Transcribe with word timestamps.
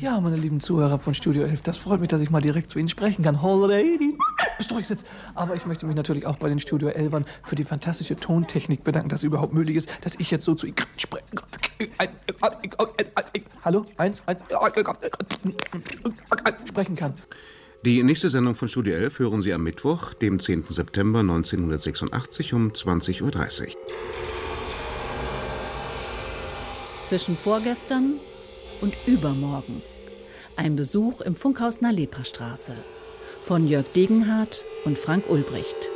Ja, 0.00 0.20
meine 0.20 0.36
lieben 0.36 0.60
Zuhörer 0.60 0.98
von 0.98 1.14
Studio 1.14 1.44
11, 1.44 1.62
das 1.62 1.78
freut 1.78 2.00
mich, 2.00 2.08
dass 2.08 2.20
ich 2.20 2.30
mal 2.30 2.40
direkt 2.40 2.70
zu 2.70 2.80
Ihnen 2.80 2.88
sprechen 2.88 3.22
kann. 3.22 3.40
Holiday, 3.40 3.98
bist 4.58 4.70
du 4.70 4.78
jetzt? 4.78 5.06
Aber 5.34 5.54
ich 5.54 5.66
möchte 5.66 5.86
mich 5.86 5.94
natürlich 5.94 6.26
auch 6.26 6.36
bei 6.36 6.48
den 6.48 6.58
Studio 6.58 6.88
11ern 6.88 7.24
für 7.44 7.54
die 7.54 7.64
fantastische 7.64 8.16
Tontechnik 8.16 8.82
bedanken, 8.82 9.08
dass 9.08 9.20
es 9.20 9.24
überhaupt 9.24 9.54
möglich 9.54 9.76
ist, 9.76 9.88
dass 10.02 10.16
ich 10.18 10.30
jetzt 10.32 10.44
so 10.44 10.54
zu 10.54 10.66
Ihnen 10.66 10.76
sprechen 10.96 11.38
Hallo? 13.64 13.86
Eins, 13.96 14.22
eins, 14.26 14.40
sprechen 16.66 16.96
kann. 16.96 17.14
Die 17.84 18.02
nächste 18.02 18.30
Sendung 18.30 18.54
von 18.56 18.68
Studio 18.68 18.94
11 18.94 19.18
hören 19.20 19.42
Sie 19.42 19.52
am 19.52 19.62
Mittwoch, 19.62 20.12
dem 20.14 20.40
10. 20.40 20.64
September 20.70 21.20
1986 21.20 22.52
um 22.54 22.72
20.30 22.72 23.22
Uhr. 23.22 23.74
Zwischen 27.06 27.36
vorgestern 27.36 28.14
und 28.80 28.96
übermorgen. 29.06 29.82
Ein 30.56 30.76
Besuch 30.76 31.20
im 31.20 31.36
Funkhaus 31.36 31.80
Nalepa-Straße 31.80 32.74
von 33.42 33.68
Jörg 33.68 33.88
Degenhardt 33.92 34.64
und 34.84 34.98
Frank 34.98 35.28
Ulbricht. 35.28 35.90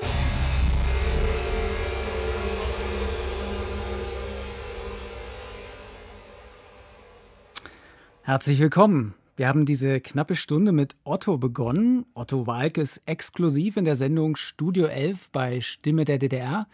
Herzlich 8.23 8.59
willkommen. 8.59 9.15
Wir 9.37 9.49
haben 9.49 9.65
diese 9.65 10.01
knappe 10.01 10.37
Stunde 10.37 10.73
mit 10.73 10.97
Otto 11.05 11.39
begonnen. 11.39 12.05
Otto 12.13 12.47
Walkes 12.47 13.01
exklusiv 13.07 13.79
in 13.79 13.87
der 13.87 13.97
Sendung 13.97 14.37
Studio 14.37 14.87
11 14.87 15.31
bei 15.31 15.63
Stimme 15.63 16.05
der 16.05 16.19
DDR. 16.19 16.67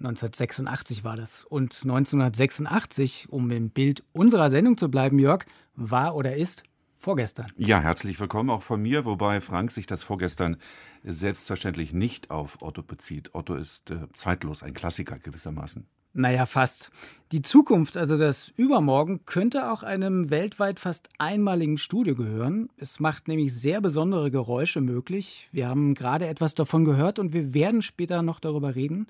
1986 0.00 1.04
war 1.04 1.16
das. 1.16 1.44
Und 1.44 1.82
1986, 1.82 3.28
um 3.30 3.50
im 3.50 3.70
Bild 3.70 4.02
unserer 4.12 4.48
Sendung 4.48 4.78
zu 4.78 4.90
bleiben, 4.90 5.18
Jörg, 5.18 5.44
war 5.74 6.14
oder 6.14 6.34
ist 6.36 6.62
vorgestern. 6.96 7.46
Ja, 7.56 7.80
herzlich 7.80 8.18
willkommen 8.18 8.48
auch 8.50 8.62
von 8.62 8.80
mir, 8.80 9.04
wobei 9.04 9.40
Frank 9.42 9.70
sich 9.70 9.86
das 9.86 10.02
vorgestern 10.02 10.56
selbstverständlich 11.04 11.92
nicht 11.92 12.30
auf 12.30 12.62
Otto 12.62 12.82
bezieht. 12.82 13.34
Otto 13.34 13.54
ist 13.54 13.90
äh, 13.90 14.06
zeitlos, 14.14 14.62
ein 14.62 14.72
Klassiker 14.72 15.18
gewissermaßen. 15.18 15.86
Naja, 16.12 16.46
fast. 16.46 16.90
Die 17.32 17.42
Zukunft, 17.42 17.96
also 17.96 18.16
das 18.16 18.52
Übermorgen, 18.56 19.20
könnte 19.24 19.70
auch 19.70 19.84
einem 19.84 20.30
weltweit 20.30 20.80
fast 20.80 21.08
einmaligen 21.18 21.78
Studio 21.78 22.16
gehören. 22.16 22.70
Es 22.76 22.98
macht 22.98 23.28
nämlich 23.28 23.54
sehr 23.54 23.80
besondere 23.80 24.32
Geräusche 24.32 24.80
möglich. 24.80 25.48
Wir 25.52 25.68
haben 25.68 25.94
gerade 25.94 26.26
etwas 26.26 26.56
davon 26.56 26.84
gehört 26.84 27.20
und 27.20 27.32
wir 27.32 27.54
werden 27.54 27.82
später 27.82 28.22
noch 28.22 28.40
darüber 28.40 28.74
reden. 28.74 29.06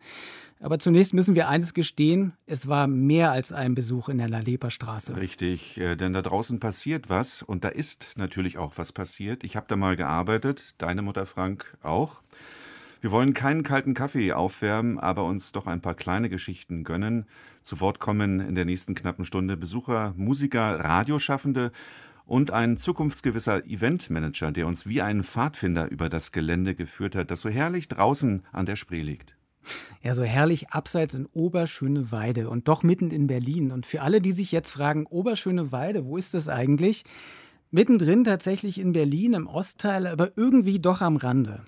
Aber 0.61 0.79
zunächst 0.79 1.15
müssen 1.15 1.35
wir 1.35 1.49
eines 1.49 1.73
gestehen, 1.73 2.35
es 2.45 2.69
war 2.69 2.87
mehr 2.87 3.33
als 3.33 3.53
ein 3.53 3.75
Besuch 3.75 4.11
in 4.11 4.19
der 4.19 4.29
Lalepa-Straße. 4.29 5.17
Richtig, 5.17 5.79
äh, 5.79 5.97
denn 5.97 6.13
da 6.13 6.21
draußen 6.21 6.61
passiert 6.61 7.09
was 7.09 7.43
und 7.43 7.65
da 7.65 7.69
ist 7.69 8.09
natürlich 8.17 8.59
auch 8.59 8.77
was 8.77 8.93
passiert. 8.93 9.45
Ich 9.45 9.57
habe 9.57 9.65
da 9.67 9.77
mal 9.77 9.97
gearbeitet, 9.97 10.75
deine 10.77 11.01
Mutter 11.01 11.25
Frank 11.25 11.75
auch. 11.83 12.21
Wir 13.01 13.13
wollen 13.13 13.33
keinen 13.33 13.63
kalten 13.63 13.95
Kaffee 13.95 14.35
aufwärmen, 14.35 14.99
aber 14.99 15.25
uns 15.25 15.53
doch 15.53 15.67
ein 15.67 15.81
paar 15.81 15.95
kleine 15.95 16.29
Geschichten 16.29 16.85
gönnen. 16.85 17.25
Zu 17.63 17.81
Wort 17.81 17.99
kommen 17.99 18.41
in 18.41 18.55
der 18.55 18.67
nächsten 18.67 18.95
knappen 18.95 19.25
Stunde 19.25 19.57
Besucher, 19.57 20.13
Musiker, 20.19 20.81
Radioschaffende 20.81 21.73
und 22.27 22.51
ein 22.51 22.77
zukunftsgewisser 22.77 23.65
Eventmanager, 23.65 24.53
der 24.53 24.67
uns 24.67 24.87
wie 24.87 25.01
ein 25.01 25.23
Pfadfinder 25.23 25.91
über 25.91 26.11
das 26.11 26.31
Gelände 26.31 26.75
geführt 26.75 27.15
hat, 27.17 27.31
das 27.31 27.41
so 27.41 27.49
herrlich 27.49 27.89
draußen 27.89 28.43
an 28.53 28.67
der 28.67 28.77
Spree 28.77 29.03
liegt. 29.03 29.35
Ja, 30.03 30.15
so 30.15 30.23
herrlich 30.23 30.69
abseits 30.69 31.15
in 31.15 31.27
Oberschöneweide 31.27 32.51
und 32.51 32.69
doch 32.69 32.83
mitten 32.83 33.11
in 33.11 33.27
Berlin. 33.27 33.73
Und 33.73 33.87
für 33.87 34.03
alle, 34.03 34.21
die 34.21 34.33
sich 34.33 34.53
jetzt 34.53 34.73
fragen, 34.73 35.07
Oberschöneweide, 35.07 36.05
wo 36.05 36.19
ist 36.19 36.35
das 36.35 36.49
eigentlich? 36.49 37.05
Mittendrin 37.71 38.25
tatsächlich 38.25 38.79
in 38.79 38.93
Berlin 38.93 39.33
im 39.33 39.47
Ostteil, 39.47 40.07
aber 40.07 40.33
irgendwie 40.37 40.81
doch 40.81 41.01
am 41.01 41.17
Rande. 41.17 41.65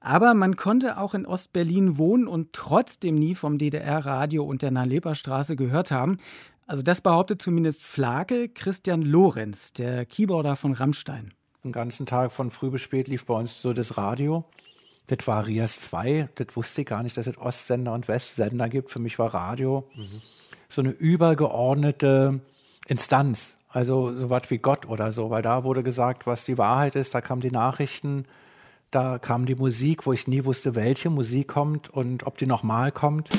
Aber 0.00 0.34
man 0.34 0.56
konnte 0.56 0.98
auch 0.98 1.14
in 1.14 1.26
Ostberlin 1.26 1.98
wohnen 1.98 2.26
und 2.26 2.52
trotzdem 2.52 3.14
nie 3.16 3.34
vom 3.34 3.58
DDR-Radio 3.58 4.44
und 4.44 4.62
der 4.62 4.70
Nalepa-Straße 4.70 5.56
gehört 5.56 5.90
haben. 5.90 6.18
Also 6.66 6.82
das 6.82 7.00
behauptet 7.00 7.42
zumindest 7.42 7.84
Flake 7.84 8.48
Christian 8.48 9.02
Lorenz, 9.02 9.72
der 9.72 10.06
Keyboarder 10.06 10.54
von 10.56 10.72
Rammstein. 10.72 11.34
Den 11.64 11.72
ganzen 11.72 12.06
Tag 12.06 12.32
von 12.32 12.50
früh 12.50 12.70
bis 12.70 12.80
spät 12.80 13.08
lief 13.08 13.26
bei 13.26 13.34
uns 13.34 13.60
so 13.60 13.72
das 13.72 13.96
Radio. 13.96 14.44
Das 15.08 15.26
war 15.26 15.46
Rias 15.46 15.80
2. 15.80 16.28
Das 16.36 16.54
wusste 16.54 16.82
ich 16.82 16.86
gar 16.86 17.02
nicht, 17.02 17.16
dass 17.16 17.26
es 17.26 17.36
Ostsender 17.36 17.92
und 17.92 18.06
Westsender 18.06 18.68
gibt. 18.68 18.90
Für 18.90 19.00
mich 19.00 19.18
war 19.18 19.34
Radio 19.34 19.88
mhm. 19.94 20.22
so 20.68 20.80
eine 20.80 20.90
übergeordnete 20.90 22.40
Instanz. 22.86 23.56
Also 23.68 24.14
so 24.14 24.30
was 24.30 24.50
wie 24.50 24.58
Gott 24.58 24.86
oder 24.86 25.12
so, 25.12 25.30
weil 25.30 25.42
da 25.42 25.64
wurde 25.64 25.82
gesagt, 25.82 26.26
was 26.26 26.44
die 26.44 26.58
Wahrheit 26.58 26.96
ist, 26.96 27.14
da 27.14 27.20
kamen 27.20 27.40
die 27.40 27.50
Nachrichten 27.50 28.26
da 28.90 29.18
kam 29.18 29.46
die 29.46 29.54
Musik, 29.54 30.06
wo 30.06 30.12
ich 30.12 30.26
nie 30.26 30.44
wusste, 30.44 30.74
welche 30.74 31.10
Musik 31.10 31.48
kommt 31.48 31.88
und 31.88 32.26
ob 32.26 32.38
die 32.38 32.46
nochmal 32.46 32.92
kommt. 32.92 33.30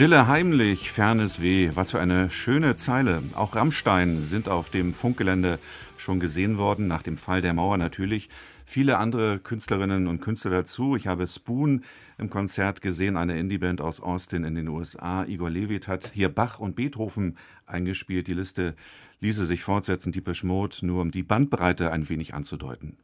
Stille 0.00 0.26
heimlich, 0.26 0.90
fernes 0.90 1.42
Weh. 1.42 1.72
Was 1.74 1.90
für 1.90 2.00
eine 2.00 2.30
schöne 2.30 2.74
Zeile. 2.74 3.22
Auch 3.34 3.54
Rammstein 3.54 4.22
sind 4.22 4.48
auf 4.48 4.70
dem 4.70 4.94
Funkgelände 4.94 5.58
schon 5.98 6.20
gesehen 6.20 6.56
worden, 6.56 6.86
nach 6.86 7.02
dem 7.02 7.18
Fall 7.18 7.42
der 7.42 7.52
Mauer 7.52 7.76
natürlich. 7.76 8.30
Viele 8.64 8.96
andere 8.96 9.38
Künstlerinnen 9.38 10.06
und 10.06 10.22
Künstler 10.22 10.52
dazu. 10.52 10.96
Ich 10.96 11.06
habe 11.06 11.26
Spoon 11.26 11.84
im 12.16 12.30
Konzert 12.30 12.80
gesehen, 12.80 13.18
eine 13.18 13.38
Indieband 13.38 13.82
aus 13.82 14.00
Austin 14.00 14.44
in 14.44 14.54
den 14.54 14.68
USA. 14.68 15.26
Igor 15.26 15.50
Levit 15.50 15.86
hat 15.86 16.12
hier 16.14 16.30
Bach 16.30 16.60
und 16.60 16.76
Beethoven 16.76 17.36
eingespielt. 17.66 18.26
Die 18.26 18.32
Liste 18.32 18.76
ließe 19.20 19.46
sich 19.46 19.62
fortsetzen, 19.62 20.12
die 20.12 20.22
Mode, 20.42 20.76
nur 20.82 21.02
um 21.02 21.10
die 21.10 21.22
Bandbreite 21.22 21.90
ein 21.92 22.08
wenig 22.08 22.34
anzudeuten. 22.34 22.96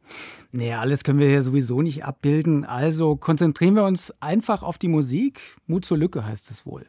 Naja, 0.51 0.79
alles 0.79 1.03
können 1.03 1.19
wir 1.19 1.29
ja 1.29 1.41
sowieso 1.41 1.81
nicht 1.81 2.05
abbilden. 2.05 2.65
Also 2.65 3.15
konzentrieren 3.15 3.75
wir 3.75 3.85
uns 3.85 4.13
einfach 4.19 4.63
auf 4.63 4.77
die 4.77 4.87
Musik. 4.87 5.41
Mut 5.67 5.85
zur 5.85 5.97
Lücke 5.97 6.25
heißt 6.25 6.51
es 6.51 6.65
wohl. 6.65 6.85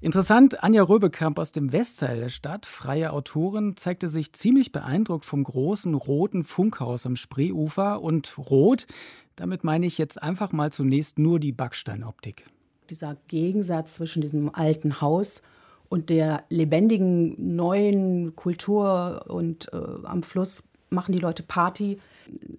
Interessant, 0.00 0.62
Anja 0.62 0.82
Röbekamp 0.82 1.38
aus 1.38 1.50
dem 1.50 1.72
Westteil 1.72 2.20
der 2.20 2.28
Stadt, 2.28 2.66
freie 2.66 3.10
Autorin, 3.12 3.74
zeigte 3.76 4.06
sich 4.06 4.34
ziemlich 4.34 4.70
beeindruckt 4.70 5.24
vom 5.24 5.42
großen 5.42 5.94
roten 5.94 6.44
Funkhaus 6.44 7.06
am 7.06 7.16
Spreeufer. 7.16 8.02
Und 8.02 8.36
rot, 8.36 8.86
damit 9.34 9.64
meine 9.64 9.86
ich 9.86 9.96
jetzt 9.96 10.22
einfach 10.22 10.52
mal 10.52 10.70
zunächst 10.70 11.18
nur 11.18 11.40
die 11.40 11.52
Backsteinoptik. 11.52 12.44
Dieser 12.90 13.16
Gegensatz 13.28 13.94
zwischen 13.94 14.20
diesem 14.20 14.54
alten 14.54 15.00
Haus 15.00 15.40
und 15.88 16.10
der 16.10 16.44
lebendigen 16.48 17.56
neuen 17.56 18.34
Kultur 18.36 19.24
und 19.28 19.72
äh, 19.72 19.76
am 20.04 20.22
Fluss 20.22 20.64
machen 20.90 21.12
die 21.12 21.18
Leute 21.18 21.42
Party. 21.42 21.98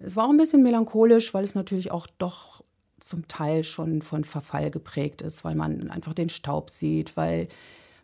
Es 0.00 0.16
war 0.16 0.26
auch 0.26 0.30
ein 0.30 0.36
bisschen 0.36 0.62
melancholisch, 0.62 1.34
weil 1.34 1.44
es 1.44 1.54
natürlich 1.54 1.90
auch 1.90 2.06
doch 2.18 2.62
zum 3.00 3.28
Teil 3.28 3.64
schon 3.64 4.02
von 4.02 4.24
Verfall 4.24 4.70
geprägt 4.70 5.22
ist, 5.22 5.44
weil 5.44 5.54
man 5.54 5.90
einfach 5.90 6.14
den 6.14 6.28
Staub 6.28 6.70
sieht, 6.70 7.16
weil 7.16 7.48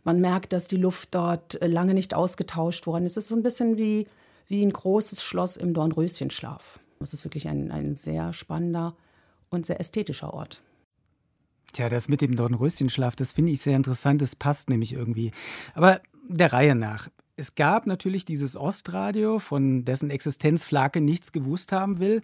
man 0.05 0.21
merkt, 0.21 0.53
dass 0.53 0.67
die 0.69 0.77
Luft 0.77 1.09
dort 1.13 1.59
lange 1.63 1.95
nicht 1.95 2.15
ausgetauscht 2.15 2.87
worden 2.87 3.07
ist. 3.07 3.17
Es 3.17 3.25
ist 3.25 3.29
so 3.29 3.37
ein 3.37 3.43
bisschen 3.43 3.77
wie, 3.77 4.07
wie 4.49 4.63
ein 4.63 4.73
großes 4.73 5.23
Schloss 5.23 5.57
im 5.57 5.75
Dornröschenschlaf. 5.75 6.81
Es 7.01 7.13
ist 7.13 7.25
wirklich 7.25 7.49
ein, 7.49 7.71
ein 7.71 7.97
sehr 7.97 8.33
spannender 8.33 8.95
und 9.51 9.67
sehr 9.67 9.81
ästhetischer 9.81 10.35
Ort. 10.35 10.63
Tja, 11.73 11.89
das 11.89 12.09
mit 12.09 12.21
dem 12.21 12.37
Dornröschenschlaf, 12.37 13.17
das 13.17 13.33
finde 13.33 13.53
ich 13.53 13.63
sehr 13.63 13.77
interessant. 13.77 14.21
Das 14.21 14.37
passt 14.37 14.69
nämlich 14.69 14.93
irgendwie. 14.93 15.31
Aber 15.75 16.01
der 16.29 16.53
Reihe 16.53 16.75
nach. 16.75 17.09
Es 17.37 17.55
gab 17.55 17.87
natürlich 17.87 18.25
dieses 18.25 18.57
Ostradio, 18.57 19.39
von 19.39 19.85
dessen 19.85 20.11
Existenz 20.11 20.65
Flake 20.67 21.01
nichts 21.01 21.33
gewusst 21.33 21.73
haben 21.73 21.99
will. 21.99 22.21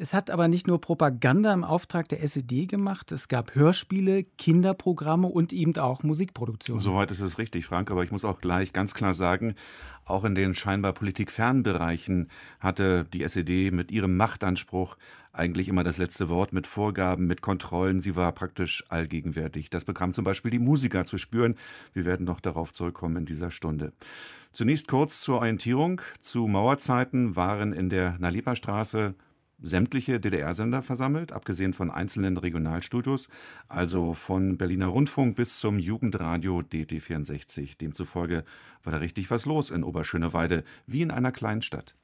Es 0.00 0.14
hat 0.14 0.30
aber 0.30 0.46
nicht 0.46 0.68
nur 0.68 0.80
Propaganda 0.80 1.52
im 1.52 1.64
Auftrag 1.64 2.08
der 2.08 2.22
SED 2.22 2.66
gemacht, 2.66 3.10
es 3.10 3.26
gab 3.26 3.56
Hörspiele, 3.56 4.22
Kinderprogramme 4.22 5.26
und 5.26 5.52
eben 5.52 5.76
auch 5.76 6.04
Musikproduktionen. 6.04 6.80
Soweit 6.80 7.10
ist 7.10 7.20
es 7.20 7.36
richtig, 7.38 7.66
Frank, 7.66 7.90
aber 7.90 8.04
ich 8.04 8.12
muss 8.12 8.24
auch 8.24 8.40
gleich 8.40 8.72
ganz 8.72 8.94
klar 8.94 9.12
sagen, 9.12 9.56
auch 10.04 10.22
in 10.24 10.36
den 10.36 10.54
scheinbar 10.54 10.92
politikfernen 10.92 11.64
Bereichen 11.64 12.30
hatte 12.60 13.06
die 13.12 13.24
SED 13.24 13.72
mit 13.72 13.90
ihrem 13.90 14.16
Machtanspruch 14.16 14.96
eigentlich 15.32 15.68
immer 15.68 15.82
das 15.82 15.98
letzte 15.98 16.28
Wort 16.28 16.52
mit 16.52 16.68
Vorgaben, 16.68 17.26
mit 17.26 17.42
Kontrollen. 17.42 18.00
Sie 18.00 18.14
war 18.14 18.30
praktisch 18.30 18.84
allgegenwärtig. 18.90 19.68
Das 19.68 19.84
bekam 19.84 20.12
zum 20.12 20.24
Beispiel 20.24 20.52
die 20.52 20.58
Musiker 20.60 21.06
zu 21.06 21.18
spüren. 21.18 21.56
Wir 21.92 22.04
werden 22.04 22.24
noch 22.24 22.40
darauf 22.40 22.72
zurückkommen 22.72 23.16
in 23.16 23.24
dieser 23.24 23.50
Stunde. 23.50 23.92
Zunächst 24.52 24.86
kurz 24.86 25.20
zur 25.20 25.38
Orientierung. 25.38 26.00
Zu 26.20 26.46
Mauerzeiten 26.46 27.34
waren 27.36 27.72
in 27.72 27.88
der 27.88 28.16
Nalipa-Straße 28.18 29.14
sämtliche 29.60 30.20
DDR-Sender 30.20 30.82
versammelt, 30.82 31.32
abgesehen 31.32 31.72
von 31.72 31.90
einzelnen 31.90 32.36
Regionalstudios, 32.36 33.28
also 33.68 34.14
von 34.14 34.56
Berliner 34.56 34.86
Rundfunk 34.86 35.36
bis 35.36 35.58
zum 35.58 35.78
Jugendradio 35.78 36.60
DT64. 36.60 37.78
Demzufolge 37.78 38.44
war 38.82 38.92
da 38.92 38.98
richtig 38.98 39.30
was 39.30 39.46
los 39.46 39.70
in 39.70 39.84
Oberschöneweide, 39.84 40.64
wie 40.86 41.02
in 41.02 41.10
einer 41.10 41.32
kleinen 41.32 41.62
Stadt. 41.62 41.94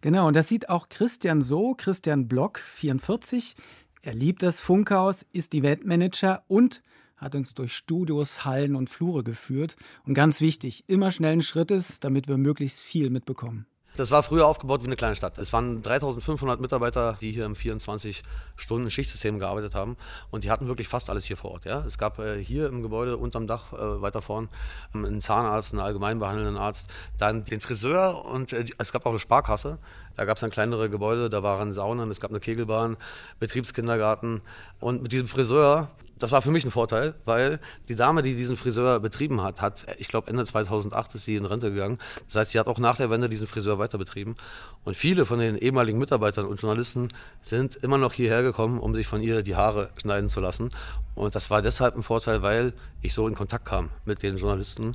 Genau, 0.00 0.28
und 0.28 0.36
das 0.36 0.48
sieht 0.48 0.68
auch 0.68 0.88
Christian 0.88 1.42
so, 1.42 1.74
Christian 1.74 2.28
Block, 2.28 2.58
44. 2.58 3.54
Er 4.02 4.14
liebt 4.14 4.42
das 4.42 4.60
Funkhaus, 4.60 5.24
ist 5.32 5.54
Eventmanager 5.54 6.42
und 6.48 6.82
hat 7.16 7.34
uns 7.34 7.54
durch 7.54 7.74
Studios, 7.74 8.44
Hallen 8.44 8.76
und 8.76 8.90
Flure 8.90 9.24
geführt. 9.24 9.76
Und 10.04 10.14
ganz 10.14 10.40
wichtig, 10.40 10.84
immer 10.88 11.10
schnellen 11.10 11.42
Schrittes, 11.42 12.00
damit 12.00 12.28
wir 12.28 12.36
möglichst 12.36 12.80
viel 12.80 13.08
mitbekommen. 13.10 13.66
Das 13.96 14.10
war 14.10 14.24
früher 14.24 14.46
aufgebaut 14.46 14.82
wie 14.82 14.86
eine 14.86 14.96
kleine 14.96 15.14
Stadt. 15.14 15.38
Es 15.38 15.52
waren 15.52 15.80
3500 15.80 16.60
Mitarbeiter, 16.60 17.16
die 17.20 17.30
hier 17.30 17.44
im 17.44 17.54
24-Stunden-Schichtsystem 17.54 19.38
gearbeitet 19.38 19.76
haben. 19.76 19.96
Und 20.32 20.42
die 20.42 20.50
hatten 20.50 20.66
wirklich 20.66 20.88
fast 20.88 21.10
alles 21.10 21.24
hier 21.24 21.36
vor 21.36 21.52
Ort. 21.52 21.64
Ja? 21.64 21.84
Es 21.86 21.96
gab 21.96 22.18
äh, 22.18 22.42
hier 22.42 22.66
im 22.66 22.82
Gebäude 22.82 23.16
unterm 23.16 23.46
Dach 23.46 23.72
äh, 23.72 24.02
weiter 24.02 24.20
vorn 24.20 24.48
ähm, 24.94 25.04
einen 25.04 25.20
Zahnarzt, 25.20 25.72
einen 25.72 25.80
allgemein 25.80 26.18
behandelnden 26.18 26.56
Arzt, 26.56 26.90
dann 27.18 27.44
den 27.44 27.60
Friseur 27.60 28.24
und 28.24 28.52
äh, 28.52 28.64
es 28.78 28.92
gab 28.92 29.06
auch 29.06 29.10
eine 29.10 29.20
Sparkasse. 29.20 29.78
Da 30.16 30.24
gab 30.24 30.38
es 30.38 30.40
dann 30.40 30.50
kleinere 30.50 30.90
Gebäude, 30.90 31.30
da 31.30 31.44
waren 31.44 31.72
Saunen, 31.72 32.10
es 32.10 32.20
gab 32.20 32.30
eine 32.30 32.40
Kegelbahn, 32.40 32.96
Betriebskindergarten. 33.38 34.42
Und 34.80 35.02
mit 35.02 35.12
diesem 35.12 35.28
Friseur, 35.28 35.88
das 36.18 36.32
war 36.32 36.42
für 36.42 36.50
mich 36.50 36.64
ein 36.64 36.70
Vorteil, 36.70 37.14
weil 37.24 37.58
die 37.88 37.96
Dame, 37.96 38.22
die 38.22 38.34
diesen 38.34 38.56
Friseur 38.56 39.00
betrieben 39.00 39.42
hat, 39.42 39.60
hat, 39.60 39.86
ich 39.98 40.08
glaube 40.08 40.30
Ende 40.30 40.44
2008 40.44 41.14
ist 41.14 41.24
sie 41.24 41.36
in 41.36 41.44
Rente 41.44 41.70
gegangen. 41.70 41.98
Das 42.26 42.36
heißt, 42.36 42.50
sie 42.52 42.58
hat 42.58 42.66
auch 42.66 42.78
nach 42.78 42.96
der 42.96 43.10
Wende 43.10 43.28
diesen 43.28 43.46
Friseur 43.46 43.78
weiter 43.78 43.98
betrieben. 43.98 44.36
Und 44.84 44.96
viele 44.96 45.26
von 45.26 45.38
den 45.38 45.56
ehemaligen 45.56 45.98
Mitarbeitern 45.98 46.46
und 46.46 46.60
Journalisten 46.60 47.08
sind 47.42 47.76
immer 47.76 47.98
noch 47.98 48.12
hierher 48.12 48.42
gekommen, 48.42 48.78
um 48.78 48.94
sich 48.94 49.06
von 49.06 49.22
ihr 49.22 49.42
die 49.42 49.56
Haare 49.56 49.90
schneiden 50.00 50.28
zu 50.28 50.40
lassen. 50.40 50.68
Und 51.14 51.34
das 51.34 51.50
war 51.50 51.62
deshalb 51.62 51.96
ein 51.96 52.02
Vorteil, 52.02 52.42
weil 52.42 52.72
ich 53.02 53.12
so 53.12 53.26
in 53.26 53.34
Kontakt 53.34 53.64
kam 53.64 53.90
mit 54.04 54.22
den 54.22 54.36
Journalisten. 54.36 54.92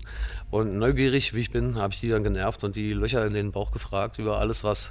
Und 0.52 0.78
neugierig, 0.78 1.34
wie 1.34 1.42
ich 1.42 1.52
bin, 1.52 1.80
habe 1.80 1.94
ich 1.94 2.00
die 2.00 2.10
dann 2.10 2.24
genervt 2.24 2.64
und 2.64 2.76
die 2.76 2.94
Löcher 2.94 3.26
in 3.26 3.34
den 3.34 3.52
Bauch 3.52 3.72
gefragt 3.72 4.20
über 4.20 4.40
alles, 4.40 4.64
was 4.64 4.90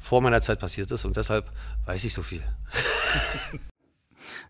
vor 0.00 0.20
meiner 0.22 0.40
Zeit 0.40 0.58
passiert 0.58 0.90
ist. 0.90 1.04
Und 1.04 1.16
deshalb 1.16 1.46
weiß 1.86 2.04
ich 2.04 2.14
so 2.14 2.22
viel. 2.22 2.42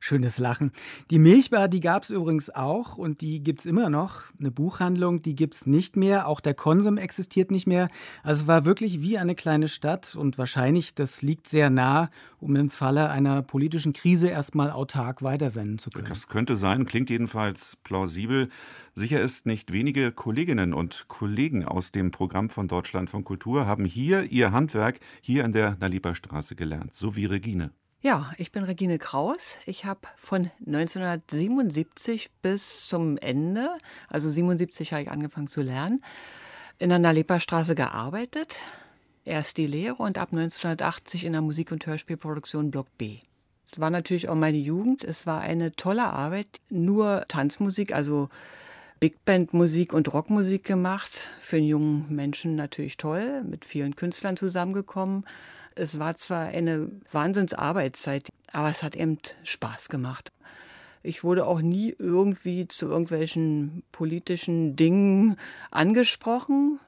Schönes 0.00 0.39
Lachen. 0.39 0.73
Die 1.11 1.19
Milchbar, 1.19 1.69
die 1.69 1.81
gab 1.81 2.03
es 2.03 2.11
übrigens 2.11 2.50
auch 2.50 2.97
und 2.97 3.21
die 3.21 3.43
gibt 3.43 3.61
es 3.61 3.67
immer 3.67 3.91
noch. 3.91 4.23
Eine 4.39 4.50
Buchhandlung, 4.50 5.23
die 5.23 5.35
gibt 5.35 5.55
es 5.55 5.67
nicht 5.67 5.97
mehr. 5.97 6.27
Auch 6.29 6.41
der 6.41 6.55
Konsum 6.55 6.99
existiert 6.99 7.50
nicht 7.50 7.67
mehr. 7.67 7.89
Also 8.23 8.43
es 8.43 8.47
war 8.47 8.65
wirklich 8.65 9.00
wie 9.00 9.19
eine 9.19 9.35
kleine 9.35 9.69
Stadt 9.69 10.15
und 10.15 10.39
wahrscheinlich, 10.39 10.95
das 10.95 11.23
liegt 11.23 11.49
sehr 11.49 11.71
nah, 11.71 12.11
um 12.41 12.56
im 12.56 12.71
Falle 12.71 13.11
einer 13.11 13.43
politischen 13.43 13.93
Krise 13.93 14.29
erstmal 14.29 14.71
autark 14.71 15.23
weitersenden 15.23 15.79
zu 15.79 15.91
können. 15.91 16.09
Das 16.09 16.29
könnte 16.29 16.56
sein, 16.56 16.87
klingt 16.87 17.11
jedenfalls 17.11 17.77
plausibel. 17.77 18.49
Sicher 18.95 19.21
ist, 19.21 19.47
nicht 19.47 19.73
wenige 19.73 20.12
Kolleginnen 20.12 20.75
und 20.75 21.06
Kollegen 21.09 21.65
aus 21.65 21.93
dem 21.93 22.11
Programm 22.11 22.50
von 22.50 22.69
Deutschland 22.69 23.11
von 23.11 23.25
Kultur 23.25 23.67
haben 23.67 23.85
hier 23.85 24.25
ihr 24.25 24.53
Handwerk 24.53 25.00
hier 25.21 25.45
an 25.45 25.53
der 25.53 25.77
Nalipa 25.81 26.15
Straße 26.15 26.56
gelernt, 26.56 26.95
so 26.95 27.17
wie 27.17 27.27
Regine. 27.27 27.71
Ja, 28.00 28.31
ich 28.39 28.53
bin 28.53 28.62
Regine 28.62 28.99
Kraus. 28.99 29.59
Ich 29.67 29.85
habe 29.85 30.03
von 30.19 30.53
1977 30.65 32.31
bis 32.43 32.87
zum 32.87 33.19
Ende, 33.19 33.77
also 34.09 34.31
77 34.31 34.93
habe 34.93 35.03
ich 35.03 35.11
angefangen 35.11 35.49
zu 35.49 35.62
lernen, 35.62 36.05
in 36.79 36.91
der 36.91 37.00
Nalepa-Straße 37.00 37.75
gearbeitet. 37.75 38.55
Erst 39.25 39.56
die 39.56 39.67
Lehre 39.67 39.97
und 39.97 40.17
ab 40.17 40.29
1980 40.31 41.25
in 41.25 41.33
der 41.33 41.43
Musik- 41.43 41.73
und 41.73 41.85
Hörspielproduktion 41.85 42.71
Block 42.71 42.87
B. 42.99 43.19
Es 43.73 43.81
war 43.81 43.91
natürlich 43.91 44.29
auch 44.29 44.37
meine 44.37 44.59
Jugend. 44.59 45.03
Es 45.03 45.27
war 45.27 45.41
eine 45.41 45.73
tolle 45.73 46.05
Arbeit. 46.05 46.61
Nur 46.71 47.25
Tanzmusik, 47.27 47.93
also 47.93 48.29
Big 49.00 49.25
Band 49.25 49.55
Musik 49.55 49.93
und 49.93 50.12
Rockmusik 50.15 50.62
gemacht. 50.62 51.31
Für 51.41 51.56
einen 51.56 51.67
jungen 51.67 52.15
Menschen 52.15 52.55
natürlich 52.55 52.97
toll, 52.97 53.43
mit 53.43 53.65
vielen 53.65 53.97
Künstlern 53.97 54.37
zusammengekommen. 54.37 55.25
Es 55.79 55.99
war 56.01 56.17
zwar 56.17 56.49
eine 56.49 56.91
Wahnsinnsarbeitszeit, 57.13 58.29
aber 58.53 58.69
es 58.69 58.83
hat 58.83 58.97
eben 58.97 59.19
Spaß 59.45 59.89
gemacht. 59.89 60.33
Ich 61.05 61.23
wurde 61.23 61.47
auch 61.47 61.61
nie 61.61 61.95
irgendwie 61.97 62.67
zu 62.67 62.87
irgendwelchen 62.87 63.85
politischen 63.93 64.75
Dingen 64.75 65.37
angesprochen. 65.71 66.81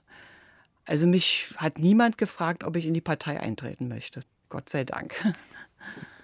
Also 0.86 1.06
mich 1.06 1.54
hat 1.56 1.78
niemand 1.78 2.18
gefragt, 2.18 2.64
ob 2.64 2.76
ich 2.76 2.86
in 2.86 2.94
die 2.94 3.00
Partei 3.00 3.38
eintreten 3.38 3.86
möchte. 3.86 4.22
Gott 4.48 4.68
sei 4.68 4.84
Dank. 4.84 5.14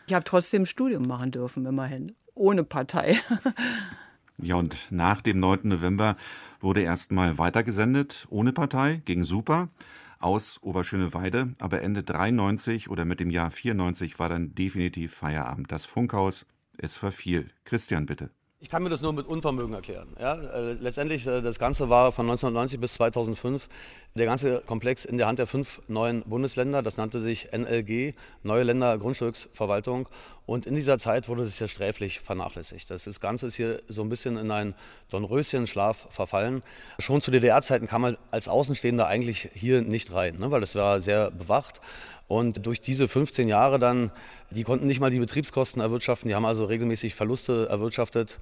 Ich 0.09 0.15
habe 0.15 0.25
trotzdem 0.25 0.67
Studium 0.67 1.05
machen 1.05 1.31
dürfen, 1.31 1.65
immerhin, 1.67 2.15
ohne 2.35 2.65
Partei. 2.65 3.21
Ja, 4.39 4.57
und 4.57 4.77
nach 4.91 5.23
dem 5.23 5.41
9. 5.41 5.61
November 5.63 6.17
wurde 6.61 6.83
erstmal 6.83 7.39
weitergesendet, 7.39 8.27
ohne 8.29 8.53
Partei, 8.53 9.01
gegen 9.05 9.25
Super 9.25 9.69
aus 10.19 10.63
Oberschöneweide. 10.63 11.53
Aber 11.59 11.83
Ende 11.83 12.03
93 12.03 12.89
oder 12.91 13.05
mit 13.05 13.21
dem 13.21 13.31
Jahr 13.31 13.51
94 13.51 14.19
war 14.19 14.29
dann 14.29 14.55
definitiv 14.55 15.15
Feierabend. 15.15 15.71
Das 15.71 15.85
Funkhaus, 15.87 16.47
es 16.79 16.97
verfiel. 16.97 17.51
Christian, 17.65 18.07
bitte. 18.07 18.31
Ich 18.59 18.71
kann 18.71 18.83
mir 18.83 18.89
das 18.89 19.03
nur 19.03 19.13
mit 19.13 19.27
Unvermögen 19.27 19.75
erklären. 19.75 20.17
Ja, 20.19 20.35
äh, 20.35 20.73
letztendlich, 20.73 21.27
äh, 21.27 21.43
das 21.43 21.59
Ganze 21.59 21.91
war 21.91 22.11
von 22.11 22.25
1990 22.25 22.81
bis 22.81 22.95
2005 22.95 23.69
der 24.15 24.25
ganze 24.25 24.61
Komplex 24.61 25.05
in 25.05 25.19
der 25.19 25.27
Hand 25.27 25.39
der 25.39 25.47
fünf 25.47 25.83
neuen 25.89 26.23
Bundesländer. 26.23 26.83
Das 26.83 26.97
nannte 26.97 27.19
sich 27.19 27.53
NLG, 27.53 28.13
Neue 28.43 28.63
Länder 28.63 28.97
Grundstücksverwaltung. 28.97 30.09
Und 30.47 30.65
in 30.65 30.75
dieser 30.75 30.99
Zeit 30.99 31.29
wurde 31.29 31.45
das 31.45 31.59
ja 31.59 31.69
sträflich 31.69 32.21
vernachlässigt. 32.21 32.91
Das 32.91 33.21
Ganze 33.21 33.49
ist 33.49 33.57
hier 33.57 33.81
so 33.89 34.01
ein 34.01 34.09
bisschen 34.09 34.39
in 34.39 34.51
einen 34.51 34.75
Dornröschenschlaf 35.11 36.07
verfallen. 36.09 36.63
Schon 36.99 37.21
zu 37.21 37.31
DDR-Zeiten 37.31 37.87
kam 37.87 38.03
man 38.03 38.17
als 38.31 38.49
Außenstehender 38.49 39.07
eigentlich 39.07 39.51
hier 39.53 39.83
nicht 39.83 40.15
rein, 40.15 40.39
ne, 40.39 40.51
weil 40.51 40.61
das 40.61 40.75
war 40.75 41.01
sehr 41.01 41.31
bewacht. 41.31 41.83
Und 42.29 42.67
durch 42.67 42.81
diese 42.81 43.09
15 43.09 43.49
Jahre 43.49 43.79
dann, 43.79 44.11
die 44.51 44.65
konnten 44.65 44.87
nicht 44.87 45.01
mal 45.01 45.11
die 45.11 45.19
Betriebskosten 45.19 45.81
erwirtschaften, 45.81 46.29
die 46.29 46.35
haben 46.35 46.45
also 46.45 46.65
regelmäßig 46.65 47.15
Verluste 47.15 47.69
erwirtschaftet. 47.69 48.39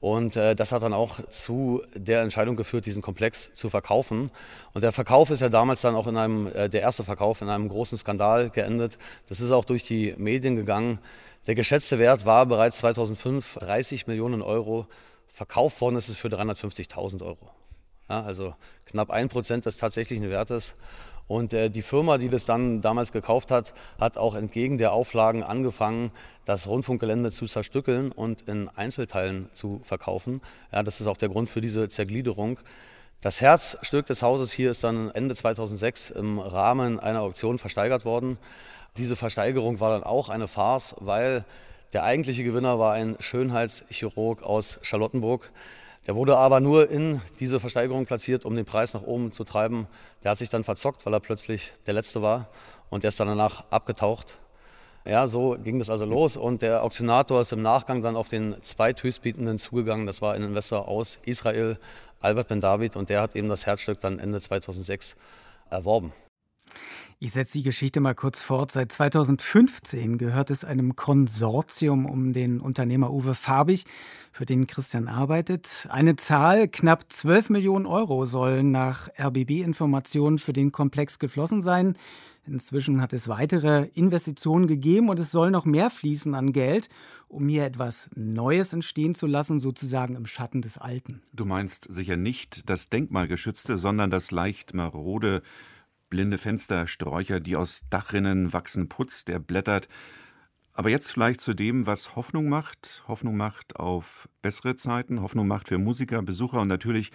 Und 0.00 0.36
äh, 0.36 0.54
das 0.54 0.70
hat 0.72 0.82
dann 0.82 0.92
auch 0.92 1.26
zu 1.30 1.82
der 1.94 2.20
Entscheidung 2.20 2.56
geführt, 2.56 2.84
diesen 2.84 3.00
Komplex 3.00 3.54
zu 3.54 3.70
verkaufen. 3.70 4.30
Und 4.74 4.82
der 4.82 4.92
Verkauf 4.92 5.30
ist 5.30 5.40
ja 5.40 5.48
damals 5.48 5.80
dann 5.80 5.94
auch 5.94 6.06
in 6.06 6.16
einem, 6.16 6.46
äh, 6.48 6.68
der 6.68 6.82
erste 6.82 7.04
Verkauf 7.04 7.40
in 7.40 7.48
einem 7.48 7.68
großen 7.68 7.96
Skandal 7.96 8.50
geendet. 8.50 8.98
Das 9.28 9.40
ist 9.40 9.50
auch 9.50 9.64
durch 9.64 9.82
die 9.82 10.14
Medien 10.18 10.56
gegangen. 10.56 10.98
Der 11.46 11.54
geschätzte 11.54 11.98
Wert 11.98 12.26
war 12.26 12.46
bereits 12.46 12.78
2005 12.78 13.58
30 13.60 14.06
Millionen 14.06 14.42
Euro. 14.42 14.86
Verkauft 15.28 15.80
worden 15.80 15.96
ist 15.96 16.08
es 16.08 16.16
für 16.16 16.28
350.000 16.28 17.22
Euro. 17.22 17.50
Ja, 18.08 18.22
also 18.22 18.54
knapp 18.86 19.10
ein 19.10 19.28
Prozent 19.28 19.64
des 19.64 19.78
tatsächlichen 19.78 20.28
Wertes. 20.28 20.74
Und 21.26 21.52
äh, 21.52 21.70
die 21.70 21.82
Firma, 21.82 22.18
die 22.18 22.28
das 22.28 22.44
dann 22.44 22.80
damals 22.80 23.12
gekauft 23.12 23.50
hat, 23.50 23.72
hat 23.98 24.18
auch 24.18 24.34
entgegen 24.34 24.78
der 24.78 24.92
Auflagen 24.92 25.42
angefangen, 25.42 26.10
das 26.44 26.66
Rundfunkgelände 26.66 27.32
zu 27.32 27.46
zerstückeln 27.46 28.12
und 28.12 28.42
in 28.42 28.68
Einzelteilen 28.68 29.48
zu 29.54 29.80
verkaufen. 29.84 30.42
Ja, 30.72 30.82
das 30.82 31.00
ist 31.00 31.06
auch 31.06 31.16
der 31.16 31.30
Grund 31.30 31.48
für 31.48 31.62
diese 31.62 31.88
Zergliederung. 31.88 32.58
Das 33.22 33.40
Herzstück 33.40 34.04
des 34.04 34.20
Hauses 34.20 34.52
hier 34.52 34.70
ist 34.70 34.84
dann 34.84 35.10
Ende 35.10 35.34
2006 35.34 36.10
im 36.10 36.38
Rahmen 36.38 37.00
einer 37.00 37.22
Auktion 37.22 37.58
versteigert 37.58 38.04
worden. 38.04 38.36
Diese 38.98 39.16
Versteigerung 39.16 39.80
war 39.80 39.90
dann 39.90 40.02
auch 40.02 40.28
eine 40.28 40.46
Farce, 40.46 40.94
weil 40.98 41.46
der 41.94 42.04
eigentliche 42.04 42.44
Gewinner 42.44 42.78
war 42.78 42.92
ein 42.92 43.16
Schönheitschirurg 43.20 44.42
aus 44.42 44.78
Charlottenburg. 44.82 45.52
Der 46.06 46.14
wurde 46.14 46.36
aber 46.36 46.60
nur 46.60 46.90
in 46.90 47.22
diese 47.40 47.60
Versteigerung 47.60 48.04
platziert, 48.04 48.44
um 48.44 48.54
den 48.54 48.66
Preis 48.66 48.92
nach 48.92 49.02
oben 49.02 49.32
zu 49.32 49.44
treiben. 49.44 49.86
Der 50.22 50.32
hat 50.32 50.38
sich 50.38 50.50
dann 50.50 50.64
verzockt, 50.64 51.06
weil 51.06 51.14
er 51.14 51.20
plötzlich 51.20 51.72
der 51.86 51.94
Letzte 51.94 52.20
war 52.20 52.48
und 52.90 53.04
der 53.04 53.08
ist 53.08 53.20
dann 53.20 53.28
danach 53.28 53.64
abgetaucht. 53.70 54.34
Ja, 55.06 55.26
so 55.26 55.56
ging 55.62 55.78
das 55.78 55.90
also 55.90 56.06
los 56.06 56.36
und 56.36 56.62
der 56.62 56.82
Auktionator 56.82 57.40
ist 57.40 57.52
im 57.52 57.60
Nachgang 57.60 58.02
dann 58.02 58.16
auf 58.16 58.28
den 58.28 58.56
zweithöchstbietenden 58.62 59.58
zugegangen. 59.58 60.06
Das 60.06 60.22
war 60.22 60.32
ein 60.32 60.42
Investor 60.42 60.88
aus 60.88 61.18
Israel, 61.24 61.78
Albert 62.20 62.48
Ben 62.48 62.60
David, 62.60 62.96
und 62.96 63.10
der 63.10 63.20
hat 63.20 63.36
eben 63.36 63.48
das 63.48 63.66
Herzstück 63.66 64.00
dann 64.00 64.18
Ende 64.18 64.40
2006 64.40 65.14
erworben. 65.68 66.12
Ich 67.20 67.32
setze 67.32 67.58
die 67.58 67.62
Geschichte 67.62 68.00
mal 68.00 68.14
kurz 68.14 68.40
fort. 68.40 68.72
Seit 68.72 68.90
2015 68.90 70.18
gehört 70.18 70.50
es 70.50 70.64
einem 70.64 70.96
Konsortium 70.96 72.06
um 72.06 72.32
den 72.32 72.60
Unternehmer 72.60 73.12
Uwe 73.12 73.34
Farbig, 73.34 73.84
für 74.32 74.44
den 74.44 74.66
Christian 74.66 75.06
arbeitet. 75.06 75.86
Eine 75.90 76.16
Zahl, 76.16 76.66
knapp 76.66 77.04
12 77.12 77.50
Millionen 77.50 77.86
Euro 77.86 78.26
sollen 78.26 78.72
nach 78.72 79.08
RBB-Informationen 79.16 80.38
für 80.38 80.52
den 80.52 80.72
Komplex 80.72 81.20
geflossen 81.20 81.62
sein. 81.62 81.96
Inzwischen 82.46 83.00
hat 83.00 83.12
es 83.12 83.28
weitere 83.28 83.88
Investitionen 83.94 84.66
gegeben 84.66 85.08
und 85.08 85.18
es 85.18 85.30
soll 85.30 85.50
noch 85.50 85.64
mehr 85.64 85.88
fließen 85.88 86.34
an 86.34 86.52
Geld, 86.52 86.88
um 87.28 87.48
hier 87.48 87.64
etwas 87.64 88.10
Neues 88.16 88.72
entstehen 88.72 89.14
zu 89.14 89.26
lassen, 89.26 89.60
sozusagen 89.60 90.16
im 90.16 90.26
Schatten 90.26 90.60
des 90.60 90.76
Alten. 90.76 91.22
Du 91.32 91.44
meinst 91.46 91.86
sicher 91.94 92.16
nicht 92.16 92.68
das 92.68 92.90
Denkmalgeschützte, 92.90 93.76
sondern 93.76 94.10
das 94.10 94.30
leicht 94.30 94.74
marode 94.74 95.42
blinde 96.10 96.38
Fenster, 96.38 96.86
Sträucher, 96.86 97.40
die 97.40 97.56
aus 97.56 97.82
Dachrinnen 97.90 98.52
wachsen, 98.52 98.88
Putz, 98.88 99.24
der 99.24 99.38
blättert. 99.38 99.88
Aber 100.76 100.90
jetzt 100.90 101.12
vielleicht 101.12 101.40
zu 101.40 101.54
dem, 101.54 101.86
was 101.86 102.16
Hoffnung 102.16 102.48
macht. 102.48 103.04
Hoffnung 103.06 103.36
macht 103.36 103.76
auf 103.76 104.28
bessere 104.42 104.74
Zeiten, 104.74 105.22
Hoffnung 105.22 105.46
macht 105.46 105.68
für 105.68 105.78
Musiker, 105.78 106.20
Besucher 106.20 106.60
und 106.60 106.66
natürlich 106.66 107.12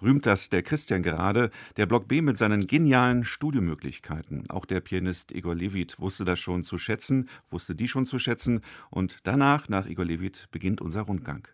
rühmt 0.00 0.26
das 0.26 0.48
der 0.48 0.62
Christian 0.62 1.02
gerade. 1.02 1.50
Der 1.76 1.86
Block 1.86 2.06
B 2.06 2.22
mit 2.22 2.36
seinen 2.36 2.68
genialen 2.68 3.24
Studiomöglichkeiten. 3.24 4.48
Auch 4.48 4.64
der 4.64 4.80
Pianist 4.80 5.32
Igor 5.32 5.56
Levit 5.56 5.98
wusste 5.98 6.24
das 6.24 6.38
schon 6.38 6.62
zu 6.62 6.78
schätzen, 6.78 7.28
wusste 7.50 7.74
die 7.74 7.88
schon 7.88 8.06
zu 8.06 8.20
schätzen. 8.20 8.60
Und 8.90 9.18
danach, 9.24 9.68
nach 9.68 9.86
Igor 9.86 10.04
Levit, 10.04 10.46
beginnt 10.52 10.80
unser 10.80 11.02
Rundgang. 11.02 11.48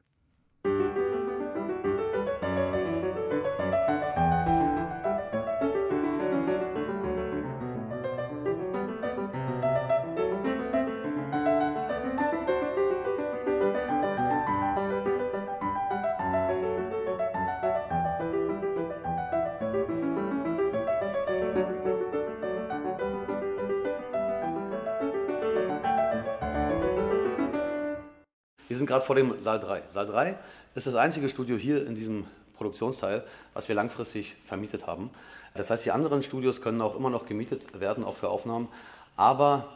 Gerade 28.97 29.05
vor 29.05 29.17
dem 29.17 29.39
Saal 29.39 29.61
3. 29.61 29.83
Saal 29.87 30.07
3 30.07 30.39
ist 30.75 30.87
das 30.87 30.95
einzige 30.95 31.29
Studio 31.29 31.59
hier 31.59 31.87
in 31.87 31.95
diesem 31.95 32.27
Produktionsteil, 32.57 33.25
was 33.53 33.69
wir 33.69 33.75
langfristig 33.75 34.37
vermietet 34.43 34.87
haben. 34.87 35.11
Das 35.55 35.69
heißt, 35.69 35.85
die 35.85 35.91
anderen 35.91 36.23
Studios 36.23 36.63
können 36.63 36.81
auch 36.81 36.97
immer 36.97 37.11
noch 37.11 37.27
gemietet 37.27 37.79
werden, 37.79 38.05
auch 38.05 38.17
für 38.17 38.31
Aufnahmen. 38.31 38.69
Aber 39.17 39.69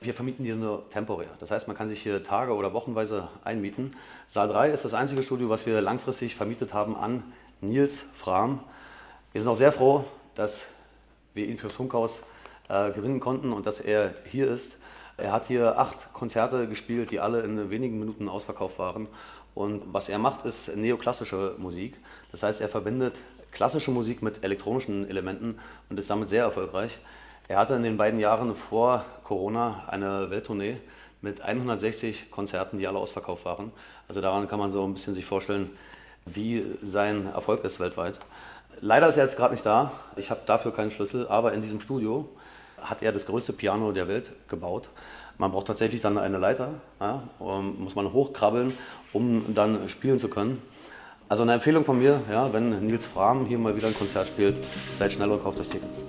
wir 0.00 0.14
vermieten 0.14 0.44
die 0.44 0.52
nur 0.52 0.88
temporär. 0.88 1.28
Das 1.38 1.50
heißt, 1.50 1.68
man 1.68 1.76
kann 1.76 1.88
sich 1.88 2.02
hier 2.02 2.22
Tage 2.24 2.54
oder 2.54 2.72
Wochenweise 2.72 3.28
einmieten. 3.44 3.94
Saal 4.26 4.48
3 4.48 4.70
ist 4.70 4.86
das 4.86 4.94
einzige 4.94 5.22
Studio, 5.22 5.50
was 5.50 5.66
wir 5.66 5.82
langfristig 5.82 6.34
vermietet 6.34 6.72
haben 6.72 6.96
an 6.96 7.22
Nils 7.60 8.02
Frahm. 8.14 8.60
Wir 9.32 9.42
sind 9.42 9.50
auch 9.50 9.56
sehr 9.56 9.72
froh, 9.72 10.04
dass 10.34 10.68
wir 11.34 11.46
ihn 11.46 11.58
fürs 11.58 11.74
Funkhaus 11.74 12.20
äh, 12.70 12.90
gewinnen 12.92 13.20
konnten 13.20 13.52
und 13.52 13.66
dass 13.66 13.80
er 13.80 14.14
hier 14.24 14.48
ist. 14.48 14.78
Er 15.16 15.32
hat 15.32 15.46
hier 15.46 15.78
acht 15.78 16.12
Konzerte 16.12 16.66
gespielt, 16.66 17.10
die 17.10 17.20
alle 17.20 17.40
in 17.40 17.70
wenigen 17.70 17.98
Minuten 17.98 18.28
ausverkauft 18.28 18.78
waren. 18.78 19.08
Und 19.54 19.82
was 19.92 20.08
er 20.08 20.18
macht, 20.18 20.44
ist 20.44 20.74
neoklassische 20.76 21.54
Musik. 21.58 21.98
Das 22.30 22.42
heißt, 22.42 22.60
er 22.60 22.68
verbindet 22.68 23.18
klassische 23.50 23.90
Musik 23.90 24.22
mit 24.22 24.42
elektronischen 24.42 25.08
Elementen 25.08 25.58
und 25.90 25.98
ist 25.98 26.08
damit 26.08 26.28
sehr 26.28 26.44
erfolgreich. 26.44 26.98
Er 27.48 27.58
hatte 27.58 27.74
in 27.74 27.82
den 27.82 27.98
beiden 27.98 28.18
Jahren 28.18 28.54
vor 28.54 29.04
Corona 29.24 29.84
eine 29.88 30.30
Welttournee 30.30 30.78
mit 31.20 31.42
160 31.42 32.30
Konzerten, 32.30 32.78
die 32.78 32.88
alle 32.88 32.98
ausverkauft 32.98 33.44
waren. 33.44 33.72
Also 34.08 34.20
daran 34.20 34.48
kann 34.48 34.58
man 34.58 34.70
so 34.70 34.84
ein 34.84 34.94
bisschen 34.94 35.14
sich 35.14 35.26
vorstellen, 35.26 35.70
wie 36.24 36.64
sein 36.82 37.26
Erfolg 37.26 37.64
ist 37.64 37.78
weltweit. 37.78 38.18
Leider 38.80 39.08
ist 39.08 39.16
er 39.16 39.24
jetzt 39.24 39.36
gerade 39.36 39.52
nicht 39.52 39.66
da. 39.66 39.92
Ich 40.16 40.30
habe 40.30 40.40
dafür 40.46 40.72
keinen 40.72 40.90
Schlüssel, 40.90 41.28
aber 41.28 41.52
in 41.52 41.62
diesem 41.62 41.80
Studio 41.80 42.28
hat 42.84 43.02
er 43.02 43.12
das 43.12 43.26
größte 43.26 43.52
Piano 43.52 43.92
der 43.92 44.08
Welt 44.08 44.32
gebaut. 44.48 44.88
Man 45.38 45.50
braucht 45.50 45.66
tatsächlich 45.66 46.00
dann 46.00 46.18
eine 46.18 46.38
Leiter, 46.38 46.74
ja, 47.00 47.22
muss 47.38 47.94
man 47.94 48.12
hochkrabbeln, 48.12 48.72
um 49.12 49.54
dann 49.54 49.88
spielen 49.88 50.18
zu 50.18 50.28
können. 50.28 50.62
Also 51.28 51.42
eine 51.42 51.54
Empfehlung 51.54 51.84
von 51.84 51.98
mir, 51.98 52.20
ja, 52.30 52.52
wenn 52.52 52.86
Nils 52.86 53.06
Frahm 53.06 53.46
hier 53.46 53.58
mal 53.58 53.74
wieder 53.74 53.88
ein 53.88 53.94
Konzert 53.94 54.28
spielt, 54.28 54.60
seid 54.92 55.12
schnell 55.12 55.30
und 55.30 55.42
kauft 55.42 55.58
euch 55.60 55.68
Tickets. 55.68 56.02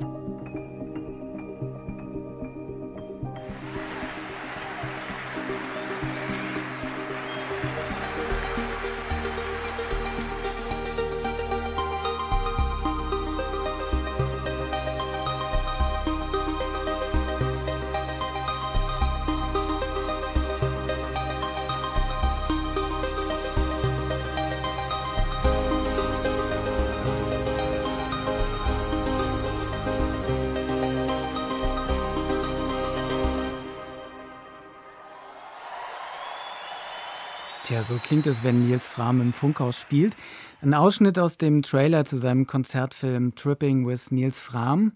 So 37.87 37.95
klingt 38.01 38.27
es, 38.27 38.43
wenn 38.43 38.67
Nils 38.67 38.87
Frahm 38.87 39.21
im 39.21 39.33
Funkhaus 39.33 39.79
spielt. 39.79 40.15
Ein 40.61 40.73
Ausschnitt 40.73 41.19
aus 41.19 41.37
dem 41.37 41.61
Trailer 41.61 42.05
zu 42.05 42.17
seinem 42.17 42.47
Konzertfilm 42.47 43.35
Tripping 43.35 43.85
with 43.87 44.11
Nils 44.11 44.39
Frahm. 44.39 44.93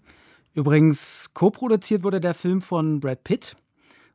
Übrigens, 0.54 1.30
co-produziert 1.34 2.02
wurde 2.02 2.20
der 2.20 2.34
Film 2.34 2.62
von 2.62 3.00
Brad 3.00 3.24
Pitt. 3.24 3.56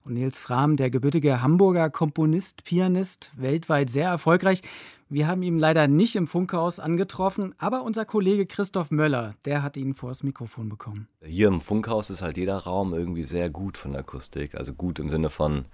Und 0.05 0.15
Nils 0.15 0.39
Frahm, 0.39 0.75
der 0.75 0.89
gebürtige 0.89 1.41
Hamburger 1.41 1.89
Komponist, 1.89 2.63
Pianist, 2.65 3.31
weltweit 3.37 3.89
sehr 3.89 4.09
erfolgreich. 4.09 4.61
Wir 5.07 5.27
haben 5.27 5.43
ihn 5.43 5.59
leider 5.59 5.87
nicht 5.87 6.15
im 6.15 6.27
Funkhaus 6.27 6.79
angetroffen, 6.79 7.53
aber 7.59 7.83
unser 7.83 8.03
Kollege 8.03 8.45
Christoph 8.45 8.91
Möller, 8.91 9.35
der 9.45 9.61
hat 9.61 9.77
ihn 9.77 9.93
vors 9.93 10.23
Mikrofon 10.23 10.67
bekommen. 10.67 11.07
Hier 11.21 11.47
im 11.47 11.61
Funkhaus 11.61 12.09
ist 12.09 12.21
halt 12.21 12.35
jeder 12.35 12.57
Raum 12.57 12.93
irgendwie 12.93 13.23
sehr 13.23 13.49
gut 13.49 13.77
von 13.77 13.91
der 13.91 14.01
Akustik. 14.01 14.55
Also 14.55 14.73
gut 14.73 14.99
im 14.99 15.09
Sinne 15.09 15.29
von, 15.29 15.65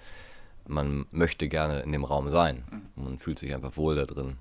man 0.68 1.06
möchte 1.12 1.48
gerne 1.48 1.82
in 1.82 1.92
dem 1.92 2.04
Raum 2.04 2.30
sein. 2.30 2.64
Man 2.96 3.20
fühlt 3.20 3.40
sich 3.40 3.54
einfach 3.54 3.78
wohl 3.78 3.96
da 3.96 4.06
drin. 4.06 4.38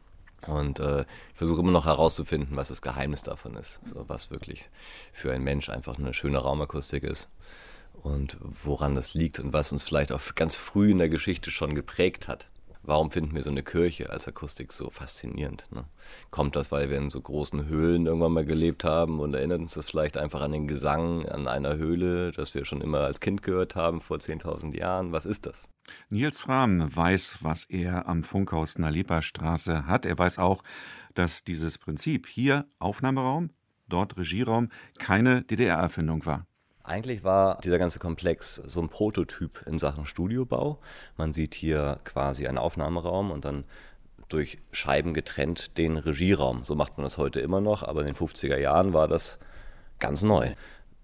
Und 0.46 0.78
äh, 0.78 1.00
ich 1.00 1.34
versuche 1.34 1.60
immer 1.60 1.72
noch 1.72 1.86
herauszufinden, 1.86 2.56
was 2.56 2.68
das 2.68 2.82
Geheimnis 2.82 3.22
davon 3.22 3.56
ist. 3.56 3.80
So, 3.86 4.08
was 4.08 4.30
wirklich 4.30 4.70
für 5.12 5.32
einen 5.32 5.44
Mensch 5.44 5.68
einfach 5.68 5.98
eine 5.98 6.14
schöne 6.14 6.38
Raumakustik 6.38 7.02
ist. 7.02 7.28
Und 8.02 8.36
woran 8.40 8.94
das 8.94 9.14
liegt 9.14 9.40
und 9.40 9.52
was 9.52 9.72
uns 9.72 9.82
vielleicht 9.82 10.12
auch 10.12 10.20
ganz 10.36 10.56
früh 10.56 10.92
in 10.92 10.98
der 10.98 11.08
Geschichte 11.08 11.50
schon 11.50 11.74
geprägt 11.74 12.28
hat. 12.28 12.46
Warum 12.82 13.10
finden 13.10 13.34
wir 13.34 13.42
so 13.42 13.50
eine 13.50 13.62
Kirche 13.62 14.10
als 14.10 14.28
Akustik 14.28 14.72
so 14.72 14.90
faszinierend? 14.90 15.68
Ne? 15.72 15.84
Kommt 16.30 16.56
das, 16.56 16.72
weil 16.72 16.90
wir 16.90 16.96
in 16.96 17.10
so 17.10 17.20
großen 17.20 17.66
Höhlen 17.66 18.06
irgendwann 18.06 18.32
mal 18.32 18.44
gelebt 18.44 18.84
haben 18.84 19.20
und 19.20 19.34
erinnert 19.34 19.60
uns 19.60 19.74
das 19.74 19.86
vielleicht 19.86 20.16
einfach 20.16 20.40
an 20.40 20.52
den 20.52 20.68
Gesang 20.68 21.26
an 21.26 21.48
einer 21.48 21.76
Höhle, 21.76 22.32
das 22.32 22.54
wir 22.54 22.64
schon 22.64 22.80
immer 22.80 23.04
als 23.04 23.20
Kind 23.20 23.42
gehört 23.42 23.76
haben 23.76 24.00
vor 24.00 24.18
10.000 24.18 24.76
Jahren? 24.76 25.12
Was 25.12 25.26
ist 25.26 25.46
das? 25.46 25.68
Nils 26.08 26.40
Frahm 26.40 26.94
weiß, 26.94 27.38
was 27.42 27.64
er 27.64 28.08
am 28.08 28.22
Funkhaus 28.22 28.78
Nalepa 28.78 29.22
Straße 29.22 29.86
hat. 29.86 30.06
Er 30.06 30.18
weiß 30.18 30.38
auch, 30.38 30.62
dass 31.14 31.44
dieses 31.44 31.78
Prinzip 31.78 32.26
hier 32.26 32.66
Aufnahmeraum, 32.78 33.50
dort 33.88 34.16
Regieraum 34.16 34.68
keine 34.98 35.42
DDR-Erfindung 35.42 36.26
war. 36.26 36.46
Eigentlich 36.88 37.22
war 37.22 37.60
dieser 37.60 37.78
ganze 37.78 37.98
Komplex 37.98 38.54
so 38.54 38.80
ein 38.80 38.88
Prototyp 38.88 39.62
in 39.66 39.76
Sachen 39.76 40.06
Studiobau. 40.06 40.78
Man 41.18 41.34
sieht 41.34 41.54
hier 41.54 41.98
quasi 42.04 42.46
einen 42.46 42.56
Aufnahmeraum 42.56 43.30
und 43.30 43.44
dann 43.44 43.64
durch 44.30 44.56
Scheiben 44.72 45.12
getrennt 45.12 45.76
den 45.76 45.98
Regieraum. 45.98 46.64
So 46.64 46.74
macht 46.74 46.96
man 46.96 47.04
das 47.04 47.18
heute 47.18 47.40
immer 47.40 47.60
noch, 47.60 47.82
aber 47.82 48.00
in 48.00 48.06
den 48.06 48.16
50er 48.16 48.58
Jahren 48.58 48.94
war 48.94 49.06
das 49.06 49.38
ganz 49.98 50.22
neu. 50.22 50.54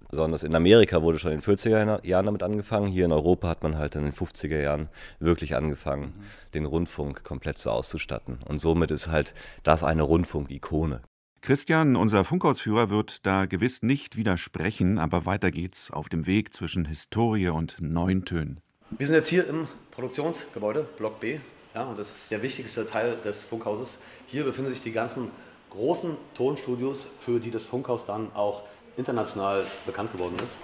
Besonders 0.08 0.42
in 0.42 0.54
Amerika 0.54 1.02
wurde 1.02 1.18
schon 1.18 1.32
in 1.32 1.40
den 1.40 1.56
40er 1.56 2.06
Jahren 2.06 2.26
damit 2.26 2.42
angefangen. 2.42 2.86
Hier 2.86 3.04
in 3.04 3.12
Europa 3.12 3.48
hat 3.48 3.62
man 3.62 3.76
halt 3.76 3.94
in 3.94 4.04
den 4.04 4.12
50er 4.14 4.62
Jahren 4.62 4.88
wirklich 5.18 5.54
angefangen, 5.54 6.14
mhm. 6.16 6.50
den 6.54 6.64
Rundfunk 6.64 7.24
komplett 7.24 7.58
so 7.58 7.70
auszustatten. 7.70 8.38
Und 8.46 8.58
somit 8.58 8.90
ist 8.90 9.08
halt 9.08 9.34
das 9.64 9.84
eine 9.84 10.02
Rundfunkikone. 10.02 11.02
Christian, 11.44 11.94
unser 11.94 12.24
Funkhausführer, 12.24 12.88
wird 12.88 13.26
da 13.26 13.44
gewiss 13.44 13.82
nicht 13.82 14.16
widersprechen, 14.16 14.98
aber 14.98 15.26
weiter 15.26 15.50
geht's 15.50 15.90
auf 15.90 16.08
dem 16.08 16.26
Weg 16.26 16.54
zwischen 16.54 16.86
Historie 16.86 17.50
und 17.50 17.76
neuen 17.82 18.24
Tönen. 18.24 18.62
Wir 18.88 19.06
sind 19.06 19.16
jetzt 19.16 19.28
hier 19.28 19.46
im 19.46 19.68
Produktionsgebäude, 19.90 20.88
Block 20.96 21.20
B. 21.20 21.40
Ja, 21.74 21.82
und 21.84 21.98
das 21.98 22.16
ist 22.16 22.30
der 22.30 22.40
wichtigste 22.40 22.88
Teil 22.88 23.18
des 23.22 23.42
Funkhauses. 23.42 24.00
Hier 24.26 24.44
befinden 24.44 24.72
sich 24.72 24.80
die 24.80 24.92
ganzen 24.92 25.30
großen 25.68 26.16
Tonstudios, 26.34 27.06
für 27.20 27.38
die 27.38 27.50
das 27.50 27.66
Funkhaus 27.66 28.06
dann 28.06 28.32
auch 28.32 28.62
international 28.96 29.66
bekannt 29.84 30.12
geworden 30.12 30.36
ist. 30.42 30.56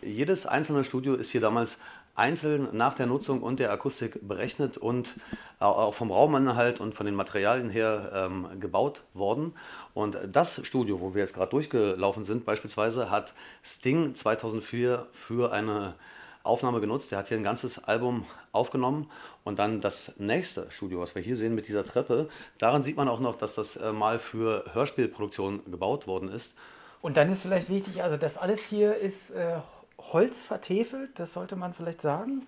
Jedes 0.00 0.46
einzelne 0.46 0.84
Studio 0.84 1.14
ist 1.14 1.32
hier 1.32 1.40
damals 1.40 1.78
einzeln 2.14 2.68
nach 2.72 2.94
der 2.94 3.06
Nutzung 3.06 3.42
und 3.42 3.60
der 3.60 3.72
Akustik 3.72 4.26
berechnet 4.26 4.76
und 4.76 5.14
auch 5.58 5.94
vom 5.94 6.10
Rauminhalt 6.10 6.80
und 6.80 6.94
von 6.94 7.06
den 7.06 7.14
Materialien 7.14 7.70
her 7.70 8.10
ähm, 8.14 8.60
gebaut 8.60 9.02
worden. 9.14 9.54
Und 9.94 10.18
das 10.30 10.64
Studio, 10.66 11.00
wo 11.00 11.14
wir 11.14 11.22
jetzt 11.22 11.34
gerade 11.34 11.50
durchgelaufen 11.50 12.24
sind, 12.24 12.44
beispielsweise 12.44 13.10
hat 13.10 13.34
Sting 13.64 14.14
2004 14.14 15.06
für 15.12 15.52
eine 15.52 15.94
Aufnahme 16.42 16.80
genutzt. 16.80 17.10
Der 17.10 17.18
hat 17.18 17.28
hier 17.28 17.38
ein 17.38 17.44
ganzes 17.44 17.84
Album 17.84 18.26
aufgenommen 18.52 19.10
und 19.42 19.58
dann 19.58 19.80
das 19.80 20.14
nächste 20.18 20.70
Studio, 20.70 21.00
was 21.00 21.14
wir 21.14 21.22
hier 21.22 21.36
sehen 21.36 21.54
mit 21.54 21.66
dieser 21.66 21.84
Treppe, 21.84 22.28
daran 22.58 22.82
sieht 22.82 22.96
man 22.96 23.08
auch 23.08 23.20
noch, 23.20 23.36
dass 23.36 23.54
das 23.54 23.76
äh, 23.76 23.92
mal 23.92 24.18
für 24.18 24.64
Hörspielproduktion 24.72 25.62
gebaut 25.70 26.06
worden 26.06 26.28
ist. 26.28 26.54
Und 27.00 27.16
dann 27.16 27.30
ist 27.30 27.42
vielleicht 27.42 27.68
wichtig, 27.68 28.02
also 28.02 28.16
das 28.16 28.38
alles 28.38 28.64
hier 28.64 28.94
ist 28.94 29.30
äh, 29.30 29.56
Holz 30.12 30.42
vertefelt, 30.42 31.10
das 31.18 31.32
sollte 31.32 31.56
man 31.56 31.74
vielleicht 31.74 32.00
sagen. 32.00 32.46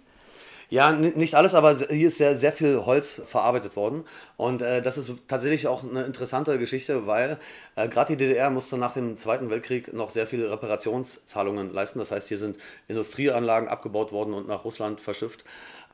Ja, 0.68 0.90
nicht 0.92 1.36
alles, 1.36 1.54
aber 1.54 1.76
hier 1.76 2.08
ist 2.08 2.16
sehr, 2.16 2.34
sehr 2.34 2.50
viel 2.50 2.84
Holz 2.84 3.22
verarbeitet 3.24 3.76
worden. 3.76 4.04
Und 4.36 4.62
äh, 4.62 4.82
das 4.82 4.98
ist 4.98 5.12
tatsächlich 5.28 5.68
auch 5.68 5.84
eine 5.84 6.02
interessante 6.02 6.58
Geschichte, 6.58 7.06
weil 7.06 7.38
äh, 7.76 7.86
gerade 7.88 8.16
die 8.16 8.24
DDR 8.24 8.50
musste 8.50 8.76
nach 8.76 8.92
dem 8.94 9.16
Zweiten 9.16 9.48
Weltkrieg 9.48 9.92
noch 9.92 10.10
sehr 10.10 10.26
viele 10.26 10.50
Reparationszahlungen 10.50 11.72
leisten. 11.72 12.00
Das 12.00 12.10
heißt, 12.10 12.26
hier 12.26 12.38
sind 12.38 12.56
Industrieanlagen 12.88 13.68
abgebaut 13.68 14.10
worden 14.10 14.34
und 14.34 14.48
nach 14.48 14.64
Russland 14.64 15.00
verschifft. 15.00 15.44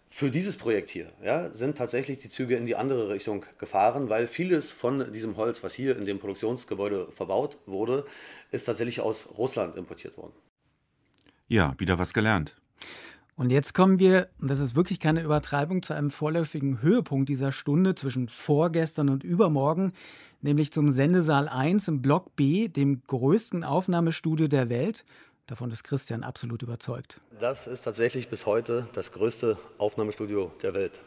Für 0.09 0.31
dieses 0.31 0.57
Projekt 0.57 0.89
hier 0.89 1.09
ja, 1.23 1.51
sind 1.53 1.77
tatsächlich 1.77 2.19
die 2.19 2.31
Züge 2.31 2.57
in 2.57 2.65
die 2.65 2.77
andere 2.77 3.11
Richtung 3.11 3.45
gefahren, 3.59 4.09
weil 4.09 4.27
vieles 4.27 4.73
von 4.73 5.13
diesem 5.13 5.37
Holz, 5.37 5.63
was 5.63 5.75
hier 5.75 5.99
in 5.99 6.07
dem 6.07 6.19
Produktionsgebäude 6.19 7.09
verbaut 7.13 7.59
wurde, 7.67 8.07
ist 8.51 8.65
tatsächlich 8.65 9.01
aus 9.01 9.35
Russland 9.37 9.77
importiert 9.77 10.17
worden. 10.17 10.33
Ja, 11.53 11.75
wieder 11.77 11.99
was 11.99 12.15
gelernt. 12.15 12.57
Und 13.37 13.51
jetzt 13.51 13.75
kommen 13.75 13.99
wir, 13.99 14.29
und 14.41 14.49
das 14.49 14.59
ist 14.59 14.75
wirklich 14.75 15.01
keine 15.01 15.21
Übertreibung, 15.21 15.83
zu 15.83 15.93
einem 15.93 16.11
vorläufigen 16.11 16.81
Höhepunkt 16.81 17.29
dieser 17.29 17.53
Stunde 17.53 17.95
zwischen 17.95 18.29
vorgestern 18.29 19.11
und 19.11 19.23
übermorgen, 19.23 19.93
nämlich 20.41 20.73
zum 20.73 20.91
Sendesaal 20.91 21.51
1 21.51 21.89
im 21.89 22.01
Block 22.01 22.35
B, 22.37 22.69
dem 22.69 23.03
größten 23.07 23.65
Aufnahmestudio 23.65 24.49
der 24.49 24.71
Welt. 24.71 25.05
Davon 25.47 25.71
ist 25.71 25.85
Christian 25.85 26.23
absolut 26.23 26.63
überzeugt. 26.63 27.21
Das 27.39 27.67
ist 27.67 27.83
tatsächlich 27.83 28.31
bis 28.31 28.47
heute 28.47 28.89
das 28.95 29.13
größte 29.13 29.59
Aufnahmestudio 29.77 30.53
der 30.63 30.73
Welt. 30.73 31.03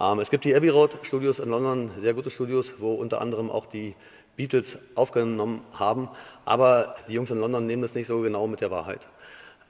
Ähm, 0.00 0.20
es 0.20 0.30
gibt 0.30 0.46
die 0.46 0.54
Abbey 0.54 0.70
Road 0.70 0.96
Studios 1.02 1.38
in 1.38 1.50
London, 1.50 1.90
sehr 1.98 2.14
gute 2.14 2.30
Studios, 2.30 2.76
wo 2.78 2.94
unter 2.94 3.20
anderem 3.20 3.50
auch 3.50 3.66
die 3.66 3.94
Beatles 4.36 4.78
aufgenommen 4.94 5.60
haben. 5.74 6.08
Aber 6.46 6.96
die 7.08 7.12
Jungs 7.12 7.30
in 7.30 7.38
London 7.38 7.66
nehmen 7.66 7.82
das 7.82 7.94
nicht 7.94 8.06
so 8.06 8.22
genau 8.22 8.46
mit 8.46 8.62
der 8.62 8.70
Wahrheit 8.70 9.06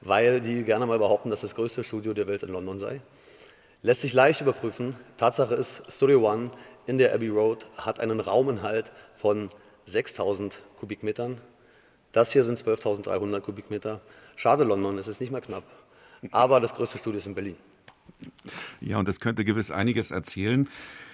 weil 0.01 0.41
die 0.41 0.63
gerne 0.63 0.85
mal 0.85 0.99
behaupten, 0.99 1.29
dass 1.29 1.41
das 1.41 1.55
größte 1.55 1.83
Studio 1.83 2.13
der 2.13 2.27
Welt 2.27 2.43
in 2.43 2.49
London 2.49 2.79
sei. 2.79 3.01
Lässt 3.83 4.01
sich 4.01 4.13
leicht 4.13 4.41
überprüfen. 4.41 4.95
Tatsache 5.17 5.55
ist, 5.55 5.91
Studio 5.91 6.27
One 6.29 6.49
in 6.85 6.97
der 6.97 7.13
Abbey 7.13 7.29
Road 7.29 7.65
hat 7.77 7.99
einen 7.99 8.19
Rauminhalt 8.19 8.91
von 9.15 9.49
6000 9.85 10.61
Kubikmetern. 10.79 11.39
Das 12.11 12.31
hier 12.31 12.43
sind 12.43 12.57
12.300 12.57 13.39
Kubikmeter. 13.39 14.01
Schade, 14.35 14.63
London, 14.63 14.97
es 14.97 15.07
ist 15.07 15.21
nicht 15.21 15.31
mehr 15.31 15.41
knapp. 15.41 15.63
Aber 16.31 16.59
das 16.59 16.75
größte 16.75 16.97
Studio 16.97 17.19
ist 17.19 17.27
in 17.27 17.35
Berlin. 17.35 17.55
Ja, 18.81 18.97
und 18.97 19.07
das 19.07 19.19
könnte 19.19 19.45
gewiss 19.45 19.71
einiges 19.71 20.11
erzählen. 20.11 20.67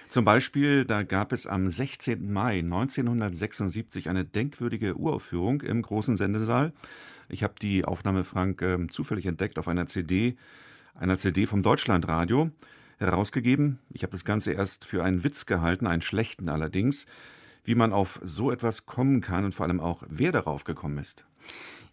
Zum 0.08 0.24
Beispiel, 0.24 0.84
da 0.84 1.02
gab 1.02 1.32
es 1.32 1.46
am 1.46 1.68
16. 1.68 2.32
Mai 2.32 2.60
1976 2.60 4.08
eine 4.08 4.24
denkwürdige 4.24 4.96
Uraufführung 4.96 5.60
im 5.60 5.82
großen 5.82 6.16
Sendesaal. 6.16 6.72
Ich 7.28 7.42
habe 7.42 7.54
die 7.60 7.84
Aufnahme, 7.84 8.24
Frank, 8.24 8.62
äh, 8.62 8.86
zufällig 8.88 9.26
entdeckt 9.26 9.58
auf 9.58 9.68
einer 9.68 9.86
CD, 9.86 10.36
einer 10.94 11.16
CD 11.16 11.46
vom 11.46 11.62
Deutschlandradio 11.62 12.50
herausgegeben. 12.98 13.78
Ich 13.90 14.02
habe 14.02 14.12
das 14.12 14.24
Ganze 14.24 14.52
erst 14.52 14.84
für 14.84 15.04
einen 15.04 15.24
Witz 15.24 15.46
gehalten, 15.46 15.86
einen 15.86 16.02
schlechten 16.02 16.48
allerdings, 16.48 17.06
wie 17.64 17.74
man 17.74 17.92
auf 17.92 18.20
so 18.22 18.50
etwas 18.50 18.86
kommen 18.86 19.20
kann 19.20 19.44
und 19.44 19.54
vor 19.54 19.66
allem 19.66 19.80
auch, 19.80 20.02
wer 20.08 20.32
darauf 20.32 20.64
gekommen 20.64 20.98
ist. 20.98 21.26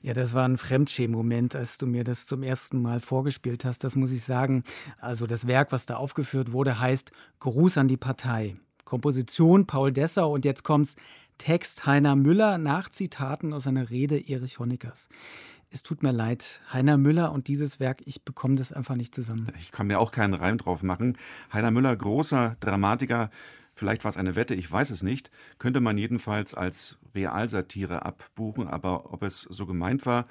Ja, 0.01 0.13
das 0.13 0.33
war 0.33 0.47
ein 0.47 0.57
Fremdschämen-Moment, 0.57 1.55
als 1.55 1.77
du 1.77 1.87
mir 1.87 2.03
das 2.03 2.27
zum 2.27 2.43
ersten 2.43 2.81
Mal 2.81 2.99
vorgespielt 2.99 3.65
hast. 3.65 3.83
Das 3.83 3.95
muss 3.95 4.11
ich 4.11 4.23
sagen. 4.23 4.63
Also 4.99 5.25
das 5.25 5.47
Werk, 5.47 5.71
was 5.71 5.85
da 5.85 5.95
aufgeführt 5.95 6.51
wurde, 6.51 6.79
heißt 6.79 7.11
Gruß 7.39 7.77
an 7.77 7.87
die 7.87 7.97
Partei. 7.97 8.55
Komposition 8.83 9.65
Paul 9.65 9.91
Dessau 9.91 10.31
und 10.31 10.45
jetzt 10.45 10.63
kommt's 10.63 10.95
Text 11.37 11.85
Heiner 11.85 12.15
Müller 12.15 12.57
nach 12.57 12.89
Zitaten 12.89 13.53
aus 13.53 13.67
einer 13.67 13.89
Rede 13.89 14.17
Erich 14.17 14.59
Honeckers. 14.59 15.09
Es 15.69 15.83
tut 15.83 16.03
mir 16.03 16.11
leid, 16.11 16.61
Heiner 16.71 16.97
Müller 16.97 17.31
und 17.31 17.47
dieses 17.47 17.79
Werk, 17.79 18.01
ich 18.05 18.23
bekomme 18.23 18.55
das 18.55 18.71
einfach 18.71 18.95
nicht 18.95 19.13
zusammen. 19.13 19.47
Ich 19.59 19.71
kann 19.71 19.87
mir 19.87 19.99
auch 19.99 20.11
keinen 20.11 20.33
Reim 20.33 20.57
drauf 20.57 20.83
machen. 20.83 21.17
Heiner 21.51 21.71
Müller, 21.71 21.95
großer 21.95 22.55
Dramatiker, 22.59 23.29
vielleicht 23.75 24.03
war 24.03 24.09
es 24.09 24.17
eine 24.17 24.35
Wette, 24.35 24.55
ich 24.55 24.71
weiß 24.71 24.89
es 24.89 25.03
nicht, 25.03 25.31
könnte 25.57 25.81
man 25.81 25.97
jedenfalls 25.97 26.53
als 26.53 26.97
Realsatire 27.13 28.05
abbuchen, 28.05 28.67
aber 28.67 29.13
ob 29.13 29.23
es 29.23 29.41
so 29.41 29.65
gemeint 29.65 30.05
war, 30.05 30.27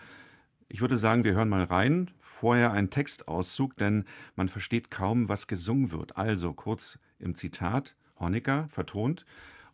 ich 0.69 0.81
würde 0.81 0.97
sagen, 0.97 1.25
wir 1.25 1.35
hören 1.35 1.51
mal 1.51 1.65
rein. 1.65 2.11
Vorher 2.19 2.73
ein 2.73 2.91
Textauszug, 2.91 3.77
denn 3.77 4.07
man 4.35 4.49
versteht 4.49 4.91
kaum, 4.91 5.29
was 5.29 5.47
gesungen 5.47 5.93
wird. 5.93 6.17
Also 6.17 6.53
kurz 6.53 6.99
im 7.19 7.35
Zitat, 7.35 7.95
Honecker 8.19 8.67
vertont, 8.69 9.25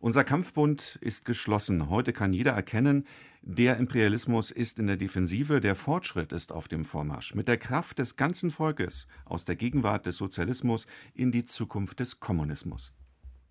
unser 0.01 0.23
Kampfbund 0.23 0.97
ist 1.01 1.25
geschlossen. 1.25 1.89
Heute 1.89 2.11
kann 2.11 2.33
jeder 2.33 2.51
erkennen, 2.51 3.05
der 3.43 3.77
Imperialismus 3.77 4.51
ist 4.51 4.77
in 4.79 4.87
der 4.87 4.97
Defensive, 4.97 5.61
der 5.61 5.75
Fortschritt 5.75 6.31
ist 6.31 6.51
auf 6.51 6.67
dem 6.67 6.85
Vormarsch. 6.85 7.33
Mit 7.33 7.47
der 7.47 7.57
Kraft 7.57 7.99
des 7.99 8.15
ganzen 8.15 8.51
Volkes 8.51 9.07
aus 9.25 9.45
der 9.45 9.55
Gegenwart 9.55 10.05
des 10.05 10.17
Sozialismus 10.17 10.85
in 11.13 11.31
die 11.31 11.45
Zukunft 11.45 11.99
des 11.99 12.19
Kommunismus. 12.19 12.93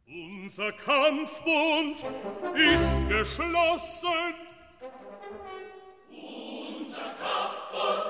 Unser 0.06 0.72
Kampfbund 0.72 1.96
ist 2.54 3.08
geschlossen. 3.08 4.34
Unser 6.10 7.14
Kampfbund 7.18 8.09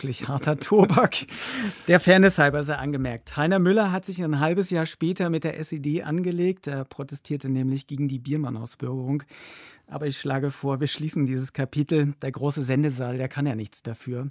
wirklich 0.00 0.28
harter 0.28 0.58
Tobak. 0.58 1.26
Der 1.86 2.00
Fairness 2.00 2.38
halber 2.38 2.62
sei 2.62 2.76
angemerkt. 2.76 3.36
Heiner 3.36 3.58
Müller 3.58 3.92
hat 3.92 4.06
sich 4.06 4.24
ein 4.24 4.40
halbes 4.40 4.70
Jahr 4.70 4.86
später 4.86 5.28
mit 5.28 5.44
der 5.44 5.58
SED 5.58 6.04
angelegt. 6.04 6.68
Er 6.68 6.86
protestierte 6.86 7.50
nämlich 7.50 7.86
gegen 7.86 8.08
die 8.08 8.18
Biermann-Ausbürgerung. 8.18 9.24
Aber 9.86 10.06
ich 10.06 10.16
schlage 10.16 10.50
vor, 10.50 10.80
wir 10.80 10.86
schließen 10.86 11.26
dieses 11.26 11.52
Kapitel. 11.52 12.14
Der 12.22 12.32
große 12.32 12.62
Sendesaal, 12.62 13.18
der 13.18 13.28
kann 13.28 13.44
ja 13.44 13.54
nichts 13.54 13.82
dafür. 13.82 14.28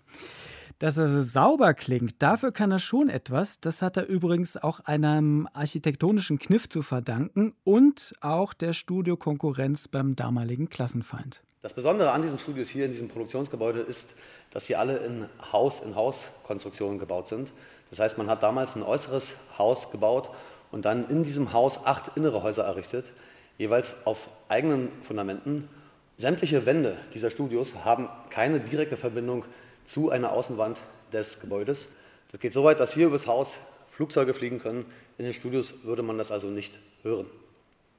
Dass 0.79 0.97
er 0.97 1.07
so 1.07 1.21
sauber 1.21 1.75
klingt, 1.75 2.15
dafür 2.17 2.51
kann 2.51 2.71
er 2.71 2.79
schon 2.79 3.07
etwas. 3.07 3.59
Das 3.59 3.83
hat 3.83 3.95
er 3.97 4.07
übrigens 4.07 4.57
auch 4.57 4.79
einem 4.79 5.47
architektonischen 5.53 6.39
Kniff 6.39 6.67
zu 6.67 6.81
verdanken 6.81 7.53
und 7.63 8.15
auch 8.21 8.55
der 8.55 8.73
Studiokonkurrenz 8.73 9.87
beim 9.87 10.15
damaligen 10.15 10.67
Klassenfeind. 10.67 11.43
Das 11.61 11.73
Besondere 11.73 12.11
an 12.11 12.21
diesen 12.21 12.39
Studios 12.39 12.69
hier 12.69 12.85
in 12.85 12.91
diesem 12.91 13.09
Produktionsgebäude 13.09 13.81
ist, 13.81 14.11
dass 14.51 14.65
sie 14.65 14.77
alle 14.77 14.97
in 14.99 15.27
Haus-in-Haus-Konstruktionen 15.51 16.99
gebaut 16.99 17.27
sind. 17.27 17.51
Das 17.89 17.99
heißt, 17.99 18.17
man 18.17 18.29
hat 18.29 18.43
damals 18.43 18.77
ein 18.77 18.83
äußeres 18.83 19.33
Haus 19.57 19.91
gebaut 19.91 20.29
und 20.71 20.85
dann 20.85 21.09
in 21.09 21.23
diesem 21.23 21.51
Haus 21.51 21.85
acht 21.85 22.15
innere 22.15 22.43
Häuser 22.43 22.63
errichtet, 22.63 23.11
jeweils 23.57 24.07
auf 24.07 24.29
eigenen 24.47 24.89
Fundamenten. 25.03 25.67
Sämtliche 26.15 26.65
Wände 26.65 26.97
dieser 27.13 27.29
Studios 27.29 27.73
haben 27.83 28.07
keine 28.29 28.61
direkte 28.61 28.95
Verbindung 28.95 29.43
zu 29.85 30.11
einer 30.11 30.31
Außenwand 30.31 30.77
des 31.11 31.41
Gebäudes. 31.41 31.89
Das 32.31 32.39
geht 32.39 32.53
so 32.53 32.63
weit, 32.63 32.79
dass 32.79 32.93
hier 32.93 33.07
übers 33.07 33.27
Haus 33.27 33.57
Flugzeuge 33.91 34.33
fliegen 34.33 34.59
können. 34.59 34.85
In 35.17 35.25
den 35.25 35.33
Studios 35.33 35.83
würde 35.83 36.03
man 36.03 36.17
das 36.17 36.31
also 36.31 36.47
nicht 36.47 36.79
hören. 37.03 37.25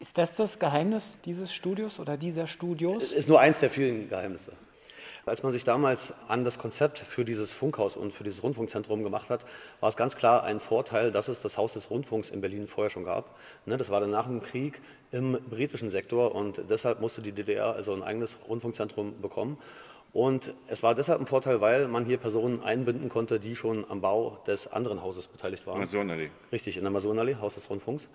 Ist 0.03 0.17
das 0.17 0.35
das 0.35 0.59
Geheimnis 0.59 1.19
dieses 1.27 1.53
Studios 1.53 2.01
oder 2.01 2.17
dieser 2.17 2.47
Studios? 2.47 3.13
Ist 3.13 3.29
nur 3.29 3.39
eins 3.39 3.61
der 3.61 3.69
vielen 3.69 4.09
Geheimnisse. 4.09 4.55
Als 5.27 5.43
man 5.43 5.53
sich 5.53 5.63
damals 5.63 6.15
an 6.27 6.43
das 6.43 6.59
Konzept 6.59 6.99
für 7.01 7.27
dieses 7.27 7.53
Funkhaus 7.53 7.99
und 7.99 8.15
für 8.15 8.25
dieses 8.25 8.43
Rundfunkzentrum 8.43 9.03
gemacht 9.05 9.29
hat, 9.29 9.45
war 9.81 9.91
es 9.91 9.99
ganz 9.99 10.17
klar 10.17 10.43
ein 10.43 10.59
Vorteil, 10.59 11.13
dass 11.13 11.29
es 11.29 11.43
das 11.43 11.59
Haus 11.59 11.75
des 11.75 11.91
Rundfunks 11.91 12.31
in 12.31 12.41
Berlin 12.41 12.67
vorher 12.67 12.89
schon 12.89 13.05
gab. 13.05 13.39
Ne, 13.67 13.77
das 13.77 13.91
war 13.91 14.01
dann 14.01 14.09
nach 14.09 14.27
dem 14.27 14.43
Krieg 14.43 14.81
im 15.13 15.39
britischen 15.51 15.91
Sektor 15.91 16.35
und 16.35 16.63
deshalb 16.71 17.03
musste 17.03 17.21
die 17.21 17.33
DDR 17.33 17.77
also 17.77 17.93
ein 17.93 18.03
eigenes 18.03 18.39
Rundfunkzentrum 18.49 19.21
bekommen. 19.21 19.59
Und 20.15 20.55
es 20.67 20.83
war 20.83 20.95
deshalb 20.95 21.21
ein 21.21 21.27
Vorteil, 21.27 21.61
weil 21.61 21.89
man 21.89 22.07
hier 22.07 22.17
Personen 22.17 22.63
einbinden 22.63 23.11
konnte, 23.11 23.39
die 23.39 23.55
schon 23.55 23.85
am 23.91 24.01
Bau 24.01 24.39
des 24.47 24.67
anderen 24.67 25.03
Hauses 25.03 25.29
beteiligt 25.29 25.67
waren. 25.67 25.79
Masonallee. 25.79 26.31
Richtig, 26.51 26.79
in 26.79 26.85
der 26.85 26.91
Masonallee, 26.91 27.37
Haus 27.37 27.53
des 27.53 27.69
Rundfunks. 27.69 28.09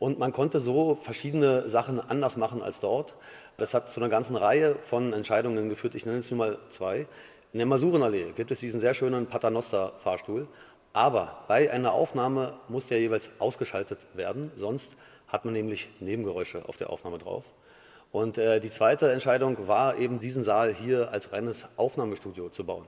Und 0.00 0.18
man 0.18 0.32
konnte 0.32 0.58
so 0.58 0.98
verschiedene 1.00 1.68
Sachen 1.68 2.00
anders 2.00 2.36
machen 2.36 2.62
als 2.62 2.80
dort. 2.80 3.14
Das 3.58 3.74
hat 3.74 3.90
zu 3.90 4.00
einer 4.00 4.08
ganzen 4.08 4.34
Reihe 4.34 4.74
von 4.82 5.12
Entscheidungen 5.12 5.68
geführt. 5.68 5.94
Ich 5.94 6.06
nenne 6.06 6.16
jetzt 6.16 6.30
nur 6.30 6.38
mal 6.38 6.58
zwei. 6.70 7.06
In 7.52 7.58
der 7.58 7.66
Masurenallee 7.66 8.32
gibt 8.34 8.50
es 8.50 8.60
diesen 8.60 8.80
sehr 8.80 8.94
schönen 8.94 9.26
Paternoster-Fahrstuhl. 9.26 10.48
Aber 10.94 11.44
bei 11.48 11.70
einer 11.70 11.92
Aufnahme 11.92 12.54
muss 12.68 12.86
der 12.86 12.98
jeweils 12.98 13.32
ausgeschaltet 13.40 14.06
werden, 14.14 14.50
sonst 14.56 14.96
hat 15.28 15.44
man 15.44 15.52
nämlich 15.52 15.88
Nebengeräusche 16.00 16.66
auf 16.66 16.78
der 16.78 16.90
Aufnahme 16.90 17.18
drauf. 17.18 17.44
Und 18.10 18.38
äh, 18.38 18.58
die 18.58 18.70
zweite 18.70 19.12
Entscheidung 19.12 19.68
war 19.68 19.98
eben, 19.98 20.18
diesen 20.18 20.42
Saal 20.42 20.74
hier 20.74 21.12
als 21.12 21.32
reines 21.32 21.68
Aufnahmestudio 21.76 22.48
zu 22.48 22.64
bauen. 22.64 22.86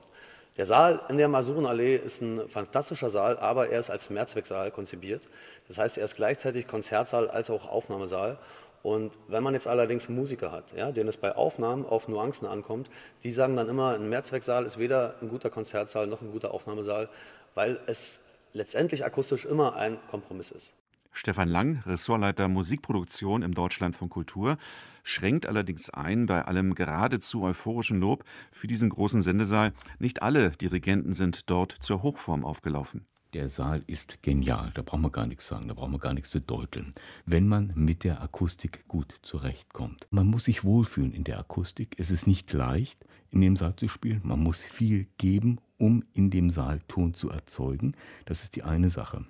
Der 0.55 0.67
Saal 0.67 1.01
in 1.09 1.17
der 1.17 1.27
Masurenallee 1.27 1.95
ist 1.95 2.21
ein 2.21 2.47
fantastischer 2.47 3.09
Saal, 3.09 3.39
aber 3.39 3.69
er 3.69 3.79
ist 3.79 3.89
als 3.89 4.11
Mehrzwecksaal 4.11 4.69
konzipiert. 4.69 5.27
Das 5.67 5.79
heißt, 5.79 5.97
er 5.97 6.05
ist 6.05 6.15
gleichzeitig 6.15 6.67
Konzertsaal 6.67 7.27
als 7.27 7.49
auch 7.49 7.69
Aufnahmesaal. 7.69 8.37
Und 8.83 9.13
wenn 9.27 9.41
man 9.41 9.55
jetzt 9.55 9.65
allerdings 9.65 10.09
Musiker 10.09 10.51
hat, 10.51 10.65
ja, 10.75 10.91
denen 10.91 11.09
es 11.09 11.17
bei 11.17 11.35
Aufnahmen 11.35 11.85
auf 11.85 12.07
Nuancen 12.07 12.47
ankommt, 12.47 12.89
die 13.23 13.31
sagen 13.31 13.55
dann 13.55 13.69
immer, 13.69 13.95
ein 13.95 14.09
Mehrzwecksaal 14.09 14.65
ist 14.65 14.77
weder 14.77 15.15
ein 15.21 15.29
guter 15.29 15.49
Konzertsaal 15.49 16.05
noch 16.05 16.21
ein 16.21 16.31
guter 16.31 16.53
Aufnahmesaal, 16.53 17.09
weil 17.55 17.79
es 17.87 18.19
letztendlich 18.51 19.05
akustisch 19.05 19.45
immer 19.45 19.75
ein 19.75 19.97
Kompromiss 20.11 20.51
ist. 20.51 20.73
Stefan 21.13 21.47
Lang, 21.47 21.83
Ressortleiter 21.85 22.47
Musikproduktion 22.47 23.43
im 23.43 23.53
Deutschlandfunk 23.53 24.11
Kultur, 24.11 24.57
schränkt 25.03 25.45
allerdings 25.45 25.89
ein 25.91 26.25
bei 26.25 26.43
allem 26.43 26.73
geradezu 26.73 27.43
euphorischen 27.43 27.99
Lob 27.99 28.25
für 28.51 28.67
diesen 28.67 28.89
großen 28.89 29.21
Sendesaal. 29.21 29.73
Nicht 29.99 30.23
alle 30.23 30.51
Dirigenten 30.51 31.13
sind 31.13 31.49
dort 31.49 31.71
zur 31.71 32.01
Hochform 32.01 32.43
aufgelaufen. 32.43 33.05
Der 33.33 33.49
Saal 33.49 33.83
ist 33.87 34.21
genial, 34.21 34.71
da 34.75 34.83
brauchen 34.83 35.01
wir 35.01 35.09
gar 35.09 35.25
nichts 35.25 35.47
sagen, 35.47 35.67
da 35.67 35.73
brauchen 35.73 35.93
wir 35.93 35.99
gar 35.99 36.13
nichts 36.13 36.29
zu 36.29 36.39
deuteln, 36.39 36.93
wenn 37.25 37.47
man 37.47 37.73
mit 37.75 38.03
der 38.03 38.21
Akustik 38.21 38.87
gut 38.87 39.15
zurechtkommt. 39.23 40.07
Man 40.11 40.27
muss 40.27 40.43
sich 40.43 40.63
wohlfühlen 40.63 41.13
in 41.13 41.23
der 41.23 41.39
Akustik. 41.39 41.95
Es 41.97 42.11
ist 42.11 42.27
nicht 42.27 42.53
leicht, 42.53 43.03
in 43.31 43.41
dem 43.41 43.55
Saal 43.55 43.75
zu 43.75 43.87
spielen. 43.87 44.21
Man 44.23 44.39
muss 44.39 44.61
viel 44.61 45.07
geben, 45.17 45.59
um 45.79 46.03
in 46.13 46.29
dem 46.29 46.51
Saal 46.51 46.79
Ton 46.87 47.15
zu 47.15 47.31
erzeugen. 47.31 47.95
Das 48.25 48.43
ist 48.43 48.55
die 48.55 48.63
eine 48.63 48.91
Sache. 48.91 49.25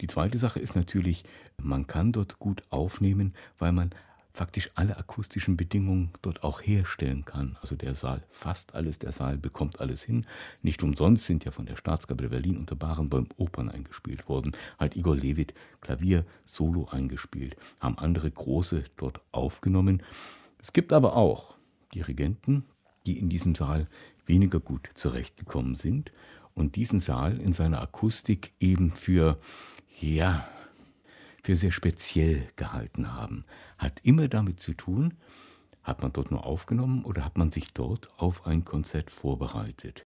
Die 0.00 0.06
zweite 0.06 0.38
Sache 0.38 0.60
ist 0.60 0.76
natürlich, 0.76 1.24
man 1.62 1.86
kann 1.86 2.12
dort 2.12 2.38
gut 2.38 2.62
aufnehmen, 2.70 3.34
weil 3.58 3.72
man 3.72 3.90
faktisch 4.36 4.70
alle 4.74 4.98
akustischen 4.98 5.56
Bedingungen 5.56 6.10
dort 6.20 6.44
auch 6.44 6.60
herstellen 6.60 7.24
kann. 7.24 7.56
Also 7.62 7.74
der 7.74 7.94
Saal, 7.94 8.22
fast 8.30 8.74
alles, 8.74 8.98
der 8.98 9.12
Saal 9.12 9.38
bekommt 9.38 9.80
alles 9.80 10.02
hin. 10.02 10.26
Nicht 10.60 10.82
umsonst 10.82 11.24
sind 11.24 11.46
ja 11.46 11.50
von 11.50 11.64
der 11.64 11.76
Staatskapelle 11.76 12.28
Berlin 12.28 12.58
unter 12.58 12.76
Barenboim 12.76 13.28
Opern 13.38 13.70
eingespielt 13.70 14.28
worden, 14.28 14.52
hat 14.78 14.94
Igor 14.94 15.16
Levit 15.16 15.54
Klavier 15.80 16.26
Solo 16.44 16.86
eingespielt, 16.90 17.56
haben 17.80 17.96
andere 17.96 18.30
große 18.30 18.84
dort 18.98 19.22
aufgenommen. 19.32 20.02
Es 20.58 20.74
gibt 20.74 20.92
aber 20.92 21.16
auch 21.16 21.56
Dirigenten, 21.94 22.64
die 23.06 23.18
in 23.18 23.30
diesem 23.30 23.54
Saal 23.54 23.88
weniger 24.26 24.60
gut 24.60 24.90
zurechtgekommen 24.94 25.76
sind 25.76 26.12
und 26.54 26.76
diesen 26.76 27.00
Saal 27.00 27.40
in 27.40 27.54
seiner 27.54 27.80
Akustik 27.80 28.52
eben 28.60 28.90
für, 28.90 29.38
ja, 30.00 30.48
für 31.42 31.56
sehr 31.56 31.72
speziell 31.72 32.48
gehalten 32.56 33.14
haben. 33.14 33.44
Hat 33.78 34.00
immer 34.02 34.28
damit 34.28 34.60
zu 34.60 34.74
tun, 34.74 35.14
hat 35.82 36.02
man 36.02 36.12
dort 36.12 36.30
nur 36.30 36.44
aufgenommen 36.44 37.04
oder 37.04 37.24
hat 37.24 37.38
man 37.38 37.52
sich 37.52 37.72
dort 37.72 38.10
auf 38.18 38.46
ein 38.46 38.64
Konzert 38.64 39.10
vorbereitet. 39.10 40.05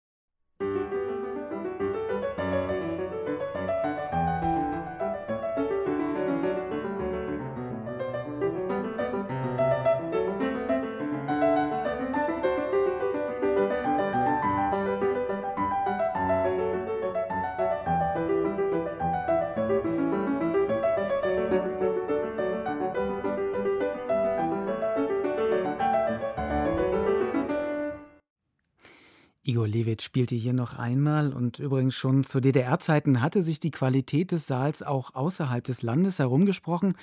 Levit 29.93 30.01
spielte 30.01 30.33
hier 30.33 30.53
noch 30.53 30.79
einmal 30.79 31.33
und 31.33 31.59
übrigens 31.59 31.93
schon 31.93 32.23
zu 32.23 32.39
DDR-Zeiten 32.39 33.21
hatte 33.21 33.43
sich 33.43 33.59
die 33.59 33.69
Qualität 33.69 34.31
des 34.31 34.47
Saals 34.47 34.81
auch 34.81 35.13
außerhalb 35.13 35.63
des 35.63 35.83
Landes 35.83 36.17
herumgesprochen 36.17 36.95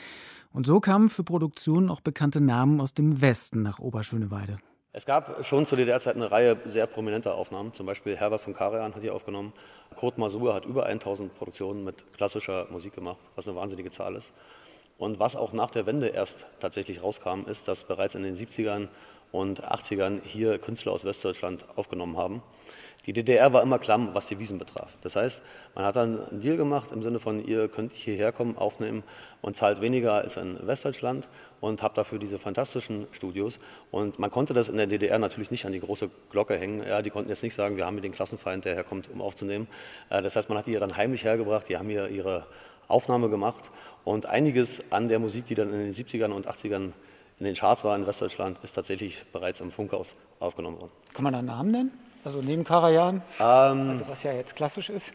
und 0.53 0.66
so 0.66 0.81
kamen 0.81 1.09
für 1.09 1.22
Produktionen 1.22 1.88
auch 1.88 2.00
bekannte 2.00 2.40
Namen 2.40 2.81
aus 2.81 2.92
dem 2.92 3.20
Westen 3.20 3.62
nach 3.62 3.79
Oberschöneweide. 3.79 4.59
Es 4.92 5.07
gab 5.07 5.44
schon 5.46 5.66
zu 5.66 5.76
DDR-Zeit 5.76 6.16
eine 6.16 6.33
Reihe 6.33 6.57
sehr 6.64 6.88
prominenter 6.88 7.37
Aufnahmen. 7.37 7.72
Zum 7.74 7.87
Beispiel 7.87 8.16
Herbert 8.16 8.40
von 8.40 8.55
Karajan 8.55 8.92
hat 8.92 9.03
hier 9.03 9.14
aufgenommen. 9.14 9.53
Kurt 9.94 10.18
Masur 10.18 10.53
hat 10.53 10.64
über 10.64 10.87
1000 10.87 11.33
Produktionen 11.33 11.85
mit 11.85 12.12
klassischer 12.16 12.66
Musik 12.72 12.96
gemacht, 12.96 13.18
was 13.37 13.46
eine 13.46 13.57
wahnsinnige 13.57 13.92
Zahl 13.92 14.16
ist. 14.16 14.33
Und 14.98 15.20
was 15.20 15.37
auch 15.37 15.53
nach 15.53 15.70
der 15.70 15.87
Wende 15.87 16.09
erst 16.09 16.46
tatsächlich 16.59 17.05
rauskam, 17.05 17.44
ist, 17.46 17.68
dass 17.68 17.85
bereits 17.85 18.16
in 18.16 18.24
den 18.24 18.35
70ern 18.35 18.88
und 19.33 19.62
80ern 19.64 20.20
hier 20.24 20.59
Künstler 20.59 20.92
aus 20.92 21.05
Westdeutschland 21.05 21.64
aufgenommen 21.76 22.16
haben. 22.16 22.42
Die 23.11 23.25
DDR 23.25 23.53
war 23.53 23.61
immer 23.64 23.81
klamm, 23.81 24.11
was 24.12 24.29
die 24.29 24.38
Wiesen 24.38 24.61
betraf. 24.61 24.96
Das 25.01 25.16
heißt, 25.16 25.42
man 25.75 25.85
hat 25.85 25.96
dann 25.96 26.25
einen 26.29 26.40
Deal 26.42 26.57
gemacht 26.57 26.92
im 26.92 27.03
Sinne 27.03 27.18
von, 27.18 27.44
ihr 27.44 27.66
könnt 27.66 27.92
hierher 27.92 28.31
kommen, 28.31 28.57
aufnehmen 28.57 29.03
und 29.42 29.57
zahlt 29.57 29.81
weniger 29.81 30.12
als 30.12 30.37
in 30.37 30.64
Westdeutschland 30.64 31.27
und 31.61 31.83
habt 31.83 31.99
dafür 31.99 32.20
diese 32.20 32.38
fantastischen 32.38 33.09
Studios. 33.11 33.59
Und 33.90 34.20
man 34.20 34.31
konnte 34.31 34.55
das 34.55 34.68
in 34.68 34.77
der 34.77 34.87
DDR 34.87 35.18
natürlich 35.18 35.51
nicht 35.51 35.66
an 35.66 35.73
die 35.73 35.81
große 35.81 36.09
Glocke 36.31 36.57
hängen. 36.57 36.87
Ja, 36.87 37.03
die 37.03 37.11
konnten 37.11 37.31
jetzt 37.31 37.42
nicht 37.42 37.55
sagen, 37.55 37.77
wir 37.77 37.85
haben 37.85 37.94
hier 37.94 38.03
den 38.03 38.12
Klassenfeind, 38.12 38.64
der 38.64 38.77
herkommt, 38.77 39.11
um 39.11 39.20
aufzunehmen. 39.20 39.66
Äh, 40.09 40.23
das 40.23 40.37
heißt, 40.37 40.49
man 40.49 40.59
hat 40.59 40.68
die 40.68 40.75
dann 40.75 40.96
heimlich 40.96 41.25
hergebracht, 41.25 41.68
die 41.68 41.79
haben 41.79 41.88
hier 41.88 42.11
ihre 42.11 42.46
Aufnahme 42.87 43.29
gemacht 43.29 43.73
und 44.05 44.27
einiges 44.27 44.92
an 44.92 45.09
der 45.09 45.18
Musik, 45.18 45.46
die 45.46 45.57
dann 45.57 45.73
in 45.73 45.81
den 45.81 45.94
70ern 45.94 46.31
und 46.31 46.46
80ern 46.46 46.92
in 47.40 47.44
den 47.44 47.57
Charts 47.57 47.83
war 47.83 47.96
in 47.96 48.07
Westdeutschland, 48.07 48.59
ist 48.62 48.75
tatsächlich 48.75 49.25
bereits 49.33 49.61
im 49.61 49.73
Funkhaus 49.73 50.14
aufgenommen 50.38 50.81
worden. 50.81 50.92
Kann 51.12 51.25
man 51.25 51.33
da 51.33 51.40
einen 51.40 51.49
Namen 51.49 51.70
nennen? 51.73 52.10
Also 52.24 52.40
neben 52.42 52.64
Karajan? 52.64 53.22
Ähm, 53.38 53.90
also 53.90 54.09
was 54.09 54.22
ja 54.22 54.33
jetzt 54.33 54.54
klassisch 54.56 54.90
ist? 54.90 55.12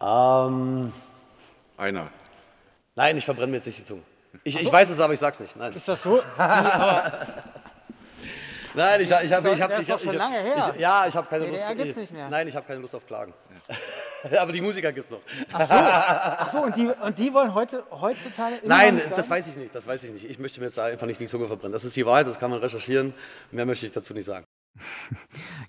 Ähm, 0.00 0.92
Einer. 1.76 2.08
nein, 2.94 3.16
ich 3.16 3.24
verbrenne 3.24 3.52
mir 3.52 3.56
jetzt 3.56 3.66
nicht 3.66 3.78
die 3.78 3.84
Zunge. 3.84 4.02
Ich, 4.44 4.56
Ach 4.56 4.60
ich 4.60 4.66
so. 4.66 4.72
weiß 4.72 4.90
es, 4.90 5.00
aber 5.00 5.12
ich 5.14 5.20
sag's 5.20 5.40
nicht. 5.40 5.56
Nein. 5.56 5.72
Ist 5.72 5.88
das 5.88 6.02
so? 6.02 6.20
Nein, 8.74 9.00
ich, 9.00 9.10
ich 9.10 9.12
habe, 9.12 9.24
ich 9.24 9.62
habe, 9.62 9.80
ich 9.80 9.90
habe, 9.90 10.04
ich 10.04 10.12
lange 10.12 10.36
habe, 10.36 10.48
her. 10.48 10.72
ich, 10.74 10.80
ja, 10.80 11.06
ich 11.08 11.16
habe 11.16 11.26
keine 11.28 11.46
DDR 11.46 11.68
Lust. 11.68 11.82
gibt's 11.82 11.96
nicht 11.96 12.12
mehr. 12.12 12.28
Nein, 12.28 12.46
ich 12.46 12.54
habe 12.54 12.66
keine 12.66 12.80
Lust 12.80 12.94
auf 12.94 13.06
Klagen. 13.06 13.32
aber 14.38 14.52
die 14.52 14.60
Musiker 14.60 14.92
gibt's 14.92 15.10
noch. 15.10 15.20
Ach 15.52 15.60
so, 15.66 15.74
Ach 15.74 16.50
so 16.50 16.58
und, 16.62 16.76
die, 16.76 16.86
und 16.86 17.18
die 17.18 17.32
wollen 17.32 17.54
heute, 17.54 17.84
heutzutage 17.90 18.56
immer 18.56 18.76
Nein, 18.76 19.00
das 19.14 19.28
weiß 19.28 19.48
ich 19.48 19.56
nicht. 19.56 19.74
Das 19.74 19.86
weiß 19.86 20.04
ich 20.04 20.12
nicht. 20.12 20.28
Ich 20.28 20.38
möchte 20.38 20.60
mir 20.60 20.66
jetzt 20.66 20.78
einfach 20.78 21.06
nicht 21.06 21.20
die 21.20 21.26
Zunge 21.26 21.46
verbrennen. 21.46 21.72
Das 21.72 21.84
ist 21.84 21.96
die 21.96 22.06
Wahrheit, 22.06 22.26
das 22.26 22.38
kann 22.38 22.50
man 22.50 22.60
recherchieren. 22.60 23.14
Mehr 23.50 23.66
möchte 23.66 23.86
ich 23.86 23.92
dazu 23.92 24.14
nicht 24.14 24.24
sagen. 24.24 24.45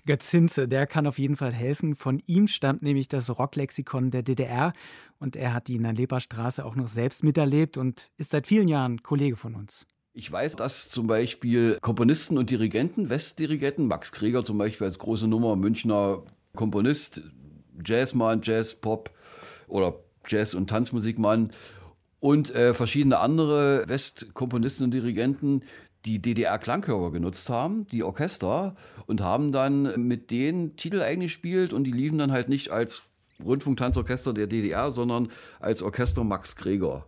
Götz 0.06 0.30
Hinze, 0.30 0.68
der 0.68 0.86
kann 0.86 1.06
auf 1.06 1.18
jeden 1.18 1.36
Fall 1.36 1.52
helfen. 1.52 1.94
Von 1.94 2.22
ihm 2.26 2.48
stammt 2.48 2.82
nämlich 2.82 3.08
das 3.08 3.30
Rocklexikon 3.30 4.10
der 4.10 4.22
DDR 4.22 4.72
und 5.18 5.36
er 5.36 5.54
hat 5.54 5.68
die 5.68 5.76
in 5.76 5.82
der 5.82 5.92
Leberstraße 5.92 6.64
auch 6.64 6.76
noch 6.76 6.88
selbst 6.88 7.24
miterlebt 7.24 7.76
und 7.76 8.10
ist 8.16 8.30
seit 8.30 8.46
vielen 8.46 8.68
Jahren 8.68 9.02
Kollege 9.02 9.36
von 9.36 9.54
uns. 9.54 9.86
Ich 10.12 10.30
weiß, 10.30 10.56
dass 10.56 10.88
zum 10.88 11.06
Beispiel 11.06 11.78
Komponisten 11.80 12.38
und 12.38 12.50
Dirigenten, 12.50 13.08
Westdirigenten, 13.08 13.86
Max 13.86 14.10
Kreger 14.10 14.44
zum 14.44 14.58
Beispiel 14.58 14.86
als 14.86 14.98
große 14.98 15.28
Nummer, 15.28 15.54
Münchner 15.54 16.24
Komponist, 16.56 17.22
Jazzmann, 17.84 18.40
Jazz, 18.42 18.74
Pop 18.74 19.10
oder 19.68 19.94
Jazz- 20.26 20.54
und 20.54 20.68
Tanzmusikmann 20.68 21.52
und 22.20 22.52
äh, 22.54 22.74
verschiedene 22.74 23.18
andere 23.18 23.84
Westkomponisten 23.86 24.84
und 24.84 24.90
Dirigenten, 24.90 25.62
die 26.04 26.20
DDR-Klangkörper 26.22 27.10
genutzt 27.10 27.50
haben, 27.50 27.86
die 27.86 28.02
Orchester, 28.02 28.76
und 29.06 29.20
haben 29.20 29.52
dann 29.52 30.06
mit 30.06 30.30
denen 30.30 30.76
Titel 30.76 31.00
eingespielt 31.00 31.72
und 31.72 31.84
die 31.84 31.92
liefen 31.92 32.18
dann 32.18 32.32
halt 32.32 32.48
nicht 32.48 32.70
als 32.70 33.02
Rundfunktanzorchester 33.44 34.32
der 34.32 34.46
DDR, 34.46 34.90
sondern 34.90 35.28
als 35.60 35.82
Orchester 35.82 36.24
Max 36.24 36.56
Kreger 36.56 37.06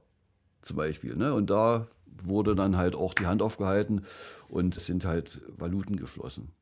zum 0.62 0.76
Beispiel. 0.76 1.16
Ne? 1.16 1.35
Und 1.35 1.50
da 1.50 1.88
wurde 2.22 2.55
dann 2.55 2.76
halt 2.76 2.94
auch 2.94 3.14
die 3.14 3.26
Hand 3.26 3.42
aufgehalten 3.42 4.05
und 4.48 4.76
es 4.76 4.87
sind 4.87 5.05
halt 5.05 5.40
Valuten 5.48 5.96
geflossen. 5.96 6.53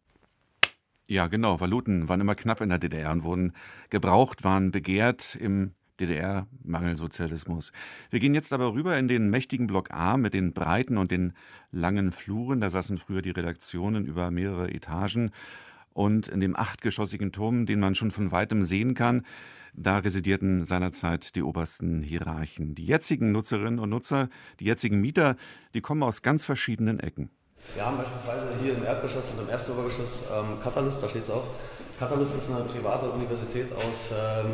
Ja, 1.07 1.27
genau. 1.27 1.59
Valuten 1.59 2.09
waren 2.09 2.21
immer 2.21 2.35
knapp 2.35 2.61
in 2.61 2.69
der 2.69 2.79
DDR 2.79 3.11
und 3.13 3.23
wurden 3.23 3.55
gebraucht, 3.89 4.45
waren 4.45 4.71
begehrt 4.71 5.37
im 5.37 5.73
DDR-Mangelsozialismus. 6.01 7.73
Wir 8.11 8.21
gehen 8.21 8.35
jetzt 8.35 8.53
aber 8.53 8.73
rüber 8.73 8.99
in 8.99 9.09
den 9.09 9.31
mächtigen 9.31 9.67
Block 9.67 9.91
A 9.91 10.17
mit 10.17 10.35
den 10.35 10.53
breiten 10.53 10.99
und 10.99 11.11
den 11.11 11.33
langen 11.71 12.13
Fluren. 12.13 12.61
Da 12.61 12.71
saßen 12.71 12.99
früher 12.99 13.23
die 13.23 13.31
Redaktionen 13.31 14.07
über 14.07 14.31
mehrere 14.31 14.71
Etagen. 14.71 15.31
Und 15.93 16.29
in 16.29 16.41
dem 16.41 16.57
achtgeschossigen 16.57 17.33
Turm, 17.33 17.67
den 17.67 17.81
man 17.81 17.95
schon 17.95 18.11
von 18.11 18.31
weitem 18.31 18.63
sehen 18.63 18.95
kann, 18.95 19.25
da 19.75 19.99
residierten 19.99 20.65
seinerzeit 20.65 21.37
die 21.37 21.43
obersten 21.43 22.03
Hierarchen. 22.03 22.75
Die 22.75 22.87
jetzigen 22.87 23.33
Nutzerinnen 23.33 23.79
und 23.79 23.91
Nutzer, 23.91 24.29
die 24.61 24.65
jetzigen 24.65 25.01
Mieter, 25.01 25.37
die 25.75 25.81
kommen 25.81 26.03
aus 26.03 26.23
ganz 26.23 26.45
verschiedenen 26.45 27.01
Ecken. 27.01 27.31
Wir 27.75 27.85
haben 27.85 27.99
beispielsweise 27.99 28.49
hier 28.63 28.77
im 28.77 28.85
Erdgeschoss 28.85 29.29
und 29.31 29.43
im 29.43 29.49
ersten 29.49 29.73
Obergeschoss 29.73 30.25
ähm, 30.33 30.61
Catalyst, 30.63 31.03
da 31.03 31.09
steht 31.09 31.25
es 31.25 31.31
auch. 31.31 31.45
Catalyst 31.99 32.37
ist 32.37 32.51
eine 32.51 32.65
private 32.65 33.11
Universität 33.11 33.73
aus 33.73 34.11
ähm, 34.13 34.53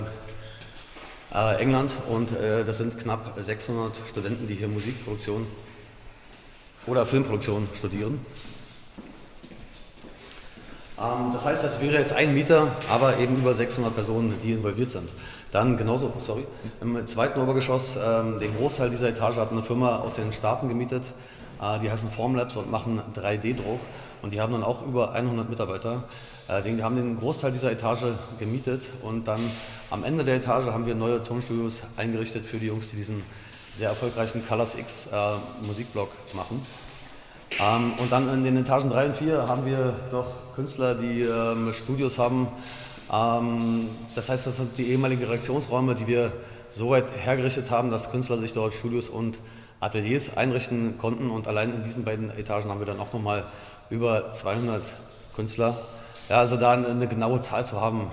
äh, 1.33 1.61
England 1.61 1.93
und 2.11 2.33
äh, 2.33 2.65
das 2.65 2.79
sind 2.79 2.99
knapp 2.99 3.35
600 3.41 3.97
Studenten, 4.09 4.47
die 4.47 4.55
hier 4.55 4.69
Musikproduktion 4.69 5.47
oder 6.87 7.07
Filmproduktion 7.07 7.69
studieren. 7.75 8.21
Ähm, 10.99 11.31
das 11.33 11.45
heißt, 11.45 11.65
das 11.65 11.81
wäre 11.81 11.95
jetzt 11.95 12.13
ein 12.13 12.35
Mieter, 12.35 12.69
aber 12.89 13.19
eben 13.19 13.37
über 13.37 13.55
600 13.55 13.95
Personen, 13.95 14.35
die 14.43 14.53
involviert 14.53 14.91
sind. 14.91 15.09
Dann 15.51 15.77
genauso, 15.77 16.13
sorry, 16.19 16.45
im 16.81 17.07
zweiten 17.07 17.41
Obergeschoss, 17.41 17.97
ähm, 17.97 18.41
den 18.41 18.57
Großteil 18.57 18.91
dieser 18.91 19.09
Etage 19.09 19.37
hat 19.37 19.53
eine 19.53 19.63
Firma 19.63 19.99
aus 19.99 20.15
den 20.15 20.33
Staaten 20.33 20.69
gemietet, 20.69 21.05
äh, 21.61 21.79
die 21.81 21.91
heißen 21.91 22.11
Formlabs 22.11 22.57
und 22.57 22.71
machen 22.71 23.01
3D-Druck 23.15 23.81
und 24.23 24.33
die 24.33 24.41
haben 24.41 24.53
dann 24.53 24.65
auch 24.65 24.85
über 24.87 25.13
100 25.13 25.49
Mitarbeiter. 25.49 26.05
Äh, 26.49 26.63
die 26.63 26.83
haben 26.83 26.97
den 26.97 27.19
Großteil 27.19 27.53
dieser 27.53 27.71
Etage 27.71 28.07
gemietet 28.39 28.83
und 29.03 29.29
dann 29.29 29.41
am 29.95 30.03
Ende 30.03 30.25
der 30.25 30.39
Etage 30.39 30.67
haben 30.67 30.87
wir 30.87 30.97
neue 30.97 31.23
Tonstudios 31.23 31.83
eingerichtet 31.97 32.45
für 32.45 32.59
die 32.59 32.67
Jungs, 32.67 32.91
die 32.91 32.97
diesen 32.97 33.23
sehr 33.75 33.91
erfolgreichen 33.91 34.45
Colors 34.45 34.75
X 34.75 35.07
äh, 35.07 35.37
Musikblog 35.65 36.09
machen. 36.33 36.67
Ähm, 37.61 37.93
und 37.99 38.11
dann 38.11 38.29
in 38.29 38.43
den 38.43 38.57
Etagen 38.57 38.91
3 38.91 39.07
und 39.07 39.17
4 39.17 39.47
haben 39.47 39.65
wir 39.67 39.95
doch 40.11 40.27
Künstler, 40.57 40.97
die 40.97 41.23
ähm, 41.23 41.73
Studios 41.73 42.19
haben. 42.19 42.49
Ähm, 43.13 43.89
das 44.17 44.29
heißt, 44.31 44.49
das 44.49 44.57
sind 44.57 44.77
die 44.79 44.91
ehemaligen 44.91 45.23
Reaktionsräume, 45.23 45.95
die 45.95 46.09
wir 46.09 46.33
so 46.71 46.91
weit 46.91 47.07
hergerichtet 47.17 47.71
haben, 47.71 47.93
dass 47.93 48.11
Künstler 48.11 48.39
sich 48.39 48.53
dort 48.53 48.75
Studios 48.75 49.09
und 49.09 49.39
Ateliers 49.79 50.37
einrichten 50.37 50.99
konnten. 50.99 51.31
Und 51.31 51.47
allein 51.47 51.73
in 51.73 51.85
diesen 51.85 52.05
beiden 52.05 52.37
Etagen 52.37 52.69
haben 52.69 52.81
wir 52.81 52.87
dann 52.87 52.99
auch 52.99 53.13
nochmal 53.13 53.45
über 53.91 54.33
200 54.33 54.83
Künstler. 55.37 55.77
Ja, 56.29 56.39
also 56.39 56.57
da 56.57 56.73
eine 56.73 57.07
genaue 57.07 57.43
Zahl 57.43 57.65
zu 57.65 57.81
haben, 57.81 58.11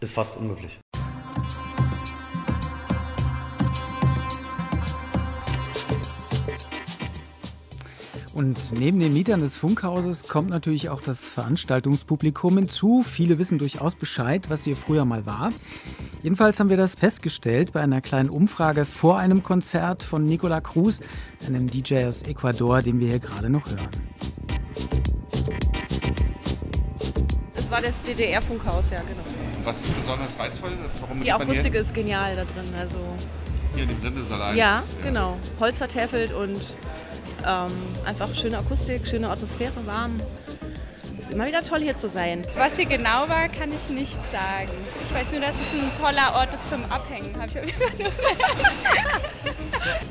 ist 0.00 0.14
fast 0.14 0.36
unmöglich. 0.36 0.80
Und 8.32 8.72
neben 8.72 9.00
den 9.00 9.12
Mietern 9.12 9.40
des 9.40 9.58
Funkhauses 9.58 10.26
kommt 10.26 10.48
natürlich 10.48 10.88
auch 10.88 11.02
das 11.02 11.24
Veranstaltungspublikum 11.24 12.56
hinzu. 12.56 13.02
Viele 13.02 13.38
wissen 13.38 13.58
durchaus 13.58 13.96
Bescheid, 13.96 14.48
was 14.48 14.64
hier 14.64 14.76
früher 14.76 15.04
mal 15.04 15.26
war. 15.26 15.52
Jedenfalls 16.22 16.58
haben 16.58 16.70
wir 16.70 16.78
das 16.78 16.94
festgestellt 16.94 17.72
bei 17.72 17.80
einer 17.80 18.00
kleinen 18.00 18.30
Umfrage 18.30 18.86
vor 18.86 19.18
einem 19.18 19.42
Konzert 19.42 20.02
von 20.02 20.24
Nicola 20.24 20.62
Cruz, 20.62 21.00
einem 21.46 21.68
DJ 21.68 22.06
aus 22.06 22.22
Ecuador, 22.22 22.80
den 22.80 23.00
wir 23.00 23.08
hier 23.08 23.18
gerade 23.18 23.50
noch 23.50 23.66
hören. 23.66 23.88
Das 27.54 27.70
war 27.70 27.82
das 27.82 28.00
DDR-Funkhaus, 28.02 28.90
ja, 28.90 29.02
genau. 29.02 29.39
Was 29.64 29.82
ist 29.82 29.96
besonders 29.96 30.38
reizvoll? 30.38 30.72
Warum 31.00 31.20
Die 31.20 31.32
Akustik 31.32 31.74
ist 31.74 31.94
genial 31.94 32.34
da 32.34 32.44
drin. 32.44 32.72
Also 32.78 32.98
hier 33.74 33.84
in 33.84 33.90
dem 33.90 33.98
Sendesaal 34.00 34.42
1? 34.42 34.56
ja, 34.56 34.82
genau. 35.02 35.36
Holz 35.58 35.78
vertäfelt 35.78 36.32
und 36.32 36.76
ähm, 37.46 37.72
einfach 38.04 38.34
schöne 38.34 38.58
Akustik, 38.58 39.06
schöne 39.06 39.28
Atmosphäre, 39.28 39.86
warm. 39.86 40.20
Ist 41.18 41.32
immer 41.32 41.46
wieder 41.46 41.62
toll 41.62 41.80
hier 41.80 41.96
zu 41.96 42.08
sein. 42.08 42.44
Was 42.56 42.76
hier 42.76 42.86
genau 42.86 43.28
war, 43.28 43.48
kann 43.48 43.72
ich 43.72 43.88
nicht 43.90 44.18
sagen. 44.32 44.70
Ich 45.04 45.14
weiß 45.14 45.30
nur, 45.32 45.40
dass 45.40 45.54
es 45.54 45.72
ein 45.72 45.92
toller 45.94 46.34
Ort 46.34 46.54
ist 46.54 46.68
zum 46.68 46.84
Abhängen. 46.90 47.34
Hab 47.38 47.48
ich 47.54 47.74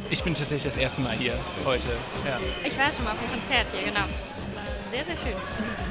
Ich 0.10 0.24
bin 0.24 0.34
tatsächlich 0.34 0.64
das 0.64 0.78
erste 0.78 1.02
Mal 1.02 1.16
hier 1.18 1.34
heute. 1.66 1.90
Ja. 2.26 2.40
Ich 2.64 2.78
war 2.78 2.92
schon 2.94 3.04
mal 3.04 3.12
auf 3.12 3.20
einem 3.20 3.42
Konzert 3.42 3.68
hier, 3.72 3.84
genau. 3.92 4.06
Das 4.38 4.56
war 4.56 4.64
sehr, 4.92 5.06
sehr 5.06 5.18
schön. 5.18 5.89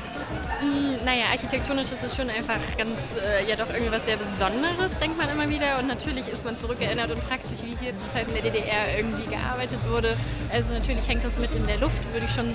Mm, 0.62 1.04
Naja, 1.04 1.24
architektonisch 1.32 1.92
ist 1.92 2.02
es 2.04 2.14
schon 2.14 2.28
einfach 2.30 2.58
ganz, 2.76 3.12
äh, 3.12 3.48
ja 3.48 3.56
doch 3.56 3.68
irgendwie 3.70 3.92
was 3.92 4.04
sehr 4.04 4.16
Besonderes, 4.16 4.98
denkt 4.98 5.16
man 5.16 5.28
immer 5.30 5.48
wieder. 5.48 5.78
Und 5.78 5.86
natürlich 5.88 6.28
ist 6.28 6.44
man 6.44 6.58
zurückerinnert 6.58 7.10
und 7.10 7.18
fragt 7.22 7.46
sich, 7.48 7.62
wie 7.64 7.76
hier 7.80 7.92
zu 7.98 8.12
Zeiten 8.12 8.32
der 8.34 8.42
DDR 8.42 8.96
irgendwie 8.98 9.26
gearbeitet 9.26 9.78
wurde. 9.88 10.16
Also 10.52 10.72
natürlich 10.72 11.06
hängt 11.08 11.24
das 11.24 11.38
mit 11.38 11.54
in 11.54 11.66
der 11.66 11.78
Luft, 11.78 12.02
würde 12.12 12.26
ich 12.26 12.32
schon 12.32 12.54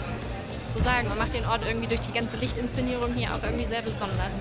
so 0.72 0.80
sagen. 0.80 1.08
Man 1.10 1.18
macht 1.18 1.36
den 1.36 1.46
Ort 1.46 1.62
irgendwie 1.68 1.88
durch 1.88 2.02
die 2.02 2.12
ganze 2.12 2.36
Lichtinszenierung 2.38 3.14
hier 3.14 3.30
auch 3.34 3.42
irgendwie 3.44 3.66
sehr 3.66 3.82
besonders. 3.82 4.34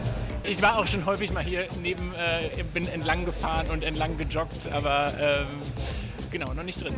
Ich 0.44 0.60
war 0.60 0.78
auch 0.78 0.86
schon 0.86 1.06
häufig 1.06 1.30
mal 1.32 1.44
hier 1.44 1.66
neben, 1.80 2.14
äh, 2.14 2.62
bin 2.74 2.88
entlang 2.88 3.24
gefahren 3.24 3.68
und 3.70 3.84
entlang 3.84 4.16
gejoggt, 4.18 4.70
aber 4.72 5.12
ähm, 5.20 5.46
genau, 6.30 6.52
noch 6.52 6.64
nicht 6.64 6.82
drin. 6.82 6.96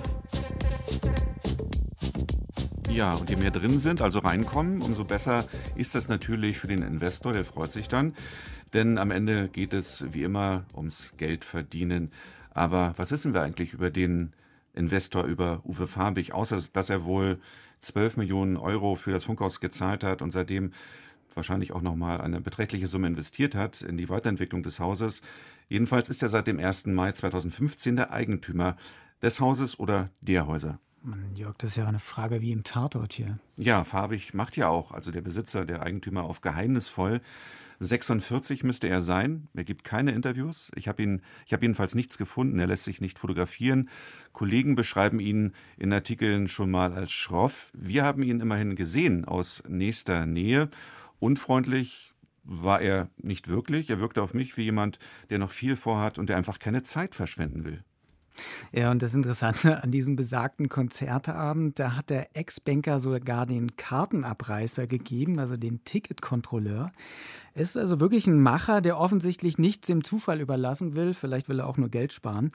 Ja, 2.95 3.15
und 3.15 3.29
je 3.29 3.35
mehr 3.35 3.51
drin 3.51 3.81
sind, 3.81 4.01
also 4.01 4.21
reinkommen, 4.21 4.81
umso 4.81 5.05
besser 5.05 5.45
ist 5.75 5.97
das 5.97 6.09
natürlich 6.09 6.59
für 6.59 6.69
den 6.69 6.83
Investor, 6.83 7.33
der 7.33 7.45
freut 7.45 7.73
sich 7.73 7.89
dann. 7.89 8.15
Denn 8.73 8.99
am 8.99 9.11
Ende 9.11 9.49
geht 9.49 9.75
es 9.75 10.05
wie 10.13 10.23
immer 10.23 10.65
ums 10.77 11.13
Geld 11.17 11.45
verdienen. 11.45 12.13
Aber 12.51 12.95
was 12.97 13.11
wissen 13.11 13.35
wir 13.35 13.43
eigentlich 13.43 13.73
über 13.73 13.91
den 13.91 14.33
Investor, 14.75 15.25
über 15.25 15.61
Uwe 15.65 15.89
Farbig, 15.89 16.35
außer 16.35 16.61
dass 16.73 16.89
er 16.89 17.05
wohl 17.05 17.41
12 17.81 18.17
Millionen 18.17 18.57
Euro 18.57 18.95
für 18.95 19.11
das 19.11 19.25
Funkhaus 19.25 19.59
gezahlt 19.59 20.05
hat 20.05 20.23
und 20.23 20.31
seitdem 20.31 20.71
wahrscheinlich 21.35 21.73
auch 21.73 21.83
nochmal 21.83 22.21
eine 22.21 22.41
beträchtliche 22.41 22.87
Summe 22.87 23.09
investiert 23.09 23.57
hat 23.57 23.83
in 23.83 23.97
die 23.97 24.09
Weiterentwicklung 24.09 24.63
des 24.63 24.79
Hauses. 24.79 25.21
Jedenfalls 25.69 26.09
ist 26.11 26.23
er 26.23 26.29
seit 26.29 26.47
dem 26.47 26.61
1. 26.61 26.87
Mai 26.87 27.11
2015 27.11 27.97
der 27.97 28.13
Eigentümer 28.13 28.77
des 29.21 29.41
Hauses 29.41 29.81
oder 29.81 30.11
der 30.21 30.47
Häuser. 30.47 30.79
Mann, 31.05 31.35
Jörg, 31.35 31.55
das 31.59 31.71
ist 31.71 31.77
ja 31.77 31.87
eine 31.87 31.99
Frage 31.99 32.41
wie 32.41 32.51
im 32.51 32.65
Tatort 32.65 33.13
hier. 33.13 33.39
Ja, 33.57 33.85
farbig 33.85 34.33
macht 34.33 34.57
ja 34.57 34.69
auch, 34.69 34.91
also 34.91 35.11
der 35.11 35.21
Besitzer, 35.21 35.67
der 35.67 35.83
Eigentümer 35.83 36.23
auf 36.25 36.41
geheimnisvoll. 36.41 37.21
46 37.81 38.65
müsste 38.65 38.89
er 38.89 39.03
sein. 39.03 39.49
Er 39.55 39.65
gibt 39.65 39.85
keine 39.85 40.13
Interviews. 40.13 40.73
Ich 40.77 40.89
habe 40.89 41.03
ihn, 41.03 41.21
ich 41.45 41.53
habe 41.53 41.63
jedenfalls 41.63 41.95
nichts 41.95 42.17
gefunden. 42.17 42.59
Er 42.59 42.67
lässt 42.67 42.85
sich 42.85 43.03
nicht 43.03 43.19
fotografieren. 43.19 43.91
Kollegen 44.33 44.77
beschreiben 44.77 45.21
ihn 45.21 45.53
in 45.77 45.93
Artikeln 45.93 46.49
schon 46.49 46.71
mal 46.71 46.95
als 46.95 47.13
schroff. 47.13 47.71
Wir 47.75 48.05
haben 48.05 48.23
ihn 48.23 48.41
immerhin 48.41 48.75
gesehen 48.75 49.27
aus 49.27 49.63
nächster 49.69 50.25
Nähe. 50.25 50.71
Unfreundlich 51.19 52.15
war 52.45 52.81
er 52.81 53.11
nicht 53.19 53.49
wirklich. 53.49 53.91
Er 53.91 54.01
wirkte 54.01 54.23
auf 54.23 54.33
mich 54.33 54.57
wie 54.57 54.63
jemand, 54.63 54.99
der 55.29 55.39
noch 55.39 55.51
viel 55.51 55.77
vorhat 55.77 56.19
und 56.19 56.29
der 56.31 56.37
einfach 56.39 56.59
keine 56.59 56.83
Zeit 56.83 57.15
verschwenden 57.15 57.65
will. 57.65 57.85
Ja, 58.73 58.91
und 58.91 59.03
das 59.03 59.15
Interessante 59.15 59.83
an 59.83 59.91
diesem 59.91 60.17
besagten 60.17 60.69
Konzerteabend, 60.69 61.79
da 61.79 61.97
hat 61.97 62.11
der 62.11 62.37
Ex-Banker 62.37 63.01
sogar 63.01 63.47
den 63.47 63.77
Kartenabreißer 63.77 64.87
gegeben, 64.87 65.39
also 65.39 65.57
den 65.57 65.85
Ticketkontrolleur. 65.85 66.93
Er 67.55 67.63
ist 67.63 67.77
also 67.77 68.01
wirklich 68.01 68.27
ein 68.27 68.41
Macher, 68.41 68.81
der 68.81 68.99
offensichtlich 68.99 69.59
nichts 69.59 69.87
dem 69.87 70.03
Zufall 70.03 70.41
überlassen 70.41 70.97
will. 70.97 71.15
Vielleicht 71.15 71.49
will 71.49 71.61
er 71.61 71.69
auch 71.69 71.77
nur 71.77 71.89
Geld 71.89 72.13
sparen. 72.13 72.51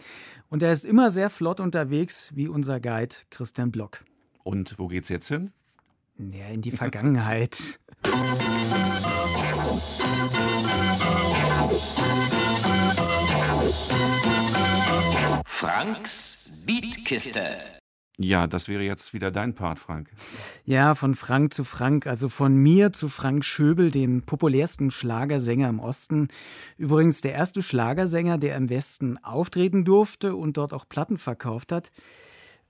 Und 0.50 0.62
er 0.62 0.74
ist 0.74 0.86
immer 0.86 1.10
sehr 1.10 1.30
flott 1.30 1.62
unterwegs, 1.62 2.32
wie 2.36 2.50
unser 2.50 2.82
Guide 2.82 3.16
Christian 3.30 3.72
Block. 3.72 4.04
Und 4.44 4.78
wo 4.78 4.88
geht's 4.88 5.10
jetzt 5.10 5.30
hin? 5.30 5.52
Ja, 6.18 6.48
in 6.48 6.62
die 6.62 6.72
Vergangenheit. 6.72 7.80
Franks 15.60 16.64
Beatkiste. 16.66 17.46
Ja, 18.18 18.48
das 18.48 18.70
wäre 18.70 18.84
jetzt 18.84 19.14
wieder 19.14 19.30
dein 19.30 19.56
Part, 19.56 19.78
Frank. 19.78 20.10
Ja, 20.64 20.96
von 20.96 21.16
Frank 21.16 21.54
zu 21.54 21.66
Frank, 21.66 22.08
also 22.08 22.30
von 22.30 22.56
mir 22.56 22.94
zu 22.94 23.10
Frank 23.10 23.44
Schöbel, 23.44 23.92
dem 23.92 24.22
populärsten 24.22 24.90
Schlagersänger 24.90 25.68
im 25.68 25.82
Osten. 25.82 26.30
Übrigens 26.78 27.20
der 27.20 27.34
erste 27.34 27.62
Schlagersänger, 27.62 28.38
der 28.38 28.56
im 28.56 28.70
Westen 28.70 29.18
auftreten 29.22 29.84
durfte 29.84 30.34
und 30.34 30.56
dort 30.56 30.74
auch 30.74 30.88
Platten 30.88 31.18
verkauft 31.18 31.74
hat. 31.74 31.92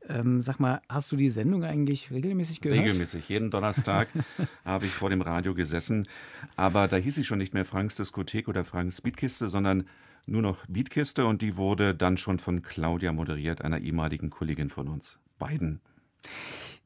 Ähm, 0.08 0.42
sag 0.42 0.60
mal, 0.60 0.82
hast 0.90 1.12
du 1.12 1.16
die 1.16 1.30
Sendung 1.30 1.64
eigentlich 1.64 2.10
regelmäßig 2.10 2.60
gehört? 2.60 2.80
Regelmäßig. 2.80 3.30
Jeden 3.30 3.52
Donnerstag 3.52 4.08
habe 4.66 4.86
ich 4.86 4.92
vor 4.92 5.12
dem 5.12 5.22
Radio 5.22 5.54
gesessen. 5.54 6.08
Aber 6.56 6.88
da 6.88 6.98
hieß 6.98 7.20
ich 7.20 7.28
schon 7.28 7.38
nicht 7.38 7.54
mehr 7.54 7.66
Franks 7.66 7.98
Diskothek 7.98 8.48
oder 8.48 8.66
Franks 8.66 9.02
Beatkiste, 9.02 9.48
sondern 9.48 9.86
nur 10.30 10.42
noch 10.42 10.66
Beatkiste 10.68 11.26
und 11.26 11.42
die 11.42 11.58
wurde 11.58 11.96
dann 11.96 12.18
schon 12.18 12.40
von 12.40 12.62
Claudia 12.62 13.12
moderiert, 13.12 13.62
einer 13.62 13.80
ehemaligen 13.80 14.30
Kollegin 14.30 14.70
von 14.70 14.88
uns. 14.88 15.20
Beiden. 15.38 15.82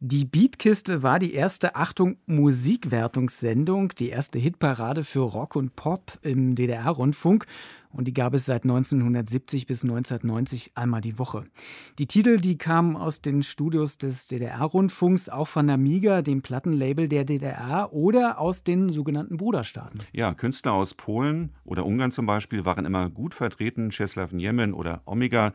Die 0.06 0.26
Beatkiste 0.26 1.02
war 1.02 1.18
die 1.18 1.34
erste, 1.34 1.78
Achtung, 1.78 2.18
Musikwertungssendung, 2.26 3.88
die 3.98 4.10
erste 4.10 4.38
Hitparade 4.38 5.06
für 5.06 5.22
Rock 5.22 5.56
und 5.56 5.78
Pop 5.78 6.20
im 6.24 6.56
DDR-Rundfunk 6.56 7.46
und 7.90 8.06
die 8.06 8.14
gab 8.14 8.34
es 8.34 8.46
seit 8.46 8.64
1970 8.64 9.66
bis 9.66 9.84
1990 9.84 10.74
einmal 10.76 11.00
die 11.00 11.18
Woche. 11.20 11.46
Die 12.00 12.06
Titel, 12.06 12.38
die 12.42 12.58
kamen 12.58 12.98
aus 12.98 13.22
den 13.22 13.44
Studios 13.44 13.98
des 13.98 14.28
DDR-Rundfunks, 14.28 15.30
auch 15.30 15.48
von 15.48 15.70
Amiga, 15.70 16.22
dem 16.22 16.42
Plattenlabel 16.42 17.08
der 17.08 17.24
DDR 17.24 17.94
oder 17.94 18.40
aus 18.40 18.66
den 18.66 18.90
sogenannten 18.90 19.38
Bruderstaaten. 19.38 20.02
Ja, 20.12 20.34
Künstler 20.34 20.74
aus 20.74 20.96
Polen 20.96 21.54
oder 21.64 21.86
Ungarn 21.86 22.12
zum 22.12 22.26
Beispiel 22.26 22.66
waren 22.66 22.84
immer 22.84 23.10
gut 23.10 23.34
vertreten, 23.34 23.90
Czeslaw 23.90 24.36
Niemen 24.36 24.74
oder 24.74 25.02
Omega. 25.06 25.54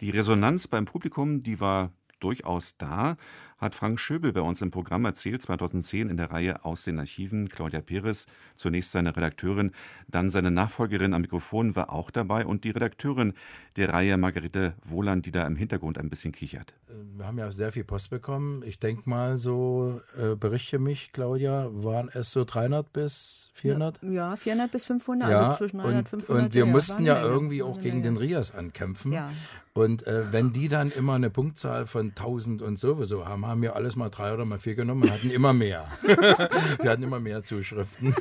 Die 0.00 0.08
Resonanz 0.08 0.68
beim 0.68 0.86
Publikum, 0.86 1.42
die 1.42 1.60
war 1.60 1.92
durchaus 2.20 2.76
da 2.76 3.16
hat 3.60 3.74
Frank 3.74 4.00
Schöbel 4.00 4.32
bei 4.32 4.40
uns 4.40 4.62
im 4.62 4.70
Programm 4.70 5.04
erzählt, 5.04 5.42
2010 5.42 6.08
in 6.08 6.16
der 6.16 6.30
Reihe 6.30 6.64
Aus 6.64 6.84
den 6.84 6.98
Archiven. 6.98 7.48
Claudia 7.48 7.80
Perez, 7.80 8.26
zunächst 8.56 8.92
seine 8.92 9.14
Redakteurin, 9.14 9.72
dann 10.08 10.30
seine 10.30 10.50
Nachfolgerin 10.50 11.12
am 11.12 11.20
Mikrofon 11.20 11.76
war 11.76 11.92
auch 11.92 12.10
dabei 12.10 12.46
und 12.46 12.64
die 12.64 12.70
Redakteurin 12.70 13.34
der 13.76 13.92
Reihe, 13.92 14.16
Margarete 14.16 14.74
Wohland, 14.82 15.26
die 15.26 15.30
da 15.30 15.46
im 15.46 15.56
Hintergrund 15.56 15.98
ein 15.98 16.08
bisschen 16.08 16.32
kichert. 16.32 16.74
Wir 17.16 17.26
haben 17.26 17.38
ja 17.38 17.52
sehr 17.52 17.72
viel 17.72 17.84
Post 17.84 18.10
bekommen. 18.10 18.62
Ich 18.64 18.78
denke 18.78 19.08
mal, 19.08 19.36
so 19.36 20.00
äh, 20.16 20.34
berichte 20.34 20.78
mich, 20.78 21.12
Claudia, 21.12 21.68
waren 21.70 22.10
es 22.12 22.32
so 22.32 22.44
300 22.44 22.92
bis 22.92 23.50
400? 23.54 24.00
Ja, 24.02 24.36
400 24.36 24.72
bis 24.72 24.84
500, 24.86 25.30
ja, 25.30 25.40
also 25.40 25.58
zwischen 25.58 25.78
300 25.78 25.98
und 25.98 26.08
500. 26.08 26.44
Und 26.44 26.54
wir 26.54 26.64
ja, 26.64 26.70
mussten 26.70 27.04
ja 27.04 27.22
irgendwie 27.22 27.62
auch 27.62 27.80
gegen 27.80 28.02
den 28.02 28.16
Rias 28.16 28.54
ankämpfen. 28.54 29.12
Ja. 29.12 29.30
Und 29.72 30.06
äh, 30.06 30.32
wenn 30.32 30.52
die 30.52 30.68
dann 30.68 30.90
immer 30.90 31.14
eine 31.14 31.30
Punktzahl 31.30 31.86
von 31.86 32.08
1000 32.08 32.60
und 32.60 32.78
sowieso 32.78 33.26
haben, 33.26 33.46
haben 33.50 33.62
wir 33.62 33.76
alles 33.76 33.96
mal 33.96 34.08
drei 34.08 34.32
oder 34.32 34.44
mal 34.44 34.58
vier 34.58 34.74
genommen 34.74 35.02
und 35.02 35.10
hatten 35.10 35.30
immer 35.30 35.52
mehr. 35.52 35.86
wir 36.02 36.90
hatten 36.90 37.02
immer 37.02 37.20
mehr 37.20 37.42
Zuschriften. 37.42 38.14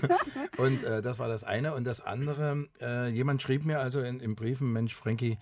Und 0.58 0.84
äh, 0.84 1.02
das 1.02 1.20
war 1.20 1.30
das 1.30 1.44
eine. 1.44 1.74
Und 1.76 1.86
das 1.86 2.02
andere, 2.02 2.68
äh, 2.82 3.10
jemand 3.10 3.42
schrieb 3.42 3.64
mir 3.64 3.80
also 3.80 4.02
in, 4.02 4.20
in 4.20 4.36
Briefen, 4.36 4.74
Mensch, 4.74 4.94
Frankie, 4.96 5.38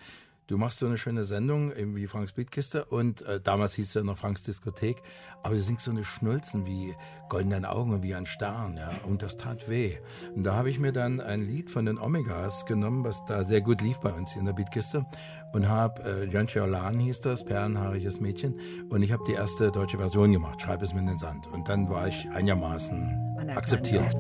du 0.48 0.58
machst 0.58 0.80
so 0.80 0.86
eine 0.86 0.98
schöne 0.98 1.24
Sendung, 1.24 1.76
eben 1.76 1.96
wie 1.96 2.08
Franks 2.08 2.32
Beatkiste 2.34 2.86
und 2.86 3.22
äh, 3.22 3.40
damals 3.40 3.74
hieß 3.76 3.88
es 3.88 3.94
ja 3.94 4.04
noch 4.04 4.18
Franks 4.18 4.44
Diskothek, 4.44 5.02
aber 5.44 5.56
du 5.56 5.62
singst 5.62 5.86
so 5.86 5.92
eine 5.92 6.04
Schnulzen 6.04 6.66
wie 6.66 6.96
Goldene 7.30 7.70
Augen 7.70 7.94
und 7.94 8.04
wie 8.04 8.16
ein 8.16 8.26
Stern, 8.26 8.78
ja, 8.78 8.90
und 9.06 9.22
das 9.22 9.38
tat 9.38 9.70
weh. 9.70 9.98
Und 10.36 10.46
da 10.46 10.56
habe 10.56 10.70
ich 10.70 10.80
mir 10.80 10.94
dann 10.94 11.20
ein 11.20 11.42
Lied 11.42 11.70
von 11.70 11.86
den 11.86 11.98
Omegas 11.98 12.66
genommen, 12.66 13.04
was 13.04 13.24
da 13.26 13.44
sehr 13.44 13.62
gut 13.62 13.82
lief 13.82 13.98
bei 14.00 14.12
uns 14.12 14.36
in 14.36 14.46
der 14.46 14.54
Beatkiste 14.54 15.06
und 15.54 15.68
habe, 15.68 16.04
äh, 16.04 16.26
Jöntje 16.26 16.64
Olan 16.64 17.00
hieß 17.00 17.22
das, 17.22 17.44
perlenhaariges 17.44 18.20
Mädchen, 18.20 18.60
und 18.90 19.02
ich 19.02 19.12
habe 19.12 19.24
die 19.28 19.34
erste 19.34 19.72
deutsche 19.72 19.98
Version 19.98 20.32
gemacht, 20.32 20.62
Schreib 20.62 20.82
es 20.82 20.94
mir 20.94 21.02
in 21.02 21.08
den 21.08 21.18
Sand. 21.18 21.48
Und 21.48 21.70
dann 21.70 21.90
war 21.90 22.08
ich 22.08 22.30
einigermaßen 22.30 23.38
akzeptiert. 23.56 24.16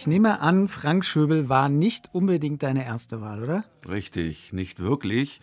Ich 0.00 0.06
nehme 0.06 0.40
an, 0.40 0.66
Frank 0.66 1.04
Schöbel 1.04 1.50
war 1.50 1.68
nicht 1.68 2.08
unbedingt 2.14 2.62
deine 2.62 2.86
erste 2.86 3.20
Wahl, 3.20 3.42
oder? 3.42 3.64
Richtig, 3.86 4.50
nicht 4.50 4.80
wirklich. 4.80 5.42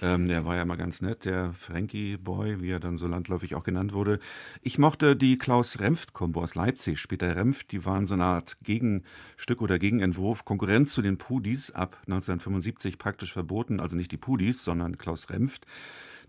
Ähm, 0.00 0.26
der 0.26 0.46
war 0.46 0.56
ja 0.56 0.64
mal 0.64 0.78
ganz 0.78 1.02
nett, 1.02 1.26
der 1.26 1.52
Frankie 1.52 2.16
Boy, 2.16 2.62
wie 2.62 2.70
er 2.70 2.80
dann 2.80 2.96
so 2.96 3.06
landläufig 3.06 3.54
auch 3.54 3.62
genannt 3.62 3.92
wurde. 3.92 4.18
Ich 4.62 4.78
mochte 4.78 5.16
die 5.16 5.36
Klaus-Remft-Kombo 5.36 6.40
aus 6.40 6.54
Leipzig, 6.54 6.98
später 6.98 7.36
Remft, 7.36 7.72
die 7.72 7.84
waren 7.84 8.06
so 8.06 8.14
eine 8.14 8.24
Art 8.24 8.56
Gegenstück 8.62 9.60
oder 9.60 9.78
Gegenentwurf, 9.78 10.46
Konkurrenz 10.46 10.94
zu 10.94 11.02
den 11.02 11.18
Pudis, 11.18 11.70
ab 11.70 11.98
1975 12.06 12.96
praktisch 12.96 13.34
verboten, 13.34 13.80
also 13.80 13.98
nicht 13.98 14.12
die 14.12 14.16
Pudis, 14.16 14.64
sondern 14.64 14.96
Klaus 14.96 15.28
Remft. 15.28 15.66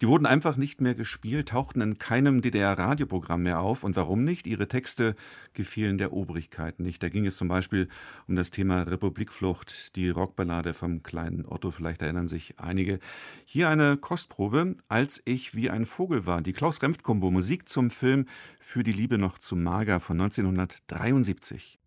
Die 0.01 0.07
wurden 0.07 0.25
einfach 0.25 0.57
nicht 0.57 0.81
mehr 0.81 0.95
gespielt, 0.95 1.49
tauchten 1.49 1.79
in 1.79 1.99
keinem 1.99 2.41
DDR-Radioprogramm 2.41 3.43
mehr 3.43 3.59
auf. 3.59 3.83
Und 3.83 3.95
warum 3.95 4.23
nicht? 4.23 4.47
Ihre 4.47 4.67
Texte 4.67 5.15
gefielen 5.53 5.99
der 5.99 6.11
Obrigkeit 6.11 6.79
nicht. 6.79 7.03
Da 7.03 7.09
ging 7.09 7.27
es 7.27 7.37
zum 7.37 7.47
Beispiel 7.47 7.87
um 8.27 8.35
das 8.35 8.49
Thema 8.49 8.81
Republikflucht, 8.81 9.95
die 9.95 10.09
Rockballade 10.09 10.73
vom 10.73 11.03
kleinen 11.03 11.45
Otto, 11.45 11.69
vielleicht 11.69 12.01
erinnern 12.01 12.27
sich 12.27 12.59
einige. 12.59 12.99
Hier 13.45 13.69
eine 13.69 13.95
Kostprobe, 13.95 14.73
als 14.87 15.21
ich 15.25 15.53
wie 15.53 15.69
ein 15.69 15.85
Vogel 15.85 16.25
war. 16.25 16.41
Die 16.41 16.53
Klaus-Remft-Kombo, 16.53 17.29
Musik 17.29 17.69
zum 17.69 17.91
Film 17.91 18.25
Für 18.59 18.81
die 18.81 18.93
Liebe 18.93 19.19
noch 19.19 19.37
zu 19.37 19.55
mager 19.55 19.99
von 19.99 20.19
1973. 20.19 21.77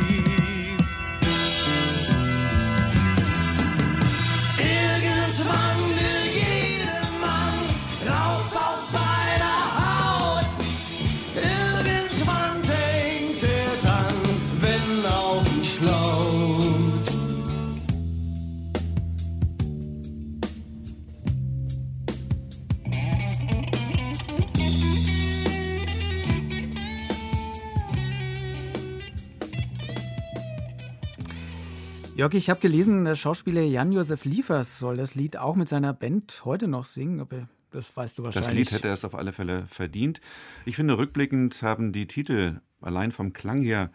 Jörg, 32.20 32.34
ich 32.34 32.50
habe 32.50 32.60
gelesen, 32.60 33.06
der 33.06 33.16
Schauspieler 33.16 33.62
Jan-Josef 33.62 34.26
Liefers 34.26 34.78
soll 34.78 34.98
das 34.98 35.16
Lied 35.16 35.38
auch 35.38 35.56
mit 35.56 35.70
seiner 35.70 35.94
Band 35.94 36.42
heute 36.44 36.68
noch 36.68 36.84
singen. 36.84 37.22
Aber 37.22 37.48
das 37.72 37.96
weißt 37.96 38.20
du 38.20 38.24
wahrscheinlich. 38.24 38.68
Das 38.68 38.72
Lied 38.74 38.84
hätte 38.84 38.90
es 38.90 39.06
auf 39.06 39.16
alle 39.16 39.32
Fälle 39.32 39.66
verdient. 39.68 40.20
Ich 40.66 40.76
finde, 40.76 40.98
rückblickend 40.98 41.64
haben 41.64 41.94
die 41.94 42.08
Titel 42.08 42.60
allein 42.82 43.14
vom 43.14 43.32
Klang 43.32 43.62
her 43.62 43.90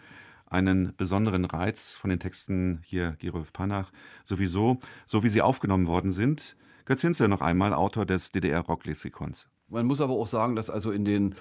einen 0.46 0.94
besonderen 0.96 1.44
Reiz 1.44 1.96
von 1.96 2.08
den 2.08 2.18
Texten 2.18 2.80
hier 2.86 3.14
Gerolf 3.18 3.52
Panach 3.52 3.92
sowieso, 4.24 4.78
so 5.04 5.22
wie 5.22 5.28
sie 5.28 5.42
aufgenommen 5.42 5.86
worden 5.86 6.10
sind. 6.10 6.56
Götz 6.86 7.02
Hinze 7.02 7.28
noch 7.28 7.42
einmal, 7.42 7.74
Autor 7.74 8.06
des 8.06 8.30
DDR-Rocklexikons. 8.30 9.50
Man 9.68 9.84
muss 9.84 10.00
aber 10.00 10.14
auch 10.14 10.28
sagen, 10.28 10.56
dass 10.56 10.70
also 10.70 10.92
in 10.92 11.04
den 11.04 11.34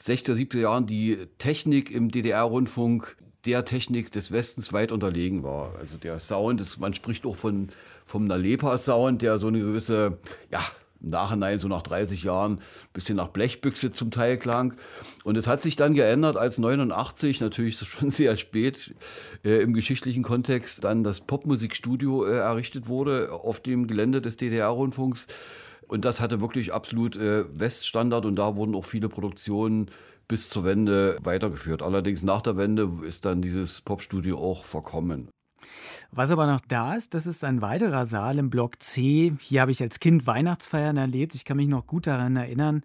60er, 0.00 0.32
70er 0.32 0.58
Jahren 0.58 0.86
die 0.86 1.16
Technik 1.38 1.92
im 1.92 2.10
DDR-Rundfunk 2.10 3.16
der 3.46 3.64
Technik 3.64 4.12
des 4.12 4.32
Westens 4.32 4.72
weit 4.72 4.92
unterlegen 4.92 5.42
war. 5.42 5.74
Also 5.78 5.96
der 5.96 6.18
Sound, 6.18 6.60
das, 6.60 6.78
man 6.78 6.94
spricht 6.94 7.26
auch 7.26 7.36
von, 7.36 7.68
vom 8.04 8.26
Nalepa-Sound, 8.26 9.22
der 9.22 9.38
so 9.38 9.48
eine 9.48 9.60
gewisse, 9.60 10.18
ja, 10.50 10.60
im 11.04 11.10
Nachhinein, 11.10 11.58
so 11.58 11.68
nach 11.68 11.82
30 11.82 12.24
Jahren, 12.24 12.54
ein 12.54 12.60
bisschen 12.92 13.16
nach 13.16 13.28
Blechbüchse 13.28 13.92
zum 13.92 14.10
Teil 14.10 14.38
klang. 14.38 14.74
Und 15.22 15.36
es 15.36 15.46
hat 15.46 15.60
sich 15.60 15.76
dann 15.76 15.94
geändert, 15.94 16.36
als 16.36 16.58
89, 16.58 17.40
natürlich 17.40 17.78
schon 17.78 18.10
sehr 18.10 18.36
spät 18.36 18.94
äh, 19.44 19.62
im 19.62 19.74
geschichtlichen 19.74 20.22
Kontext, 20.22 20.84
dann 20.84 21.04
das 21.04 21.20
Popmusikstudio 21.20 22.24
äh, 22.24 22.38
errichtet 22.38 22.88
wurde 22.88 23.32
auf 23.32 23.60
dem 23.60 23.86
Gelände 23.86 24.20
des 24.20 24.36
DDR-Rundfunks. 24.36 25.28
Und 25.86 26.06
das 26.06 26.20
hatte 26.20 26.40
wirklich 26.40 26.72
absolut 26.72 27.16
äh, 27.16 27.44
Weststandard 27.58 28.24
und 28.24 28.36
da 28.36 28.56
wurden 28.56 28.74
auch 28.74 28.86
viele 28.86 29.10
Produktionen 29.10 29.90
bis 30.28 30.48
zur 30.48 30.64
Wende 30.64 31.18
weitergeführt. 31.22 31.82
Allerdings 31.82 32.22
nach 32.22 32.42
der 32.42 32.56
Wende 32.56 32.90
ist 33.06 33.24
dann 33.24 33.42
dieses 33.42 33.80
Popstudio 33.80 34.38
auch 34.38 34.64
verkommen. 34.64 35.28
Was 36.10 36.30
aber 36.30 36.46
noch 36.46 36.60
da 36.60 36.94
ist, 36.94 37.14
das 37.14 37.26
ist 37.26 37.42
ein 37.42 37.60
weiterer 37.60 38.04
Saal 38.04 38.38
im 38.38 38.50
Block 38.50 38.82
C. 38.82 39.32
Hier 39.40 39.60
habe 39.60 39.72
ich 39.72 39.82
als 39.82 39.98
Kind 39.98 40.26
Weihnachtsfeiern 40.26 40.96
erlebt. 40.96 41.34
Ich 41.34 41.44
kann 41.44 41.56
mich 41.56 41.68
noch 41.68 41.86
gut 41.86 42.06
daran 42.06 42.36
erinnern. 42.36 42.82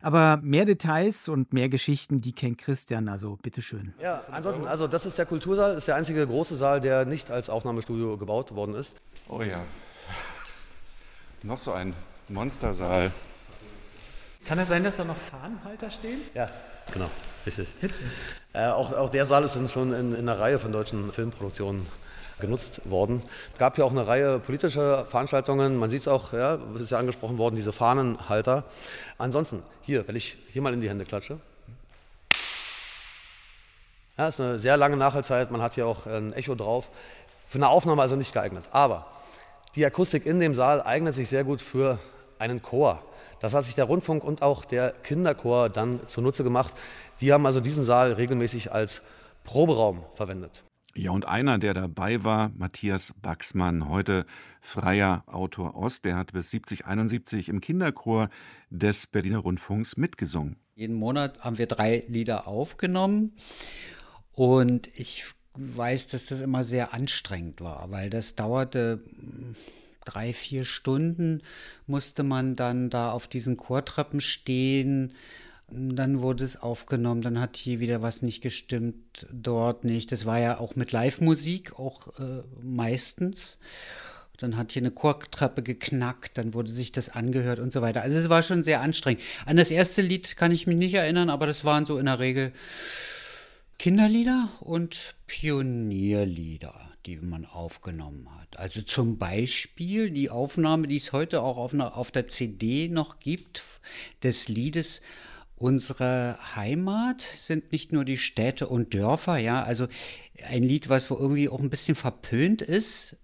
Aber 0.00 0.38
mehr 0.42 0.64
Details 0.64 1.28
und 1.28 1.52
mehr 1.52 1.68
Geschichten, 1.68 2.20
die 2.20 2.32
kennt 2.32 2.58
Christian. 2.58 3.08
Also 3.08 3.36
bitteschön. 3.42 3.94
Ja, 4.00 4.22
ansonsten, 4.30 4.66
also 4.66 4.86
das 4.86 5.06
ist 5.06 5.18
der 5.18 5.26
Kultursaal, 5.26 5.70
das 5.70 5.78
ist 5.78 5.88
der 5.88 5.96
einzige 5.96 6.26
große 6.26 6.56
Saal, 6.56 6.80
der 6.80 7.04
nicht 7.04 7.30
als 7.30 7.50
Aufnahmestudio 7.50 8.16
gebaut 8.16 8.54
worden 8.54 8.74
ist. 8.74 8.94
Oh 9.28 9.42
ja. 9.42 9.60
Noch 11.42 11.58
so 11.58 11.72
ein 11.72 11.94
Monstersaal. 12.28 13.12
Kann 14.46 14.58
es 14.60 14.68
sein, 14.68 14.84
dass 14.84 14.96
da 14.96 15.04
noch 15.04 15.16
Fahnenhalter 15.16 15.90
stehen? 15.90 16.20
Ja, 16.34 16.48
genau, 16.92 17.10
richtig. 17.46 17.68
Äh, 18.52 18.68
auch, 18.68 18.92
auch 18.92 19.10
der 19.10 19.24
Saal 19.24 19.44
ist 19.44 19.56
dann 19.56 19.68
schon 19.68 19.92
in, 19.92 20.14
in 20.14 20.28
einer 20.28 20.38
Reihe 20.38 20.58
von 20.58 20.72
deutschen 20.72 21.12
Filmproduktionen 21.12 21.86
genutzt 22.40 22.80
worden. 22.84 23.22
Es 23.52 23.58
gab 23.58 23.78
ja 23.78 23.84
auch 23.84 23.90
eine 23.90 24.06
Reihe 24.06 24.38
politischer 24.38 25.04
Veranstaltungen. 25.04 25.76
Man 25.76 25.90
sieht 25.90 26.02
es 26.02 26.08
auch, 26.08 26.32
ja, 26.32 26.58
es 26.74 26.82
ist 26.82 26.90
ja 26.90 26.98
angesprochen 26.98 27.38
worden, 27.38 27.56
diese 27.56 27.72
Fahnenhalter. 27.72 28.64
Ansonsten, 29.18 29.62
hier, 29.82 30.06
wenn 30.06 30.16
ich 30.16 30.36
hier 30.52 30.62
mal 30.62 30.72
in 30.72 30.80
die 30.80 30.88
Hände 30.88 31.04
klatsche. 31.04 31.38
Ja, 34.16 34.28
ist 34.28 34.40
eine 34.40 34.58
sehr 34.58 34.76
lange 34.76 34.96
Nachhaltzeit. 34.96 35.50
Man 35.50 35.62
hat 35.62 35.74
hier 35.74 35.86
auch 35.86 36.06
ein 36.06 36.32
Echo 36.32 36.54
drauf. 36.54 36.90
Für 37.46 37.58
eine 37.58 37.68
Aufnahme 37.68 38.02
also 38.02 38.16
nicht 38.16 38.32
geeignet. 38.32 38.64
Aber 38.72 39.06
die 39.74 39.86
Akustik 39.86 40.26
in 40.26 40.40
dem 40.40 40.54
Saal 40.54 40.82
eignet 40.82 41.14
sich 41.14 41.28
sehr 41.28 41.44
gut 41.44 41.62
für 41.62 41.98
einen 42.38 42.62
Chor. 42.62 43.02
Das 43.40 43.54
hat 43.54 43.64
sich 43.64 43.74
der 43.74 43.84
Rundfunk 43.84 44.24
und 44.24 44.42
auch 44.42 44.64
der 44.64 44.90
Kinderchor 44.90 45.68
dann 45.68 46.00
zunutze 46.08 46.44
gemacht. 46.44 46.74
Die 47.20 47.32
haben 47.32 47.46
also 47.46 47.60
diesen 47.60 47.84
Saal 47.84 48.12
regelmäßig 48.12 48.72
als 48.72 49.02
Proberaum 49.44 50.04
verwendet. 50.14 50.62
Ja, 50.94 51.12
und 51.12 51.28
einer, 51.28 51.58
der 51.58 51.74
dabei 51.74 52.24
war, 52.24 52.50
Matthias 52.56 53.14
Baxmann, 53.22 53.88
heute 53.88 54.26
freier 54.60 55.22
Autor 55.26 55.76
Ost, 55.76 56.04
der 56.04 56.16
hat 56.16 56.32
bis 56.32 56.50
70, 56.50 56.86
71 56.86 57.48
im 57.48 57.60
Kinderchor 57.60 58.30
des 58.70 59.06
Berliner 59.06 59.38
Rundfunks 59.38 59.96
mitgesungen. 59.96 60.56
Jeden 60.74 60.96
Monat 60.96 61.44
haben 61.44 61.58
wir 61.58 61.66
drei 61.66 62.04
Lieder 62.08 62.48
aufgenommen 62.48 63.36
und 64.32 64.88
ich 64.98 65.24
weiß, 65.54 66.08
dass 66.08 66.26
das 66.26 66.40
immer 66.40 66.64
sehr 66.64 66.94
anstrengend 66.94 67.60
war, 67.60 67.90
weil 67.90 68.10
das 68.10 68.34
dauerte 68.34 69.00
drei, 70.08 70.32
vier 70.32 70.64
Stunden, 70.64 71.42
musste 71.86 72.22
man 72.22 72.56
dann 72.56 72.90
da 72.90 73.10
auf 73.12 73.28
diesen 73.28 73.56
Chortreppen 73.56 74.20
stehen 74.20 75.12
dann 75.70 76.22
wurde 76.22 76.44
es 76.44 76.60
aufgenommen, 76.60 77.20
dann 77.20 77.38
hat 77.38 77.56
hier 77.56 77.78
wieder 77.78 78.00
was 78.00 78.22
nicht 78.22 78.40
gestimmt, 78.40 79.26
dort 79.30 79.84
nicht. 79.84 80.10
Das 80.12 80.24
war 80.24 80.38
ja 80.38 80.58
auch 80.58 80.76
mit 80.76 80.92
Live-Musik, 80.92 81.78
auch 81.78 82.18
äh, 82.18 82.42
meistens. 82.62 83.58
Dann 84.38 84.56
hat 84.56 84.72
hier 84.72 84.82
eine 84.82 84.92
Chortreppe 84.92 85.62
geknackt, 85.62 86.38
dann 86.38 86.54
wurde 86.54 86.70
sich 86.70 86.92
das 86.92 87.10
angehört 87.10 87.58
und 87.58 87.72
so 87.72 87.82
weiter. 87.82 88.02
Also 88.02 88.16
es 88.16 88.28
war 88.28 88.42
schon 88.42 88.62
sehr 88.62 88.80
anstrengend. 88.80 89.22
An 89.44 89.56
das 89.56 89.70
erste 89.70 90.00
Lied 90.00 90.36
kann 90.36 90.52
ich 90.52 90.66
mich 90.66 90.76
nicht 90.76 90.94
erinnern, 90.94 91.28
aber 91.28 91.46
das 91.46 91.64
waren 91.64 91.84
so 91.84 91.98
in 91.98 92.06
der 92.06 92.18
Regel 92.18 92.52
Kinderlieder 93.78 94.48
und 94.60 95.16
Pionierlieder, 95.26 96.87
die 97.16 97.26
man 97.26 97.46
aufgenommen 97.46 98.28
hat. 98.38 98.58
Also 98.58 98.82
zum 98.82 99.18
Beispiel 99.18 100.10
die 100.10 100.30
Aufnahme, 100.30 100.86
die 100.86 100.96
es 100.96 101.12
heute 101.12 101.42
auch 101.42 101.56
auf, 101.56 101.72
einer, 101.72 101.96
auf 101.96 102.10
der 102.10 102.28
CD 102.28 102.88
noch 102.88 103.20
gibt, 103.20 103.62
des 104.22 104.48
Liedes 104.48 105.00
Unsere 105.58 106.38
Heimat 106.54 107.20
sind 107.20 107.72
nicht 107.72 107.90
nur 107.90 108.04
die 108.04 108.16
Städte 108.16 108.68
und 108.68 108.94
Dörfer, 108.94 109.38
ja, 109.38 109.60
also 109.60 109.88
ein 110.48 110.62
Lied, 110.62 110.88
was 110.88 111.10
wo 111.10 111.16
irgendwie 111.16 111.48
auch 111.48 111.58
ein 111.58 111.68
bisschen 111.68 111.96
verpönt 111.96 112.62
ist, 112.62 113.16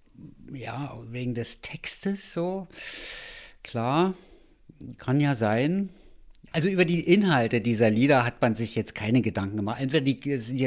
ja, 0.52 0.98
wegen 1.06 1.34
des 1.34 1.60
Textes 1.60 2.32
so. 2.32 2.66
Klar, 3.62 4.14
kann 4.98 5.20
ja 5.20 5.36
sein. 5.36 5.90
Also 6.54 6.68
über 6.68 6.84
die 6.84 7.00
Inhalte 7.00 7.60
dieser 7.60 7.90
Lieder 7.90 8.24
hat 8.24 8.40
man 8.40 8.54
sich 8.54 8.76
jetzt 8.76 8.94
keine 8.94 9.22
Gedanken 9.22 9.56
gemacht. 9.56 9.80
Entweder 9.80 10.04
die, 10.04 10.20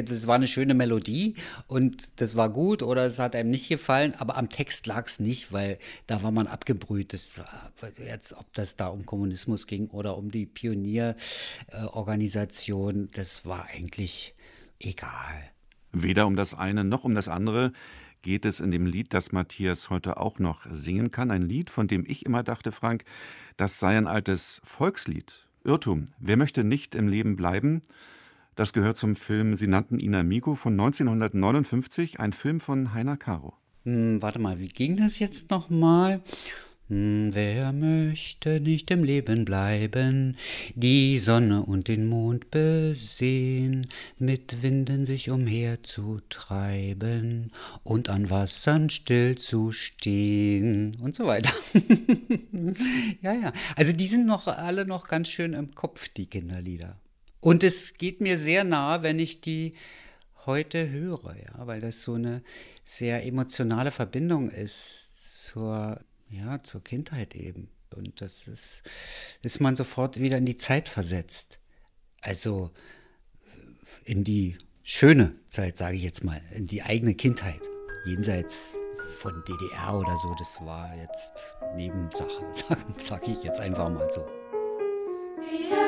das 0.03 0.27
war 0.27 0.35
eine 0.35 0.47
schöne 0.47 0.73
Melodie 0.73 1.35
und 1.67 2.19
das 2.19 2.35
war 2.35 2.49
gut 2.49 2.83
oder 2.83 3.05
es 3.05 3.19
hat 3.19 3.37
einem 3.37 3.51
nicht 3.51 3.69
gefallen, 3.69 4.13
aber 4.17 4.35
am 4.35 4.49
Text 4.49 4.85
lag 4.85 5.05
es 5.05 5.21
nicht, 5.21 5.53
weil 5.53 5.79
da 6.05 6.23
war 6.23 6.31
man 6.31 6.47
abgebrüht. 6.47 7.13
Das 7.13 7.37
war 7.37 7.71
jetzt, 8.05 8.33
ob 8.33 8.53
das 8.53 8.75
da 8.75 8.87
um 8.87 9.05
Kommunismus 9.05 9.65
ging 9.65 9.87
oder 9.87 10.17
um 10.17 10.29
die 10.29 10.45
Pionierorganisation, 10.45 13.07
das 13.13 13.45
war 13.45 13.67
eigentlich 13.73 14.35
egal. 14.79 15.41
Weder 15.93 16.27
um 16.27 16.35
das 16.35 16.53
eine 16.53 16.83
noch 16.83 17.05
um 17.05 17.15
das 17.15 17.29
andere 17.29 17.71
geht 18.23 18.45
es 18.45 18.59
in 18.59 18.71
dem 18.71 18.87
Lied, 18.87 19.13
das 19.13 19.31
Matthias 19.31 19.89
heute 19.89 20.17
auch 20.17 20.37
noch 20.37 20.65
singen 20.69 21.11
kann. 21.11 21.31
Ein 21.31 21.43
Lied, 21.43 21.69
von 21.69 21.87
dem 21.87 22.03
ich 22.05 22.25
immer 22.25 22.43
dachte, 22.43 22.73
Frank, 22.73 23.05
das 23.55 23.79
sei 23.79 23.97
ein 23.97 24.07
altes 24.07 24.59
Volkslied. 24.65 25.46
Irrtum. 25.67 26.05
Wer 26.19 26.37
möchte 26.37 26.63
nicht 26.63 26.95
im 26.95 27.09
Leben 27.09 27.35
bleiben? 27.35 27.81
Das 28.55 28.71
gehört 28.71 28.97
zum 28.97 29.15
Film 29.15 29.55
Sie 29.55 29.67
nannten 29.67 29.99
ihn 29.99 30.15
Amigo 30.15 30.55
von 30.55 30.73
1959, 30.73 32.19
ein 32.21 32.31
Film 32.31 32.59
von 32.61 32.93
Heiner 32.93 33.17
Caro. 33.17 33.53
Hm, 33.83 34.21
warte 34.21 34.39
mal, 34.39 34.59
wie 34.59 34.69
ging 34.69 34.95
das 34.95 35.19
jetzt 35.19 35.51
nochmal? 35.51 36.21
Wer 36.89 37.73
möchte 37.73 38.61
nicht 38.61 38.89
im 38.91 39.03
Leben 39.03 39.43
bleiben, 39.43 40.37
die 40.73 41.19
Sonne 41.19 41.63
und 41.63 41.89
den 41.89 42.07
Mond 42.07 42.49
besehen, 42.49 43.87
mit 44.19 44.63
Winden 44.63 45.05
sich 45.05 45.29
umherzutreiben 45.29 47.51
und 47.83 48.07
an 48.07 48.29
Wassern 48.29 48.89
still 48.89 49.37
zu 49.37 49.73
stehen 49.73 50.95
und 51.01 51.13
so 51.13 51.25
weiter. 51.25 51.51
ja, 53.21 53.33
ja. 53.33 53.51
Also 53.75 53.91
die 53.91 54.07
sind 54.07 54.25
noch 54.25 54.47
alle 54.47 54.85
noch 54.85 55.09
ganz 55.09 55.27
schön 55.27 55.51
im 55.51 55.75
Kopf, 55.75 56.07
die 56.07 56.27
Kinderlieder. 56.27 56.95
Und 57.41 57.65
es 57.65 57.95
geht 57.95 58.21
mir 58.21 58.37
sehr 58.37 58.63
nah, 58.63 59.03
wenn 59.03 59.19
ich 59.19 59.41
die 59.41 59.73
heute 60.45 60.89
höre, 60.89 61.35
ja, 61.35 61.67
weil 61.67 61.81
das 61.81 62.01
so 62.01 62.13
eine 62.13 62.43
sehr 62.85 63.25
emotionale 63.25 63.91
Verbindung 63.91 64.49
ist 64.49 65.47
zur 65.47 65.99
ja, 66.29 66.61
zur 66.63 66.83
Kindheit 66.83 67.35
eben. 67.35 67.69
Und 67.95 68.21
das 68.21 68.47
ist, 68.47 68.83
ist 69.41 69.61
man 69.61 69.75
sofort 69.75 70.19
wieder 70.19 70.37
in 70.37 70.45
die 70.45 70.57
Zeit 70.57 70.89
versetzt. 70.89 71.59
Also 72.21 72.71
in 74.03 74.23
die 74.23 74.57
schöne 74.83 75.35
Zeit, 75.47 75.77
sage 75.77 75.95
ich 75.95 76.03
jetzt 76.03 76.23
mal, 76.23 76.41
in 76.53 76.67
die 76.67 76.83
eigene 76.83 77.15
Kindheit. 77.15 77.61
Jenseits 78.05 78.77
von 79.17 79.43
DDR 79.47 79.97
oder 79.97 80.17
so, 80.17 80.33
das 80.37 80.59
war 80.61 80.95
jetzt 80.97 81.55
Nebensache, 81.75 82.45
sage 82.51 82.83
sag 82.97 83.27
ich 83.27 83.43
jetzt 83.43 83.59
einfach 83.59 83.89
mal 83.89 84.09
so. 84.11 84.25
Wir 85.49 85.86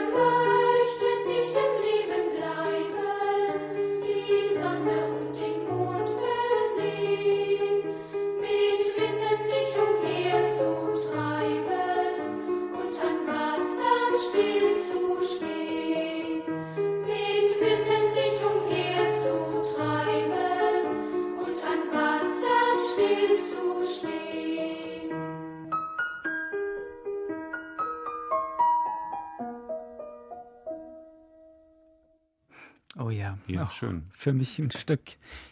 ja, 33.56 33.64
auch 33.64 33.72
schön. 33.72 34.04
Für 34.12 34.34
mich 34.34 34.60
ein 34.60 34.72
Stück 34.72 35.02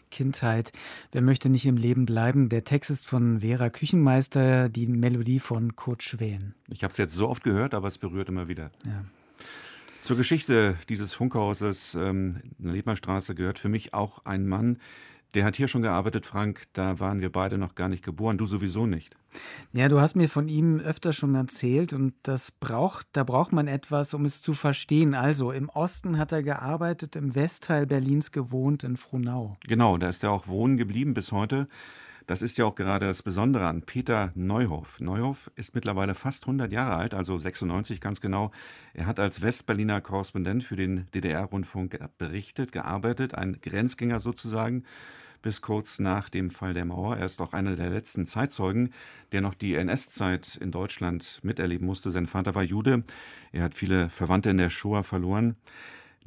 Kindheit. 0.10 0.72
Wer 1.12 1.22
möchte 1.22 1.50
nicht 1.50 1.66
im 1.66 1.78
Leben 1.78 2.06
bleiben? 2.06 2.50
Der 2.50 2.64
Text 2.64 2.90
ist 2.90 3.08
von 3.08 3.42
Vera 3.42 3.70
Küchenmeister, 3.70 4.70
die 4.70 4.88
Melodie 4.88 5.40
von 5.40 5.76
Kurt 5.76 6.04
Schwän. 6.04 6.54
Ich 6.70 6.84
habe 6.84 6.92
es 6.92 6.98
jetzt 6.98 7.14
so 7.14 7.30
oft 7.30 7.44
gehört, 7.44 7.74
aber 7.74 7.88
es 7.88 7.98
berührt 7.98 8.30
immer 8.30 8.48
wieder. 8.48 8.72
Ja. 8.86 9.04
Zur 10.04 10.16
Geschichte 10.16 10.78
dieses 10.88 11.14
Funkhauses 11.14 11.96
ähm, 11.96 12.38
in 12.58 12.66
der 12.66 12.74
Lebmerstraße 12.74 13.36
gehört 13.36 13.60
für 13.60 13.70
mich 13.70 13.94
auch 13.94 14.26
ein 14.26 14.48
Mann, 14.48 14.80
Der 15.34 15.44
hat 15.44 15.56
hier 15.56 15.68
schon 15.68 15.82
gearbeitet, 15.82 16.26
Frank. 16.26 16.64
Da 16.74 17.00
waren 17.00 17.20
wir 17.20 17.32
beide 17.32 17.58
noch 17.58 17.76
gar 17.76 17.90
nicht 17.90 18.04
geboren. 18.04 18.38
Du 18.38 18.46
sowieso 18.46 18.86
nicht. 18.86 19.16
Ja, 19.74 19.90
du 19.90 20.00
hast 20.00 20.16
mir 20.16 20.30
von 20.30 20.48
ihm 20.48 20.80
öfter 20.80 21.14
schon 21.14 21.36
erzählt 21.36 21.94
und 21.94 22.14
das 22.24 22.52
braucht, 22.52 23.08
da 23.12 23.24
braucht 23.24 23.52
man 23.52 23.68
etwas, 23.68 24.14
um 24.14 24.26
es 24.26 24.42
zu 24.42 24.54
verstehen. 24.54 25.14
Also, 25.14 25.52
im 25.52 25.70
Osten 25.70 26.18
hat 26.18 26.32
er 26.32 26.44
gearbeitet, 26.44 27.16
im 27.16 27.36
Westteil 27.36 27.86
Berlins 27.86 28.32
gewohnt, 28.32 28.84
in 28.84 28.98
Frohnau. 28.98 29.58
Genau, 29.68 29.98
da 29.98 30.10
ist 30.10 30.24
er 30.24 30.32
auch 30.32 30.48
wohnen 30.48 30.78
geblieben 30.78 31.14
bis 31.14 31.32
heute. 31.32 31.68
Das 32.28 32.42
ist 32.42 32.58
ja 32.58 32.66
auch 32.66 32.76
gerade 32.76 33.08
das 33.08 33.24
Besondere 33.24 33.68
an 33.68 33.84
Peter 33.84 34.34
Neuhoff. 34.36 35.00
Neuhoff 35.00 35.50
ist 35.56 35.76
mittlerweile 35.76 36.14
fast 36.14 36.44
100 36.44 36.74
Jahre 36.74 36.98
alt, 36.98 37.14
also 37.14 37.40
96 37.40 38.02
ganz 38.02 38.20
genau. 38.20 38.52
Er 38.94 39.06
hat 39.06 39.22
als 39.22 39.42
Westberliner 39.42 40.02
Korrespondent 40.02 40.66
für 40.66 40.76
den 40.76 41.08
DDR-Rundfunk 41.16 41.98
berichtet, 42.18 42.74
gearbeitet, 42.74 43.34
ein 43.34 43.62
Grenzgänger 43.62 44.20
sozusagen, 44.20 44.84
bis 45.42 45.62
kurz 45.62 46.00
nach 46.00 46.28
dem 46.28 46.50
Fall 46.50 46.74
der 46.74 46.84
Mauer. 46.84 47.16
Er 47.16 47.28
ist 47.28 47.40
auch 47.40 47.54
einer 47.54 47.78
der 47.78 47.92
letzten 47.92 48.26
Zeitzeugen, 48.26 48.92
der 49.32 49.40
noch 49.40 49.54
die 49.54 49.76
NS-Zeit 49.76 50.58
in 50.58 50.72
Deutschland 50.72 51.40
miterleben 51.44 51.88
musste. 51.88 52.12
Sein 52.12 52.28
Vater 52.28 52.56
war 52.56 52.64
Jude. 52.64 53.06
Er 53.54 53.64
hat 53.64 53.74
viele 53.74 54.10
Verwandte 54.10 54.50
in 54.50 54.58
der 54.58 54.70
Shoah 54.70 55.06
verloren. 55.06 55.56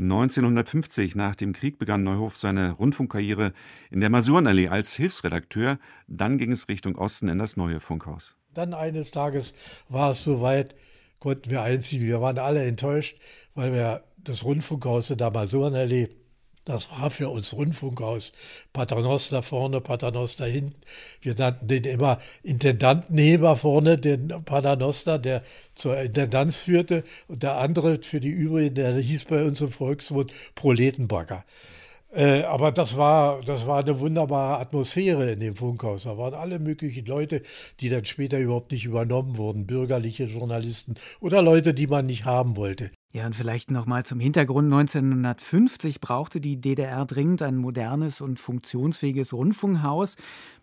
1950 0.01 1.15
nach 1.15 1.37
dem 1.37 1.53
Krieg 1.53 1.79
begann 1.79 2.03
Neuhoff 2.03 2.39
seine 2.39 2.73
Rundfunkkarriere 2.73 3.53
in 3.91 4.01
der 4.01 4.09
Masurenallee 4.09 4.69
als 4.69 4.95
Hilfsredakteur. 4.95 5.79
Dann 6.09 6.39
ging 6.39 6.53
es 6.53 6.69
Richtung 6.69 6.97
Osten 6.97 7.29
in 7.29 7.39
das 7.39 7.57
neue 7.59 7.81
Funkhaus. 7.81 8.37
Dann 8.55 8.73
eines 8.73 9.11
Tages 9.11 9.55
war 9.89 10.13
es 10.13 10.25
soweit, 10.25 10.75
konnten 11.19 11.51
wir 11.51 11.63
einziehen. 11.63 12.03
Wir 12.03 12.21
waren 12.21 12.39
alle 12.39 12.65
enttäuscht, 12.65 13.19
weil 13.55 13.73
wir 13.73 14.05
das 14.17 14.45
Rundfunkhaus 14.45 15.11
in 15.11 15.19
der 15.19 15.31
Masurenallee 15.31 16.09
das 16.65 16.91
war 16.91 17.11
für 17.11 17.31
uns 17.31 17.55
Rundfunkhaus. 17.55 18.33
Paternoster 18.73 19.43
vorne, 19.43 19.81
Paternoster 19.81 20.47
hinten. 20.47 20.81
Wir 21.23 21.35
nannten 21.35 21.69
den 21.69 21.85
immer 21.85 22.19
Intendantenheber 22.43 23.57
vorne, 23.57 23.99
den 23.99 24.29
Paternoster, 24.45 25.19
der 25.19 25.43
zur 25.75 25.99
Intendanz 25.99 26.59
führte. 26.59 27.03
Und 27.29 27.43
der 27.43 27.57
andere 27.57 28.03
für 28.03 28.21
die 28.21 28.29
übrigen, 28.29 28.75
der 28.75 28.97
hieß 28.97 29.25
bei 29.25 29.43
uns 29.45 29.61
im 29.63 29.71
Volksmund 29.71 30.33
Proletenbagger. 30.55 31.45
Äh, 32.13 32.43
aber 32.43 32.73
das 32.73 32.97
war, 32.97 33.41
das 33.43 33.67
war 33.67 33.81
eine 33.81 34.01
wunderbare 34.01 34.61
Atmosphäre 34.61 35.33
in 35.33 35.41
dem 35.41 35.57
Funkhaus. 35.57 36.03
Da 36.05 36.19
waren 36.19 36.35
alle 36.35 36.59
möglichen 36.59 37.07
Leute, 37.07 37.43
die 37.81 37.89
dann 37.89 38.05
später 38.05 38.39
überhaupt 38.39 38.73
nicht 38.73 38.85
übernommen 38.85 39.37
wurden. 39.39 39.67
Bürgerliche 39.67 40.25
Journalisten 40.25 40.95
oder 41.21 41.41
Leute, 41.41 41.73
die 41.73 41.87
man 41.87 42.07
nicht 42.07 42.25
haben 42.25 42.57
wollte. 42.57 42.91
Ja, 43.13 43.27
und 43.27 43.35
vielleicht 43.35 43.73
noch 43.73 43.87
mal 43.87 44.05
zum 44.05 44.21
Hintergrund. 44.21 44.73
1950 44.73 46.01
brauchte 46.01 46.41
die 46.41 46.61
DDR 46.61 47.05
dringend 47.07 47.43
ein 47.43 47.57
modernes 47.57 48.21
und 48.21 48.39
funktionsfähiges 48.39 49.33
Rundfunkhaus. 49.33 50.15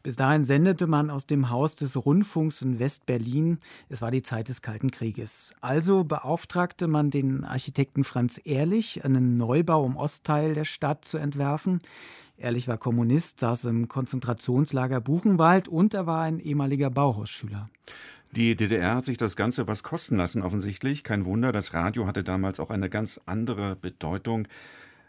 Bis 0.02 0.16
dahin 0.16 0.46
sendete 0.46 0.88
man 0.88 1.10
aus 1.10 1.26
dem 1.26 1.50
Haus 1.50 1.76
des 1.76 1.98
Rundfunks 1.98 2.62
in 2.62 2.80
West-Berlin. 2.80 3.60
Es 3.90 4.02
war 4.02 4.12
die 4.12 4.22
Zeit 4.22 4.48
des 4.48 4.62
Kalten 4.62 4.92
Krieges. 4.92 5.54
Also 5.60 6.06
beauftragte 6.06 6.88
man 6.88 7.12
den 7.12 7.44
Architekten 7.44 8.06
Franz 8.06 8.40
Ehrlich, 8.42 9.04
einen 9.04 9.36
Neubau 9.36 9.86
im 9.86 9.98
Ostteil 9.98 10.54
der 10.54 10.64
Stadt 10.64 11.04
zu 11.04 11.18
entwerfen. 11.18 11.82
Ehrlich 12.38 12.70
war 12.70 12.78
Kommunist, 12.78 13.42
saß 13.42 13.66
im 13.66 13.90
Konzentrationslager 13.90 15.02
Buchenwald 15.02 15.68
und 15.68 15.94
er 15.94 16.06
war 16.06 16.22
ein 16.22 16.40
ehemaliger 16.40 16.92
Bauhausschüler. 16.92 17.70
Die 18.32 18.56
DDR 18.56 18.96
hat 18.96 19.06
sich 19.06 19.18
das 19.18 19.36
Ganze 19.36 19.68
was 19.68 19.84
kosten 19.84 20.18
lassen, 20.18 20.42
offensichtlich. 20.42 21.04
Kein 21.04 21.26
Wunder, 21.26 21.52
das 21.52 21.74
Radio 21.74 22.08
hatte 22.08 22.24
damals 22.24 22.60
auch 22.60 22.70
eine 22.70 22.90
ganz 22.90 23.20
andere 23.26 23.76
Bedeutung. 23.76 24.48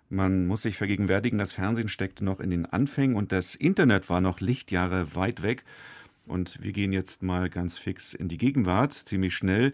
Man 0.09 0.47
muss 0.47 0.63
sich 0.63 0.77
vergegenwärtigen, 0.77 1.39
das 1.39 1.53
Fernsehen 1.53 1.89
steckte 1.89 2.25
noch 2.25 2.41
in 2.41 2.51
den 2.51 2.65
Anfängen 2.65 3.17
und 3.17 3.33
das 3.33 3.55
Internet 3.55 4.09
war 4.09 4.21
noch 4.21 4.41
Lichtjahre 4.41 5.15
weit 5.15 5.43
weg. 5.43 5.65
Und 6.27 6.63
wir 6.63 6.73
gehen 6.73 6.93
jetzt 6.93 7.23
mal 7.23 7.49
ganz 7.51 7.77
fix 7.77 8.15
in 8.15 8.29
die 8.29 8.39
Gegenwart, 8.39 8.93
ziemlich 8.93 9.35
schnell. 9.35 9.73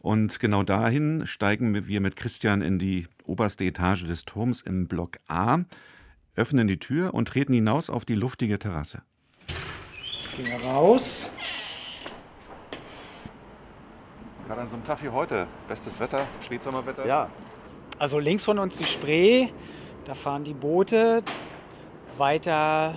Und 0.00 0.38
genau 0.38 0.62
dahin 0.62 1.26
steigen 1.26 1.88
wir 1.88 2.00
mit 2.00 2.14
Christian 2.14 2.62
in 2.62 2.78
die 2.78 3.06
oberste 3.24 3.64
Etage 3.64 4.04
des 4.04 4.24
Turms 4.24 4.60
im 4.60 4.86
Block 4.86 5.18
A, 5.28 5.60
öffnen 6.36 6.68
die 6.68 6.78
Tür 6.78 7.14
und 7.14 7.28
treten 7.28 7.54
hinaus 7.54 7.88
auf 7.90 8.04
die 8.04 8.14
luftige 8.14 8.58
Terrasse. 8.58 9.02
Gehen 10.36 10.46
wir 10.46 10.68
raus. 10.68 11.30
Gerade 14.46 14.60
an 14.60 14.68
so 14.68 14.74
einem 14.74 14.84
Tag 14.84 15.02
wie 15.02 15.08
heute, 15.08 15.46
bestes 15.66 15.98
Wetter, 15.98 16.26
Spätsommerwetter. 16.42 17.06
Ja. 17.06 17.30
Also 17.98 18.18
links 18.18 18.44
von 18.44 18.58
uns 18.58 18.76
die 18.76 18.84
Spree, 18.84 19.48
da 20.04 20.14
fahren 20.14 20.44
die 20.44 20.52
Boote. 20.52 21.22
Weiter, 22.18 22.94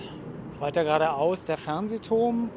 weiter 0.58 0.84
geradeaus 0.84 1.46
der 1.46 1.56
Fernsehturm. 1.56 2.50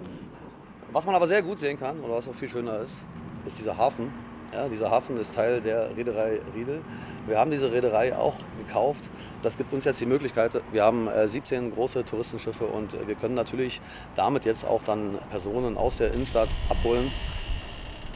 Was 0.92 1.06
man 1.06 1.16
aber 1.16 1.26
sehr 1.26 1.42
gut 1.42 1.60
sehen 1.60 1.80
kann, 1.80 2.02
oder 2.02 2.16
was 2.16 2.28
auch 2.28 2.36
viel 2.36 2.50
schöner 2.50 2.80
ist, 2.80 3.02
ist 3.46 3.58
dieser 3.58 3.78
Hafen. 3.78 4.14
Ja, 4.52 4.68
dieser 4.68 4.92
Hafen 4.92 5.18
ist 5.18 5.34
Teil 5.34 5.62
der 5.62 5.96
Reederei 5.96 6.42
Riedel. 6.54 6.82
Wir 7.26 7.40
haben 7.40 7.50
diese 7.50 7.72
Reederei 7.72 8.14
auch 8.14 8.36
gekauft. 8.58 9.10
Das 9.42 9.58
gibt 9.58 9.72
uns 9.72 9.86
jetzt 9.86 10.02
die 10.02 10.06
Möglichkeit, 10.06 10.62
wir 10.74 10.84
haben 10.84 11.08
äh, 11.08 11.26
17 11.30 11.74
große 11.74 12.04
Touristenschiffe 12.04 12.66
und 12.66 13.08
wir 13.08 13.16
können 13.16 13.36
natürlich 13.36 13.80
damit 14.16 14.44
jetzt 14.44 14.66
auch 14.66 14.84
dann 14.84 15.18
Personen 15.30 15.78
aus 15.78 15.98
der 15.98 16.14
Innenstadt 16.14 16.50
abholen. 16.70 17.10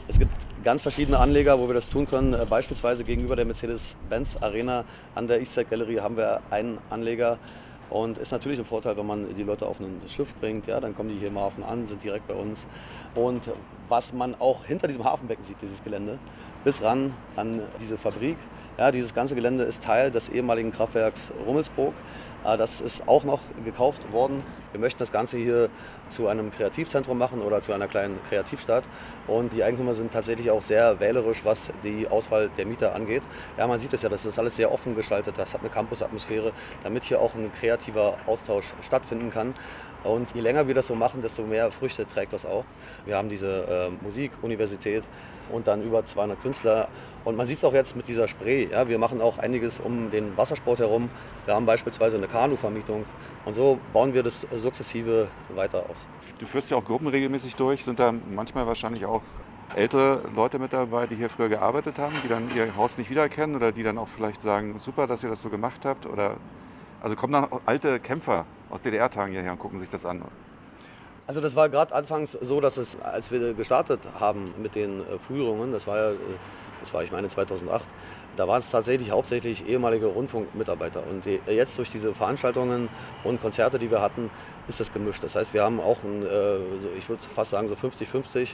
Es 0.07 0.19
gibt 0.19 0.31
ganz 0.63 0.83
verschiedene 0.83 1.17
Anleger, 1.17 1.59
wo 1.59 1.67
wir 1.67 1.73
das 1.73 1.89
tun 1.89 2.07
können. 2.07 2.33
Äh, 2.33 2.45
Beispielsweise 2.47 3.03
gegenüber 3.03 3.35
der 3.35 3.45
Mercedes-Benz 3.45 4.37
Arena 4.39 4.85
an 5.15 5.27
der 5.27 5.39
Eastside 5.39 5.65
Gallery 5.65 5.95
haben 5.95 6.15
wir 6.15 6.41
einen 6.51 6.77
Anleger. 6.91 7.39
Und 7.89 8.17
ist 8.19 8.31
natürlich 8.31 8.59
ein 8.59 8.65
Vorteil, 8.65 8.97
wenn 8.97 9.05
man 9.05 9.35
die 9.35 9.43
Leute 9.43 9.65
auf 9.65 9.79
ein 9.79 10.01
Schiff 10.07 10.35
bringt. 10.35 10.67
Ja, 10.67 10.79
dann 10.79 10.95
kommen 10.95 11.09
die 11.09 11.17
hier 11.17 11.29
im 11.29 11.39
Hafen 11.39 11.63
an, 11.63 11.87
sind 11.87 12.03
direkt 12.03 12.27
bei 12.27 12.35
uns. 12.35 12.67
Und 13.15 13.43
was 13.89 14.13
man 14.13 14.35
auch 14.39 14.65
hinter 14.65 14.87
diesem 14.87 15.03
Hafenbecken 15.03 15.43
sieht, 15.43 15.57
dieses 15.61 15.83
Gelände, 15.83 16.19
bis 16.63 16.81
ran 16.81 17.13
an 17.35 17.61
diese 17.79 17.97
Fabrik. 17.97 18.37
Ja, 18.77 18.91
dieses 18.91 19.13
ganze 19.13 19.35
Gelände 19.35 19.63
ist 19.63 19.83
Teil 19.83 20.11
des 20.11 20.27
ehemaligen 20.29 20.71
Kraftwerks 20.71 21.31
Rummelsburg. 21.45 21.93
Äh, 22.43 22.57
Das 22.57 22.81
ist 22.81 23.07
auch 23.07 23.23
noch 23.23 23.39
gekauft 23.63 24.11
worden. 24.11 24.43
Wir 24.71 24.81
möchten 24.81 24.99
das 24.99 25.11
Ganze 25.11 25.37
hier 25.37 25.69
zu 26.09 26.27
einem 26.27 26.51
Kreativzentrum 26.51 27.17
machen 27.17 27.41
oder 27.41 27.61
zu 27.61 27.71
einer 27.71 27.87
kleinen 27.87 28.19
Kreativstadt. 28.27 28.83
Und 29.27 29.53
die 29.53 29.63
Eigentümer 29.63 29.93
sind 29.93 30.11
tatsächlich 30.11 30.51
auch 30.51 30.61
sehr 30.61 30.99
wählerisch, 30.99 31.45
was 31.45 31.71
die 31.83 32.07
Auswahl 32.09 32.49
der 32.57 32.65
Mieter 32.65 32.93
angeht. 32.93 33.23
Ja, 33.57 33.67
man 33.67 33.79
sieht 33.79 33.93
es 33.93 34.01
ja, 34.01 34.09
das 34.09 34.25
ist 34.25 34.37
alles 34.37 34.57
sehr 34.57 34.71
offen 34.71 34.95
gestaltet. 34.95 35.37
Das 35.37 35.53
hat 35.53 35.61
eine 35.61 35.69
Campusatmosphäre, 35.69 36.51
damit 36.83 37.05
hier 37.05 37.21
auch 37.21 37.33
ein 37.35 37.51
kreativer 37.53 38.17
Austausch 38.25 38.73
stattfinden 38.81 39.29
kann. 39.29 39.53
Und 40.05 40.35
je 40.35 40.41
länger 40.41 40.67
wir 40.67 40.75
das 40.75 40.87
so 40.87 40.95
machen, 40.95 41.21
desto 41.21 41.43
mehr 41.43 41.71
Früchte 41.71 42.07
trägt 42.07 42.33
das 42.33 42.45
auch. 42.45 42.63
Wir 43.05 43.17
haben 43.17 43.29
diese 43.29 43.91
äh, 43.91 44.03
Musikuniversität 44.03 45.03
und 45.51 45.67
dann 45.67 45.83
über 45.83 46.05
200 46.05 46.41
Künstler. 46.41 46.87
Und 47.23 47.35
man 47.35 47.47
sieht 47.47 47.57
es 47.57 47.63
auch 47.63 47.73
jetzt 47.73 47.95
mit 47.95 48.07
dieser 48.07 48.27
Spree. 48.27 48.67
Ja, 48.71 48.87
wir 48.87 48.99
machen 48.99 49.21
auch 49.21 49.37
einiges 49.37 49.79
um 49.79 50.11
den 50.11 50.37
Wassersport 50.37 50.79
herum. 50.79 51.09
Wir 51.45 51.55
haben 51.55 51.65
beispielsweise 51.65 52.17
eine 52.17 52.27
Kanuvermietung. 52.27 53.05
Und 53.45 53.53
so 53.53 53.79
bauen 53.93 54.13
wir 54.13 54.23
das 54.23 54.47
sukzessive 54.55 55.27
weiter 55.55 55.85
aus. 55.89 56.07
Du 56.39 56.45
führst 56.45 56.69
ja 56.69 56.77
auch 56.77 56.85
Gruppen 56.85 57.07
regelmäßig 57.07 57.55
durch. 57.55 57.83
Sind 57.83 57.99
da 57.99 58.11
manchmal 58.11 58.67
wahrscheinlich 58.67 59.05
auch 59.05 59.21
ältere 59.75 60.21
Leute 60.35 60.59
mit 60.59 60.73
dabei, 60.73 61.07
die 61.07 61.15
hier 61.15 61.29
früher 61.29 61.49
gearbeitet 61.49 61.99
haben, 61.99 62.13
die 62.23 62.27
dann 62.27 62.49
ihr 62.55 62.75
Haus 62.75 62.97
nicht 62.97 63.09
wiedererkennen 63.09 63.55
oder 63.55 63.71
die 63.71 63.83
dann 63.83 63.97
auch 63.97 64.07
vielleicht 64.07 64.41
sagen, 64.41 64.75
super, 64.79 65.07
dass 65.07 65.23
ihr 65.23 65.29
das 65.29 65.41
so 65.41 65.49
gemacht 65.49 65.85
habt? 65.85 66.05
Oder 66.05 66.37
also 67.05 67.15
kommen 67.15 67.33
dann 67.33 67.47
alte 67.67 67.99
Kämpfer 67.99 68.47
aus 68.71 68.81
DDR-Tagen 68.81 69.31
hierher 69.31 69.51
und 69.51 69.59
gucken 69.59 69.77
sich 69.77 69.89
das 69.89 70.07
an? 70.07 70.23
Also 71.27 71.39
das 71.39 71.55
war 71.55 71.69
gerade 71.69 71.93
anfangs 71.93 72.31
so, 72.31 72.59
dass 72.59 72.77
es, 72.77 72.99
als 72.99 73.29
wir 73.29 73.53
gestartet 73.53 73.99
haben 74.19 74.55
mit 74.59 74.73
den 74.73 75.01
äh, 75.01 75.19
Führungen, 75.19 75.71
das 75.71 75.85
war 75.85 75.97
ja, 75.97 76.11
äh, 76.13 76.15
das 76.79 76.95
war 76.95 77.03
ich 77.03 77.11
meine 77.11 77.27
2008, 77.27 77.85
da 78.35 78.47
waren 78.47 78.59
es 78.59 78.71
tatsächlich 78.71 79.11
hauptsächlich 79.11 79.67
ehemalige 79.67 80.07
Rundfunkmitarbeiter. 80.07 81.03
Und 81.09 81.25
jetzt 81.47 81.77
durch 81.77 81.89
diese 81.89 82.13
Veranstaltungen 82.13 82.89
und 83.23 83.41
Konzerte, 83.41 83.79
die 83.79 83.91
wir 83.91 84.01
hatten, 84.01 84.29
ist 84.67 84.79
das 84.79 84.91
gemischt. 84.91 85.23
Das 85.23 85.35
heißt, 85.35 85.53
wir 85.53 85.63
haben 85.63 85.79
auch, 85.79 85.97
ein, 86.03 86.23
äh, 86.23 86.57
ich 86.97 87.07
würde 87.07 87.21
fast 87.23 87.51
sagen, 87.51 87.67
so 87.67 87.75
50-50, 87.75 88.49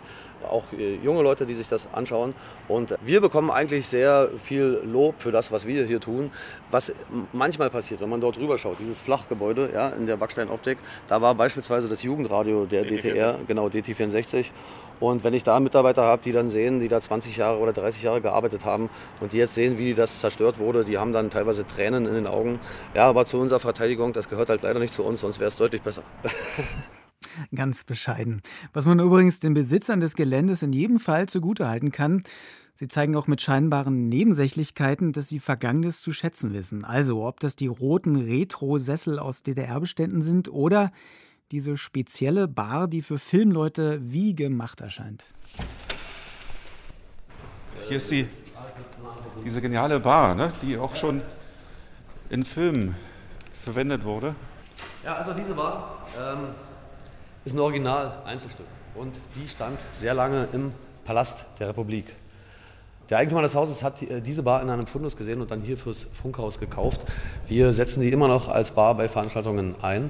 auch 0.49 0.63
äh, 0.77 0.95
junge 0.97 1.21
Leute, 1.21 1.45
die 1.45 1.53
sich 1.53 1.67
das 1.67 1.87
anschauen. 1.93 2.33
Und 2.67 2.95
wir 3.01 3.21
bekommen 3.21 3.49
eigentlich 3.49 3.87
sehr 3.87 4.29
viel 4.37 4.81
Lob 4.83 5.15
für 5.19 5.31
das, 5.31 5.51
was 5.51 5.65
wir 5.65 5.85
hier 5.85 5.99
tun. 5.99 6.31
Was 6.69 6.93
manchmal 7.31 7.69
passiert, 7.69 8.01
wenn 8.01 8.09
man 8.09 8.21
dort 8.21 8.37
rüber 8.37 8.57
schaut, 8.57 8.79
dieses 8.79 8.99
Flachgebäude 8.99 9.69
ja, 9.73 9.89
in 9.89 10.05
der 10.05 10.17
Backsteinoptik, 10.17 10.77
da 11.07 11.21
war 11.21 11.35
beispielsweise 11.35 11.87
das 11.87 12.03
Jugendradio 12.03 12.65
der 12.65 12.83
DTR, 12.83 13.39
genau 13.47 13.67
DT64. 13.67 14.45
Und 15.01 15.23
wenn 15.23 15.33
ich 15.33 15.43
da 15.43 15.59
Mitarbeiter 15.59 16.03
habe, 16.03 16.21
die 16.21 16.31
dann 16.31 16.51
sehen, 16.51 16.79
die 16.79 16.87
da 16.87 17.01
20 17.01 17.35
Jahre 17.35 17.57
oder 17.57 17.73
30 17.73 18.03
Jahre 18.03 18.21
gearbeitet 18.21 18.65
haben 18.65 18.87
und 19.19 19.33
die 19.33 19.37
jetzt 19.37 19.55
sehen, 19.55 19.79
wie 19.79 19.95
das 19.95 20.19
zerstört 20.19 20.59
wurde, 20.59 20.85
die 20.85 20.99
haben 20.99 21.11
dann 21.11 21.31
teilweise 21.31 21.65
Tränen 21.65 22.05
in 22.05 22.13
den 22.13 22.27
Augen. 22.27 22.59
Ja, 22.93 23.09
aber 23.09 23.25
zu 23.25 23.39
unserer 23.39 23.59
Verteidigung, 23.59 24.13
das 24.13 24.29
gehört 24.29 24.49
halt 24.49 24.61
leider 24.61 24.79
nicht 24.79 24.93
zu 24.93 25.03
uns, 25.03 25.21
sonst 25.21 25.39
wäre 25.39 25.47
es 25.47 25.57
deutlich 25.57 25.81
besser. 25.81 26.03
Ganz 27.55 27.83
bescheiden. 27.83 28.43
Was 28.73 28.85
man 28.85 28.99
übrigens 28.99 29.39
den 29.39 29.55
Besitzern 29.55 30.01
des 30.01 30.15
Geländes 30.15 30.61
in 30.61 30.71
jedem 30.71 30.99
Fall 30.99 31.27
zugutehalten 31.27 31.91
kann, 31.91 32.21
sie 32.75 32.87
zeigen 32.87 33.15
auch 33.15 33.25
mit 33.25 33.41
scheinbaren 33.41 34.07
Nebensächlichkeiten, 34.07 35.13
dass 35.13 35.29
sie 35.29 35.39
Vergangenes 35.39 36.01
zu 36.01 36.11
schätzen 36.11 36.53
wissen. 36.53 36.85
Also, 36.85 37.25
ob 37.25 37.39
das 37.39 37.55
die 37.55 37.67
roten 37.67 38.17
Retro-Sessel 38.17 39.17
aus 39.17 39.41
DDR-Beständen 39.41 40.21
sind 40.21 40.47
oder 40.51 40.91
diese 41.51 41.77
spezielle 41.77 42.47
Bar, 42.47 42.87
die 42.87 43.01
für 43.01 43.19
Filmleute 43.19 43.99
wie 44.01 44.33
gemacht 44.33 44.81
erscheint. 44.81 45.25
Hier 47.87 47.97
ist 47.97 48.09
die, 48.09 48.27
diese 49.43 49.61
geniale 49.61 49.99
Bar, 49.99 50.33
ne, 50.35 50.53
die 50.61 50.77
auch 50.77 50.95
schon 50.95 51.21
in 52.29 52.45
Filmen 52.45 52.95
verwendet 53.63 54.03
wurde. 54.05 54.35
Ja, 55.03 55.15
also 55.15 55.33
diese 55.33 55.53
Bar 55.53 56.07
ähm, 56.17 56.49
ist 57.43 57.53
ein 57.53 57.59
Original-Einzelstück 57.59 58.65
und 58.95 59.17
die 59.35 59.47
stand 59.47 59.79
sehr 59.93 60.13
lange 60.13 60.47
im 60.53 60.71
Palast 61.03 61.45
der 61.59 61.69
Republik. 61.69 62.05
Der 63.09 63.17
Eigentümer 63.17 63.41
des 63.41 63.55
Hauses 63.55 63.83
hat 63.83 64.01
äh, 64.01 64.21
diese 64.21 64.41
Bar 64.41 64.61
in 64.61 64.69
einem 64.69 64.87
Fundus 64.87 65.17
gesehen 65.17 65.41
und 65.41 65.51
dann 65.51 65.61
hier 65.61 65.77
fürs 65.77 66.03
Funkhaus 66.21 66.59
gekauft. 66.59 67.01
Wir 67.47 67.73
setzen 67.73 67.99
die 68.01 68.09
immer 68.09 68.29
noch 68.29 68.47
als 68.47 68.71
Bar 68.71 68.95
bei 68.95 69.09
Veranstaltungen 69.09 69.75
ein. 69.81 70.09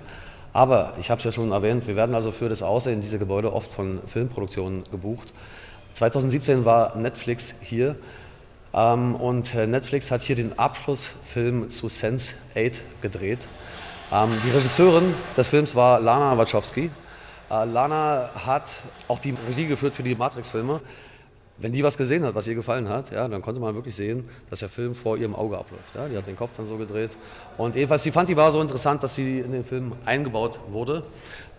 Aber 0.53 0.93
ich 0.99 1.09
habe 1.09 1.19
es 1.19 1.23
ja 1.23 1.31
schon 1.31 1.51
erwähnt, 1.51 1.87
wir 1.87 1.95
werden 1.95 2.13
also 2.13 2.31
für 2.31 2.49
das 2.49 2.61
Aussehen 2.61 3.01
dieser 3.01 3.17
Gebäude 3.17 3.53
oft 3.53 3.71
von 3.73 4.01
Filmproduktionen 4.05 4.83
gebucht. 4.91 5.31
2017 5.93 6.65
war 6.65 6.97
Netflix 6.97 7.55
hier 7.61 7.95
ähm, 8.73 9.15
und 9.15 9.53
äh, 9.55 9.67
Netflix 9.67 10.11
hat 10.11 10.21
hier 10.21 10.35
den 10.35 10.57
Abschlussfilm 10.57 11.69
zu 11.69 11.87
Sense 11.87 12.33
8 12.55 12.81
gedreht. 13.01 13.47
Ähm, 14.11 14.31
die 14.45 14.51
Regisseurin 14.51 15.13
des 15.37 15.47
Films 15.47 15.75
war 15.75 15.99
Lana 15.99 16.37
Wachowski. 16.37 16.91
Äh, 17.49 17.65
Lana 17.65 18.29
hat 18.45 18.71
auch 19.07 19.19
die 19.19 19.33
Regie 19.47 19.67
geführt 19.67 19.95
für 19.95 20.03
die 20.03 20.15
Matrix-Filme. 20.15 20.81
Wenn 21.61 21.73
die 21.73 21.83
was 21.83 21.95
gesehen 21.95 22.23
hat, 22.23 22.33
was 22.33 22.47
ihr 22.47 22.55
gefallen 22.55 22.89
hat, 22.89 23.11
ja, 23.11 23.27
dann 23.27 23.41
konnte 23.41 23.61
man 23.61 23.75
wirklich 23.75 23.95
sehen, 23.95 24.27
dass 24.49 24.59
der 24.59 24.69
Film 24.69 24.95
vor 24.95 25.15
ihrem 25.17 25.35
Auge 25.35 25.59
abläuft. 25.59 25.93
Ja. 25.93 26.07
Die 26.07 26.17
hat 26.17 26.25
den 26.25 26.35
Kopf 26.35 26.49
dann 26.57 26.65
so 26.65 26.75
gedreht. 26.75 27.11
Und 27.57 27.75
jedenfalls, 27.75 28.01
sie 28.01 28.11
fand 28.11 28.29
die 28.29 28.35
Bar 28.35 28.51
so 28.51 28.59
interessant, 28.59 29.03
dass 29.03 29.13
sie 29.13 29.39
in 29.39 29.51
den 29.51 29.63
Film 29.63 29.93
eingebaut 30.03 30.59
wurde. 30.71 31.03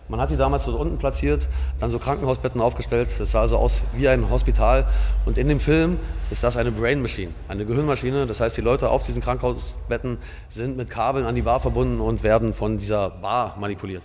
Man 0.09 0.19
hat 0.19 0.29
die 0.29 0.35
damals 0.35 0.65
dort 0.65 0.77
unten 0.77 0.97
platziert, 0.97 1.47
dann 1.79 1.89
so 1.89 1.97
Krankenhausbetten 1.97 2.59
aufgestellt. 2.59 3.07
Das 3.17 3.31
sah 3.31 3.41
also 3.41 3.57
aus 3.57 3.81
wie 3.95 4.09
ein 4.09 4.29
Hospital. 4.29 4.85
Und 5.25 5.37
in 5.37 5.47
dem 5.47 5.61
Film 5.61 5.97
ist 6.29 6.43
das 6.43 6.57
eine 6.57 6.73
Brain 6.73 7.01
Machine, 7.01 7.31
eine 7.47 7.65
Gehirnmaschine. 7.65 8.27
Das 8.27 8.41
heißt, 8.41 8.57
die 8.57 8.61
Leute 8.61 8.89
auf 8.89 9.03
diesen 9.03 9.21
Krankenhausbetten 9.21 10.17
sind 10.49 10.75
mit 10.75 10.89
Kabeln 10.89 11.25
an 11.25 11.35
die 11.35 11.43
Bar 11.43 11.61
verbunden 11.61 12.01
und 12.01 12.23
werden 12.23 12.53
von 12.53 12.77
dieser 12.77 13.09
Bar 13.09 13.55
manipuliert. 13.57 14.03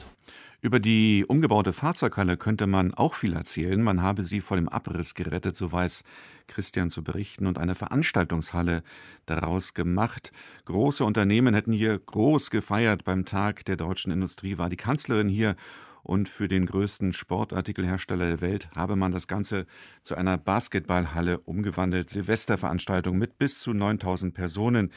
Über 0.61 0.81
die 0.81 1.25
umgebaute 1.29 1.73
Fahrzeughalle 1.73 2.37
könnte 2.37 2.67
man 2.67 2.93
auch 2.93 3.15
viel 3.15 3.33
erzählen. 3.35 3.81
Man 3.81 4.03
habe 4.03 4.25
sie 4.25 4.41
vor 4.41 4.57
dem 4.57 4.69
Abriss 4.69 5.15
gerettet, 5.15 5.55
so 5.55 5.71
weiß 5.71 6.03
Christian 6.49 6.91
zu 6.91 7.05
berichten, 7.05 7.47
und 7.47 7.59
eine 7.59 7.77
Veranstaltungshalle 7.77 8.83
daraus 9.25 9.73
gemacht. 9.73 10.33
Große 10.65 11.05
Unternehmen 11.05 11.55
hätten 11.55 11.73
hier 11.73 11.97
groß 11.97 12.51
gefeiert. 12.51 13.05
Beim 13.05 13.25
Tag 13.25 13.67
der 13.67 13.77
deutschen 13.77 14.11
Industrie 14.11 14.59
war 14.59 14.69
die 14.69 14.77
Kanzlerin 14.77 15.29
hier. 15.29 15.55
Und 16.03 16.29
für 16.29 16.49
den 16.49 16.67
größten 16.67 17.13
Sportartikelhersteller 17.13 18.27
der 18.27 18.41
Welt 18.41 18.69
habe 18.75 18.97
man 18.97 19.13
das 19.13 19.29
Ganze 19.29 19.65
zu 20.03 20.17
einer 20.17 20.39
Basketballhalle 20.39 21.39
umgewandelt. 21.39 22.11
Silvesterveranstaltung 22.11 23.17
mit 23.17 23.39
bis 23.39 23.61
zu 23.61 23.75
9000 23.75 24.35
Personen. 24.35 24.91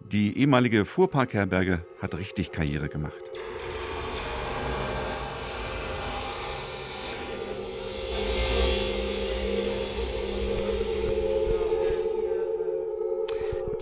Die 0.00 0.38
ehemalige 0.38 0.84
Fuhrparkherberge 0.84 1.84
hat 2.00 2.16
richtig 2.16 2.52
Karriere 2.52 2.88
gemacht. 2.88 3.22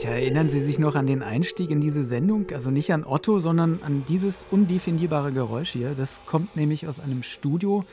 Tja, 0.03 0.15
erinnern 0.15 0.49
Sie 0.49 0.59
sich 0.59 0.81
noch 0.81 0.97
an 0.97 1.07
den 1.07 1.23
Einstieg 1.23 1.71
in 1.71 1.81
diese 1.81 2.03
Sendung? 2.03 2.51
Also 2.51 2.73
nicht 2.73 2.93
an 2.93 3.05
Otto, 3.05 3.39
sondern 3.39 3.79
an 3.85 4.05
dieses 4.09 4.45
undefinierbare 4.51 5.31
Geräusch 5.31 5.71
hier. 5.71 5.95
Das 5.95 6.21
kommt 6.27 6.57
nämlich 6.57 6.89
aus 6.89 6.99
einem 6.99 7.23
Studio, 7.23 7.85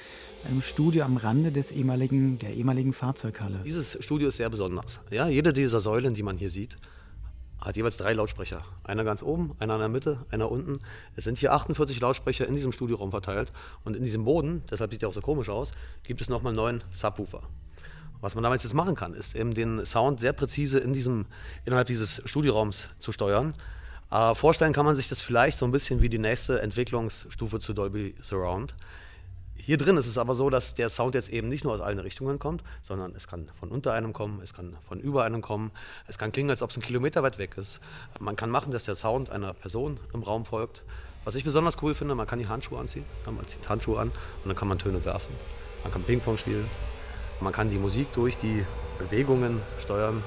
einem 0.44 0.64
Studio 0.64 1.04
am 1.04 1.18
Rande 1.18 1.52
des 1.52 1.72
ehemaligen, 1.72 2.40
der 2.40 2.56
ehemaligen 2.56 2.94
Fahrzeughalle. 2.94 3.60
Dieses 3.64 4.04
Studio 4.04 4.30
ist 4.30 4.38
sehr 4.38 4.50
besonders. 4.50 5.02
Ja, 5.12 5.28
jede 5.28 5.54
dieser 5.54 5.80
Säulen, 5.82 6.16
die 6.16 6.24
man 6.24 6.40
hier 6.40 6.50
sieht, 6.50 6.78
hat 7.62 7.78
jeweils 7.78 7.98
drei 7.98 8.14
Lautsprecher. 8.14 8.64
Einer 8.84 9.04
ganz 9.04 9.22
oben, 9.22 9.52
einer 9.60 9.76
in 9.76 9.80
der 9.82 9.90
Mitte, 9.90 10.26
einer 10.32 10.50
unten. 10.50 10.80
Es 11.16 11.26
sind 11.26 11.38
hier 11.38 11.54
48 11.54 12.00
Lautsprecher 12.00 12.48
in 12.48 12.56
diesem 12.56 12.72
Studioraum 12.72 13.12
verteilt. 13.12 13.52
Und 13.84 13.96
in 13.96 14.04
diesem 14.04 14.26
Boden, 14.26 14.64
deshalb 14.72 14.92
sieht 14.92 15.04
er 15.04 15.10
auch 15.10 15.14
so 15.14 15.22
komisch 15.22 15.50
aus, 15.50 15.74
gibt 16.02 16.22
es 16.22 16.30
nochmal 16.30 16.54
neun 16.54 16.84
Subwoofer. 16.92 17.44
Was 18.22 18.36
man 18.36 18.44
damals 18.44 18.64
jetzt 18.64 18.74
machen 18.74 18.96
kann, 18.96 19.14
ist 19.14 19.36
eben 19.36 19.54
den 19.54 19.86
Sound 19.86 20.20
sehr 20.20 20.34
präzise 20.34 20.80
in 20.80 20.94
diesem, 20.94 21.26
innerhalb 21.66 21.88
dieses 21.88 22.22
Studioraums 22.26 22.90
zu 23.00 23.12
steuern. 23.12 23.54
Äh, 24.12 24.36
vorstellen 24.36 24.74
kann 24.74 24.86
man 24.86 24.96
sich 24.96 25.08
das 25.08 25.22
vielleicht 25.22 25.58
so 25.58 25.66
ein 25.66 25.72
bisschen 25.72 26.02
wie 26.02 26.10
die 26.10 26.20
nächste 26.20 26.62
Entwicklungsstufe 26.62 27.60
zu 27.60 27.74
Dolby 27.74 28.16
Surround. 28.22 28.76
Hier 29.56 29.78
drin 29.78 29.98
ist 29.98 30.08
es 30.08 30.18
aber 30.18 30.34
so, 30.34 30.50
dass 30.50 30.74
der 30.74 30.90
Sound 30.90 31.14
jetzt 31.16 31.30
eben 31.30 31.48
nicht 31.48 31.64
nur 31.64 31.74
aus 31.74 31.80
allen 31.80 32.00
Richtungen 32.00 32.40
kommt, 32.40 32.64
sondern 32.82 33.14
es 33.16 33.28
kann 33.28 33.50
von 33.60 33.70
unter 33.70 33.94
einem 33.94 34.14
kommen, 34.14 34.42
es 34.42 34.54
kann 34.54 34.76
von 34.88 35.00
über 35.00 35.26
einem 35.26 35.42
kommen, 35.42 35.72
es 36.08 36.18
kann 36.18 36.32
klingen, 36.32 36.50
als 36.50 36.62
ob 36.62 36.72
es 36.72 36.78
ein 36.78 36.82
Kilometer 36.82 37.24
weit 37.24 37.38
weg 37.38 37.56
ist. 37.56 37.80
Man 38.20 38.36
kann 38.36 38.50
machen, 38.50 38.72
dass 38.72 38.86
der 38.86 38.96
Sound 38.96 39.30
einer 39.30 39.54
Person 39.54 40.00
im 40.14 40.24
Raum 40.24 40.46
folgt. 40.46 40.82
Was 41.24 41.36
ich 41.36 41.44
besonders 41.44 41.78
cool 41.84 41.94
finde, 41.94 42.16
man 42.16 42.26
kann 42.26 42.40
die 42.40 42.48
Handschuhe 42.48 42.80
anziehen, 42.80 43.06
man 43.26 43.48
zieht 43.48 43.70
Handschuhe 43.70 44.00
an 44.00 44.10
und 44.10 44.48
dann 44.48 44.56
kann 44.56 44.68
man 44.68 44.80
Töne 44.80 45.06
werfen. 45.06 45.36
Man 45.84 45.94
kann 45.94 46.04
Ping-Pong 46.04 46.38
spielen, 46.38 46.68
man 47.42 47.54
kann 47.54 47.70
die 47.70 47.78
Musik 47.78 48.14
durch 48.14 48.38
die 48.38 48.66
Bewegungen 48.98 49.62
steuern. 49.80 50.24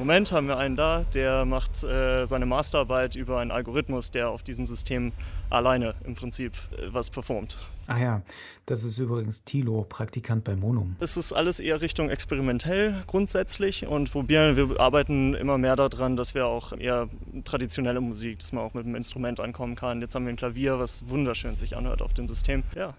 Moment 0.00 0.32
haben 0.32 0.46
wir 0.46 0.56
einen 0.56 0.76
da, 0.76 1.04
der 1.12 1.44
macht 1.44 1.84
äh, 1.84 2.24
seine 2.24 2.46
Masterarbeit 2.46 3.16
über 3.16 3.38
einen 3.38 3.50
Algorithmus, 3.50 4.10
der 4.10 4.30
auf 4.30 4.42
diesem 4.42 4.64
System 4.64 5.12
alleine 5.50 5.94
im 6.04 6.14
Prinzip 6.14 6.54
äh, 6.72 6.86
was 6.90 7.10
performt. 7.10 7.58
Ach 7.86 7.98
ja, 7.98 8.22
das 8.64 8.82
ist 8.82 8.96
übrigens 8.96 9.44
Thilo, 9.44 9.84
Praktikant 9.86 10.42
bei 10.42 10.56
Monum. 10.56 10.96
Es 11.00 11.18
ist 11.18 11.34
alles 11.34 11.60
eher 11.60 11.82
Richtung 11.82 12.08
experimentell 12.08 13.04
grundsätzlich 13.08 13.86
und 13.86 14.10
probieren, 14.10 14.56
wir 14.56 14.80
arbeiten 14.80 15.34
immer 15.34 15.58
mehr 15.58 15.76
daran, 15.76 16.16
dass 16.16 16.34
wir 16.34 16.46
auch 16.46 16.72
eher 16.72 17.10
traditionelle 17.44 18.00
Musik, 18.00 18.38
dass 18.38 18.52
man 18.52 18.64
auch 18.64 18.72
mit 18.72 18.86
einem 18.86 18.94
Instrument 18.94 19.38
ankommen 19.38 19.76
kann. 19.76 20.00
Jetzt 20.00 20.14
haben 20.14 20.24
wir 20.24 20.32
ein 20.32 20.36
Klavier, 20.36 20.78
was 20.78 21.10
wunderschön 21.10 21.56
sich 21.56 21.76
anhört 21.76 22.00
auf 22.00 22.14
dem 22.14 22.26
System. 22.26 22.62
Ja. 22.74 22.94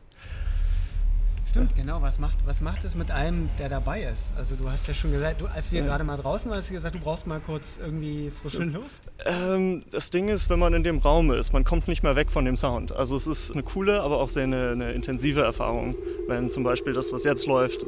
Stimmt, 1.52 1.76
genau. 1.76 2.02
Was 2.02 2.18
macht, 2.18 2.38
was 2.45 2.62
macht 2.62 2.86
es 2.86 2.95
mit 2.95 3.12
einem, 3.12 3.49
der 3.60 3.68
dabei 3.68 4.04
ist? 4.04 4.34
Also 4.38 4.56
du 4.56 4.70
hast 4.70 4.88
ja 4.88 4.93
schon 4.93 5.12
gesagt, 5.12 5.41
du, 5.41 5.47
als 5.47 5.70
wir 5.74 5.82
Ja. 5.82 5.86
gerade 5.86 6.06
mal 6.06 6.16
draußen 6.16 6.49
waren, 6.49 6.58
hast 6.60 6.70
du 6.70 6.74
gesagt, 6.74 6.95
du 6.95 6.99
brauchst 6.99 7.28
mal 7.28 7.41
kurz 7.41 7.78
irgendwie 7.78 8.30
frische 8.32 8.64
Luft. 8.64 8.95
Ähm, 9.26 9.84
das 9.91 10.10
Ding 10.12 10.30
ist, 10.30 10.49
wenn 10.49 10.60
man 10.60 10.74
in 10.74 10.84
dem 10.84 10.99
Raum 10.99 11.30
ist, 11.32 11.52
man 11.52 11.66
kommt 11.66 11.89
nicht 11.89 12.04
mehr 12.04 12.16
weg 12.16 12.32
von 12.32 12.45
dem 12.45 12.56
Sound. 12.56 12.93
Also 12.93 13.18
es 13.18 13.28
ist 13.28 13.52
eine 13.52 13.64
coole, 13.64 14.02
aber 14.02 14.22
auch 14.22 14.30
sehr 14.30 14.43
eine, 14.45 14.70
eine 14.72 14.93
intensive 14.93 15.41
Erfahrung. 15.41 15.95
Wenn 16.28 16.49
zum 16.49 16.64
Beispiel 16.64 16.93
das, 16.93 17.12
was 17.12 17.26
jetzt 17.26 17.45
läuft, 17.47 17.86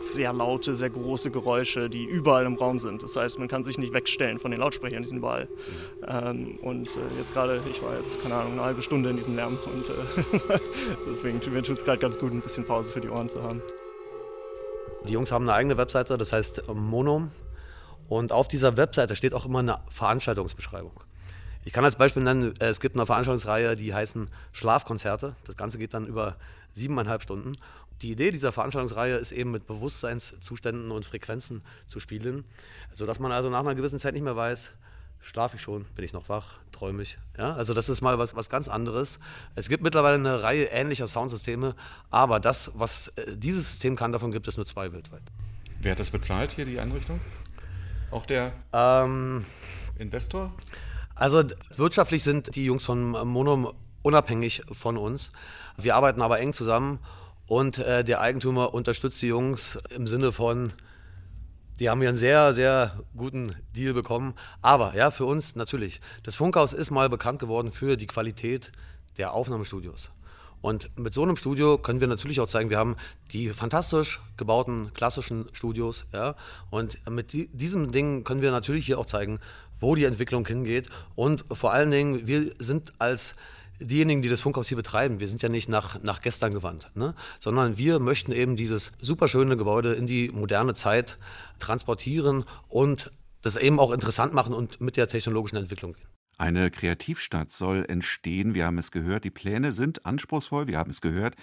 sehr 0.00 0.32
laute, 0.32 0.74
sehr 0.74 0.88
große 0.88 1.30
Geräusche, 1.30 1.90
die 1.90 2.04
überall 2.04 2.46
im 2.46 2.54
Raum 2.54 2.78
sind. 2.78 3.02
Das 3.02 3.16
heißt, 3.16 3.38
man 3.38 3.48
kann 3.48 3.64
sich 3.64 3.76
nicht 3.76 3.92
wegstellen 3.92 4.38
von 4.38 4.50
den 4.50 4.60
Lautsprechern, 4.60 5.02
die 5.02 5.08
sind 5.08 5.18
überall. 5.18 5.46
Ähm, 6.08 6.58
und 6.62 6.88
äh, 6.88 7.00
jetzt 7.18 7.34
gerade, 7.34 7.60
ich 7.70 7.82
war 7.82 7.98
jetzt, 7.98 8.22
keine 8.22 8.34
Ahnung, 8.36 8.52
eine 8.54 8.62
halbe 8.62 8.80
Stunde 8.80 9.10
in 9.10 9.16
diesem 9.18 9.36
Lärm 9.36 9.58
und 9.72 9.90
äh, 9.90 9.92
deswegen 11.10 11.40
tut 11.42 11.52
mir 11.52 11.62
tut 11.62 11.76
es 11.76 11.84
gerade 11.84 11.98
ganz 11.98 12.18
gut, 12.18 12.32
ein 12.32 12.40
bisschen 12.40 12.64
Pause 12.64 12.90
für 12.94 13.00
die 13.00 13.08
Ohren 13.08 13.28
zu 13.28 13.42
haben. 13.42 13.60
Die 15.06 15.12
Jungs 15.12 15.32
haben 15.32 15.44
eine 15.44 15.54
eigene 15.54 15.76
Webseite, 15.76 16.16
das 16.16 16.32
heißt 16.32 16.68
äh, 16.68 16.72
Monum. 16.72 17.30
Und 18.08 18.32
auf 18.32 18.48
dieser 18.48 18.76
Webseite 18.76 19.16
steht 19.16 19.34
auch 19.34 19.44
immer 19.44 19.58
eine 19.58 19.80
Veranstaltungsbeschreibung. 19.88 20.92
Ich 21.64 21.72
kann 21.72 21.84
als 21.84 21.96
Beispiel 21.96 22.22
nennen, 22.22 22.54
äh, 22.60 22.66
es 22.66 22.80
gibt 22.80 22.96
eine 22.96 23.04
Veranstaltungsreihe, 23.04 23.74
die 23.76 23.92
heißen 23.92 24.30
Schlafkonzerte. 24.52 25.34
Das 25.44 25.56
Ganze 25.56 25.78
geht 25.78 25.92
dann 25.92 26.06
über 26.06 26.36
siebeneinhalb 26.72 27.22
Stunden. 27.22 27.56
Die 28.00 28.12
Idee 28.12 28.30
dieser 28.30 28.52
Veranstaltungsreihe 28.52 29.16
ist 29.16 29.32
eben 29.32 29.50
mit 29.50 29.66
Bewusstseinszuständen 29.66 30.90
und 30.90 31.04
Frequenzen 31.04 31.62
zu 31.86 32.00
spielen, 32.00 32.44
sodass 32.92 33.18
man 33.18 33.32
also 33.32 33.50
nach 33.50 33.60
einer 33.60 33.74
gewissen 33.74 33.98
Zeit 33.98 34.14
nicht 34.14 34.24
mehr 34.24 34.36
weiß, 34.36 34.70
schlafe 35.24 35.56
ich 35.56 35.62
schon, 35.62 35.84
bin 35.96 36.04
ich 36.04 36.12
noch 36.12 36.28
wach, 36.28 36.58
träume 36.70 37.02
ich. 37.02 37.18
Ja, 37.38 37.54
also 37.54 37.72
das 37.74 37.88
ist 37.88 38.02
mal 38.02 38.18
was, 38.18 38.36
was 38.36 38.50
ganz 38.50 38.68
anderes. 38.68 39.18
Es 39.54 39.68
gibt 39.68 39.82
mittlerweile 39.82 40.16
eine 40.16 40.42
Reihe 40.42 40.66
ähnlicher 40.66 41.06
Soundsysteme, 41.06 41.74
aber 42.10 42.40
das, 42.40 42.70
was 42.74 43.08
äh, 43.16 43.36
dieses 43.36 43.70
System 43.70 43.96
kann, 43.96 44.12
davon 44.12 44.30
gibt 44.30 44.46
es 44.48 44.56
nur 44.56 44.66
zwei 44.66 44.92
weltweit. 44.92 45.22
Wer 45.80 45.92
hat 45.92 45.98
das 45.98 46.10
bezahlt 46.10 46.52
hier, 46.52 46.64
die 46.64 46.78
Einrichtung? 46.78 47.20
Auch 48.10 48.26
der 48.26 48.52
Ähm, 48.72 49.44
Investor? 49.98 50.52
Also 51.14 51.42
wirtschaftlich 51.76 52.22
sind 52.22 52.54
die 52.54 52.64
Jungs 52.64 52.84
von 52.84 53.10
Monum 53.26 53.72
unabhängig 54.02 54.62
von 54.72 54.96
uns. 54.98 55.30
Wir 55.76 55.96
arbeiten 55.96 56.22
aber 56.22 56.38
eng 56.40 56.52
zusammen 56.52 56.98
und 57.46 57.78
äh, 57.78 58.04
der 58.04 58.20
Eigentümer 58.20 58.74
unterstützt 58.74 59.20
die 59.22 59.28
Jungs 59.28 59.78
im 59.90 60.06
Sinne 60.06 60.32
von, 60.32 60.72
Die 61.80 61.90
haben 61.90 62.00
hier 62.00 62.08
einen 62.08 62.18
sehr, 62.18 62.52
sehr 62.52 63.00
guten 63.16 63.56
Deal 63.74 63.94
bekommen. 63.94 64.34
Aber 64.62 64.94
ja, 64.94 65.10
für 65.10 65.24
uns 65.24 65.56
natürlich. 65.56 66.00
Das 66.22 66.36
Funkhaus 66.36 66.72
ist 66.72 66.90
mal 66.90 67.08
bekannt 67.08 67.40
geworden 67.40 67.72
für 67.72 67.96
die 67.96 68.06
Qualität 68.06 68.70
der 69.18 69.32
Aufnahmestudios. 69.32 70.10
Und 70.60 70.88
mit 70.98 71.12
so 71.12 71.22
einem 71.22 71.36
Studio 71.36 71.76
können 71.76 72.00
wir 72.00 72.06
natürlich 72.06 72.40
auch 72.40 72.46
zeigen, 72.46 72.70
wir 72.70 72.78
haben 72.78 72.96
die 73.32 73.50
fantastisch 73.50 74.20
gebauten 74.36 74.94
klassischen 74.94 75.46
Studios. 75.52 76.06
Ja? 76.12 76.36
Und 76.70 76.98
mit 77.10 77.32
die, 77.32 77.48
diesem 77.48 77.92
Ding 77.92 78.24
können 78.24 78.40
wir 78.40 78.50
natürlich 78.50 78.86
hier 78.86 78.98
auch 78.98 79.04
zeigen, 79.04 79.40
wo 79.80 79.94
die 79.94 80.04
Entwicklung 80.04 80.46
hingeht. 80.46 80.88
Und 81.16 81.44
vor 81.52 81.72
allen 81.72 81.90
Dingen, 81.90 82.26
wir 82.26 82.54
sind 82.58 82.94
als 82.98 83.34
diejenigen, 83.84 84.22
die 84.22 84.28
das 84.28 84.40
Funkhaus 84.40 84.68
hier 84.68 84.76
betreiben, 84.76 85.20
wir 85.20 85.28
sind 85.28 85.42
ja 85.42 85.48
nicht 85.48 85.68
nach, 85.68 86.02
nach 86.02 86.20
gestern 86.20 86.52
gewandt, 86.52 86.90
ne? 86.94 87.14
sondern 87.38 87.78
wir 87.78 87.98
möchten 87.98 88.32
eben 88.32 88.56
dieses 88.56 88.92
superschöne 89.00 89.56
Gebäude 89.56 89.94
in 89.94 90.06
die 90.06 90.30
moderne 90.30 90.74
Zeit 90.74 91.18
transportieren 91.58 92.44
und 92.68 93.10
das 93.42 93.56
eben 93.56 93.78
auch 93.78 93.92
interessant 93.92 94.32
machen 94.32 94.54
und 94.54 94.80
mit 94.80 94.96
der 94.96 95.08
technologischen 95.08 95.56
Entwicklung 95.56 95.92
gehen. 95.92 96.08
Eine 96.36 96.70
Kreativstadt 96.72 97.52
soll 97.52 97.84
entstehen. 97.88 98.54
Wir 98.54 98.66
haben 98.66 98.78
es 98.78 98.90
gehört. 98.90 99.22
Die 99.22 99.30
Pläne 99.30 99.72
sind 99.72 100.04
anspruchsvoll. 100.04 100.66
Wir 100.66 100.78
haben 100.78 100.90
es 100.90 101.00
gehört. 101.00 101.36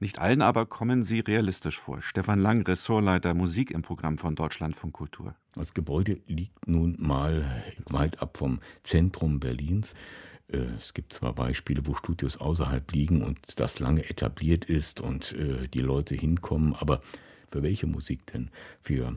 Nicht 0.00 0.18
allen 0.18 0.42
aber 0.42 0.66
kommen 0.66 1.02
sie 1.02 1.20
realistisch 1.20 1.80
vor. 1.80 2.02
Stefan 2.02 2.38
Lang, 2.38 2.62
Ressortleiter 2.66 3.32
Musik 3.32 3.70
im 3.70 3.80
Programm 3.80 4.18
von 4.18 4.34
Deutschlandfunk 4.34 4.92
Kultur. 4.92 5.34
Das 5.54 5.72
Gebäude 5.72 6.20
liegt 6.26 6.68
nun 6.68 6.96
mal 6.98 7.64
weit 7.86 8.20
ab 8.20 8.36
vom 8.36 8.60
Zentrum 8.82 9.40
Berlins. 9.40 9.94
Äh, 10.48 10.58
Es 10.78 10.94
gibt 10.94 11.12
zwar 11.12 11.34
Beispiele, 11.34 11.86
wo 11.86 11.94
Studios 11.94 12.36
außerhalb 12.36 12.90
liegen 12.92 13.22
und 13.22 13.38
das 13.56 13.78
lange 13.78 14.08
etabliert 14.08 14.64
ist 14.64 15.00
und 15.00 15.32
äh, 15.32 15.68
die 15.68 15.80
Leute 15.80 16.14
hinkommen, 16.14 16.74
aber 16.74 17.02
für 17.48 17.62
welche 17.62 17.86
Musik 17.86 18.26
denn? 18.26 18.50
Für 18.80 19.16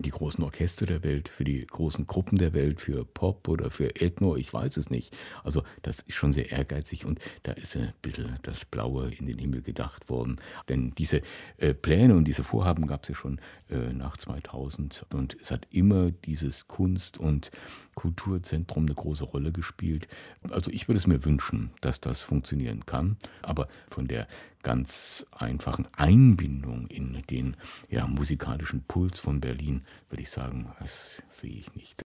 die 0.00 0.10
großen 0.10 0.42
Orchester 0.42 0.86
der 0.86 1.04
Welt, 1.04 1.28
für 1.28 1.44
die 1.44 1.64
großen 1.64 2.08
Gruppen 2.08 2.36
der 2.36 2.52
Welt, 2.52 2.80
für 2.80 3.04
Pop 3.04 3.46
oder 3.46 3.70
für 3.70 3.94
Ethno, 3.94 4.34
ich 4.34 4.52
weiß 4.52 4.76
es 4.76 4.90
nicht. 4.90 5.16
Also 5.44 5.62
das 5.82 6.00
ist 6.00 6.16
schon 6.16 6.32
sehr 6.32 6.50
ehrgeizig 6.50 7.04
und 7.04 7.20
da 7.44 7.52
ist 7.52 7.76
ein 7.76 7.92
bisschen 8.02 8.36
das 8.42 8.64
Blaue 8.64 9.12
in 9.14 9.26
den 9.26 9.38
Himmel 9.38 9.62
gedacht 9.62 10.08
worden. 10.08 10.40
Denn 10.68 10.92
diese 10.98 11.22
äh, 11.58 11.74
Pläne 11.74 12.16
und 12.16 12.24
diese 12.24 12.42
Vorhaben 12.42 12.88
gab 12.88 13.04
es 13.04 13.10
ja 13.10 13.14
schon 13.14 13.40
nach 13.68 14.16
2000 14.16 15.06
und 15.14 15.36
es 15.40 15.50
hat 15.50 15.66
immer 15.70 16.10
dieses 16.10 16.68
Kunst- 16.68 17.18
und 17.18 17.50
Kulturzentrum 17.94 18.84
eine 18.84 18.94
große 18.94 19.24
Rolle 19.24 19.52
gespielt. 19.52 20.08
Also 20.50 20.70
ich 20.70 20.88
würde 20.88 20.98
es 20.98 21.06
mir 21.06 21.24
wünschen, 21.24 21.70
dass 21.80 22.00
das 22.00 22.22
funktionieren 22.22 22.86
kann, 22.86 23.16
aber 23.42 23.68
von 23.88 24.06
der 24.06 24.26
ganz 24.62 25.26
einfachen 25.32 25.86
Einbindung 25.92 26.86
in 26.88 27.22
den 27.30 27.56
ja, 27.88 28.06
musikalischen 28.06 28.82
Puls 28.82 29.20
von 29.20 29.40
Berlin 29.40 29.82
würde 30.08 30.22
ich 30.22 30.30
sagen, 30.30 30.72
das 30.80 31.22
sehe 31.30 31.52
ich 31.52 31.74
nicht. 31.74 32.02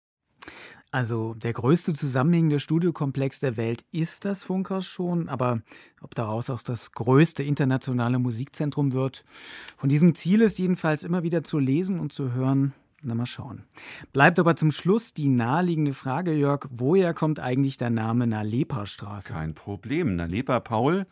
Also 0.90 1.34
der 1.34 1.52
größte 1.52 1.92
zusammenhängende 1.92 2.60
Studiokomplex 2.60 3.40
der 3.40 3.58
Welt 3.58 3.84
ist 3.92 4.24
das 4.24 4.42
Funkhaus 4.42 4.86
schon, 4.86 5.28
aber 5.28 5.60
ob 6.00 6.14
daraus 6.14 6.48
auch 6.48 6.62
das 6.62 6.92
größte 6.92 7.42
internationale 7.42 8.18
Musikzentrum 8.18 8.94
wird, 8.94 9.24
von 9.76 9.90
diesem 9.90 10.14
Ziel 10.14 10.40
ist 10.40 10.58
jedenfalls 10.58 11.04
immer 11.04 11.22
wieder 11.22 11.44
zu 11.44 11.58
lesen 11.58 12.00
und 12.00 12.12
zu 12.12 12.32
hören. 12.32 12.72
Na 13.02 13.14
mal 13.14 13.26
schauen. 13.26 13.64
Bleibt 14.12 14.40
aber 14.40 14.56
zum 14.56 14.72
Schluss 14.72 15.14
die 15.14 15.28
naheliegende 15.28 15.94
Frage, 15.94 16.32
Jörg, 16.32 16.66
woher 16.70 17.14
kommt 17.14 17.38
eigentlich 17.38 17.76
der 17.76 17.90
Name 17.90 18.26
Nalepa-Straße? 18.26 19.32
Kein 19.32 19.54
Problem. 19.54 20.16
Nalepa 20.16 20.58
Paul, 20.58 21.06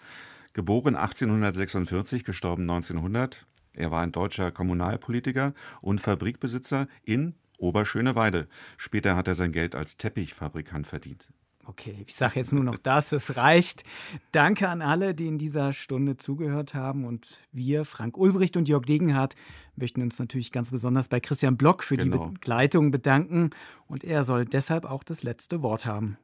geboren 0.53 0.97
1846, 0.97 2.25
gestorben 2.25 2.63
1900. 2.63 3.47
Er 3.73 3.91
war 3.93 4.03
ein 4.03 4.11
deutscher 4.11 4.51
Kommunalpolitiker 4.51 5.55
und 5.81 6.01
Fabrikbesitzer 6.01 6.89
in 7.05 7.35
Oberschöneweide. 7.59 8.49
Später 8.79 9.15
hat 9.15 9.29
er 9.29 9.35
sein 9.35 9.53
Geld 9.53 9.75
als 9.75 9.97
Teppichfabrikant 9.97 10.87
verdient. 10.87 11.31
Okay, 11.69 12.05
ich 12.07 12.15
sage 12.15 12.35
jetzt 12.37 12.53
nur 12.53 12.63
noch 12.63 12.79
das, 12.79 13.11
es 13.11 13.37
reicht. 13.37 13.83
Danke 14.31 14.69
an 14.69 14.83
alle, 14.83 15.15
die 15.15 15.27
in 15.27 15.37
dieser 15.37 15.73
Stunde 15.73 16.17
zugehört 16.17 16.75
haben. 16.75 17.05
Und 17.05 17.27
wir, 17.51 17.85
Frank 17.85 18.17
Ulbricht 18.17 18.57
und 18.57 18.69
Jörg 18.69 18.85
Degenhardt, 18.85 19.35
möchten 19.75 20.01
uns 20.01 20.19
natürlich 20.19 20.53
ganz 20.53 20.71
besonders 20.71 21.09
bei 21.09 21.19
Christian 21.19 21.57
Block 21.57 21.83
für 21.83 21.97
Genau. 21.97 22.27
die 22.27 22.35
Begleitung 22.35 22.93
bedanken. 22.93 23.51
Und 23.89 24.05
er 24.05 24.23
soll 24.23 24.45
deshalb 24.45 24.85
auch 24.85 25.03
das 25.03 25.25
letzte 25.25 25.61
Wort 25.63 25.87
haben. 25.87 26.19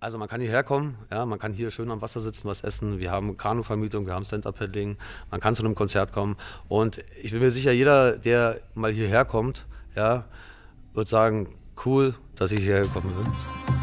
Also 0.00 0.16
man 0.16 0.28
kann 0.28 0.40
hierher 0.40 0.62
kommen, 0.62 0.96
ja, 1.10 1.26
man 1.26 1.40
kann 1.40 1.52
hier 1.52 1.70
schön 1.72 1.90
am 1.90 2.00
Wasser 2.00 2.20
sitzen, 2.20 2.48
was 2.48 2.60
essen. 2.62 2.98
Wir 2.98 3.10
haben 3.10 3.36
Kanuvermietung, 3.36 4.06
wir 4.06 4.14
haben 4.14 4.24
Stand-Up-Paddling, 4.24 4.96
man 5.30 5.40
kann 5.40 5.56
zu 5.56 5.64
einem 5.64 5.74
Konzert 5.74 6.12
kommen. 6.12 6.36
Und 6.68 7.04
ich 7.20 7.32
bin 7.32 7.40
mir 7.40 7.50
sicher, 7.50 7.72
jeder, 7.72 8.16
der 8.16 8.60
mal 8.74 8.92
hierher 8.92 9.24
kommt, 9.24 9.66
ja, 9.96 10.24
wird 10.94 11.08
sagen, 11.08 11.48
cool, 11.84 12.14
dass 12.36 12.52
ich 12.52 12.60
hierher 12.60 12.82
gekommen 12.82 13.12
bin. 13.16 13.77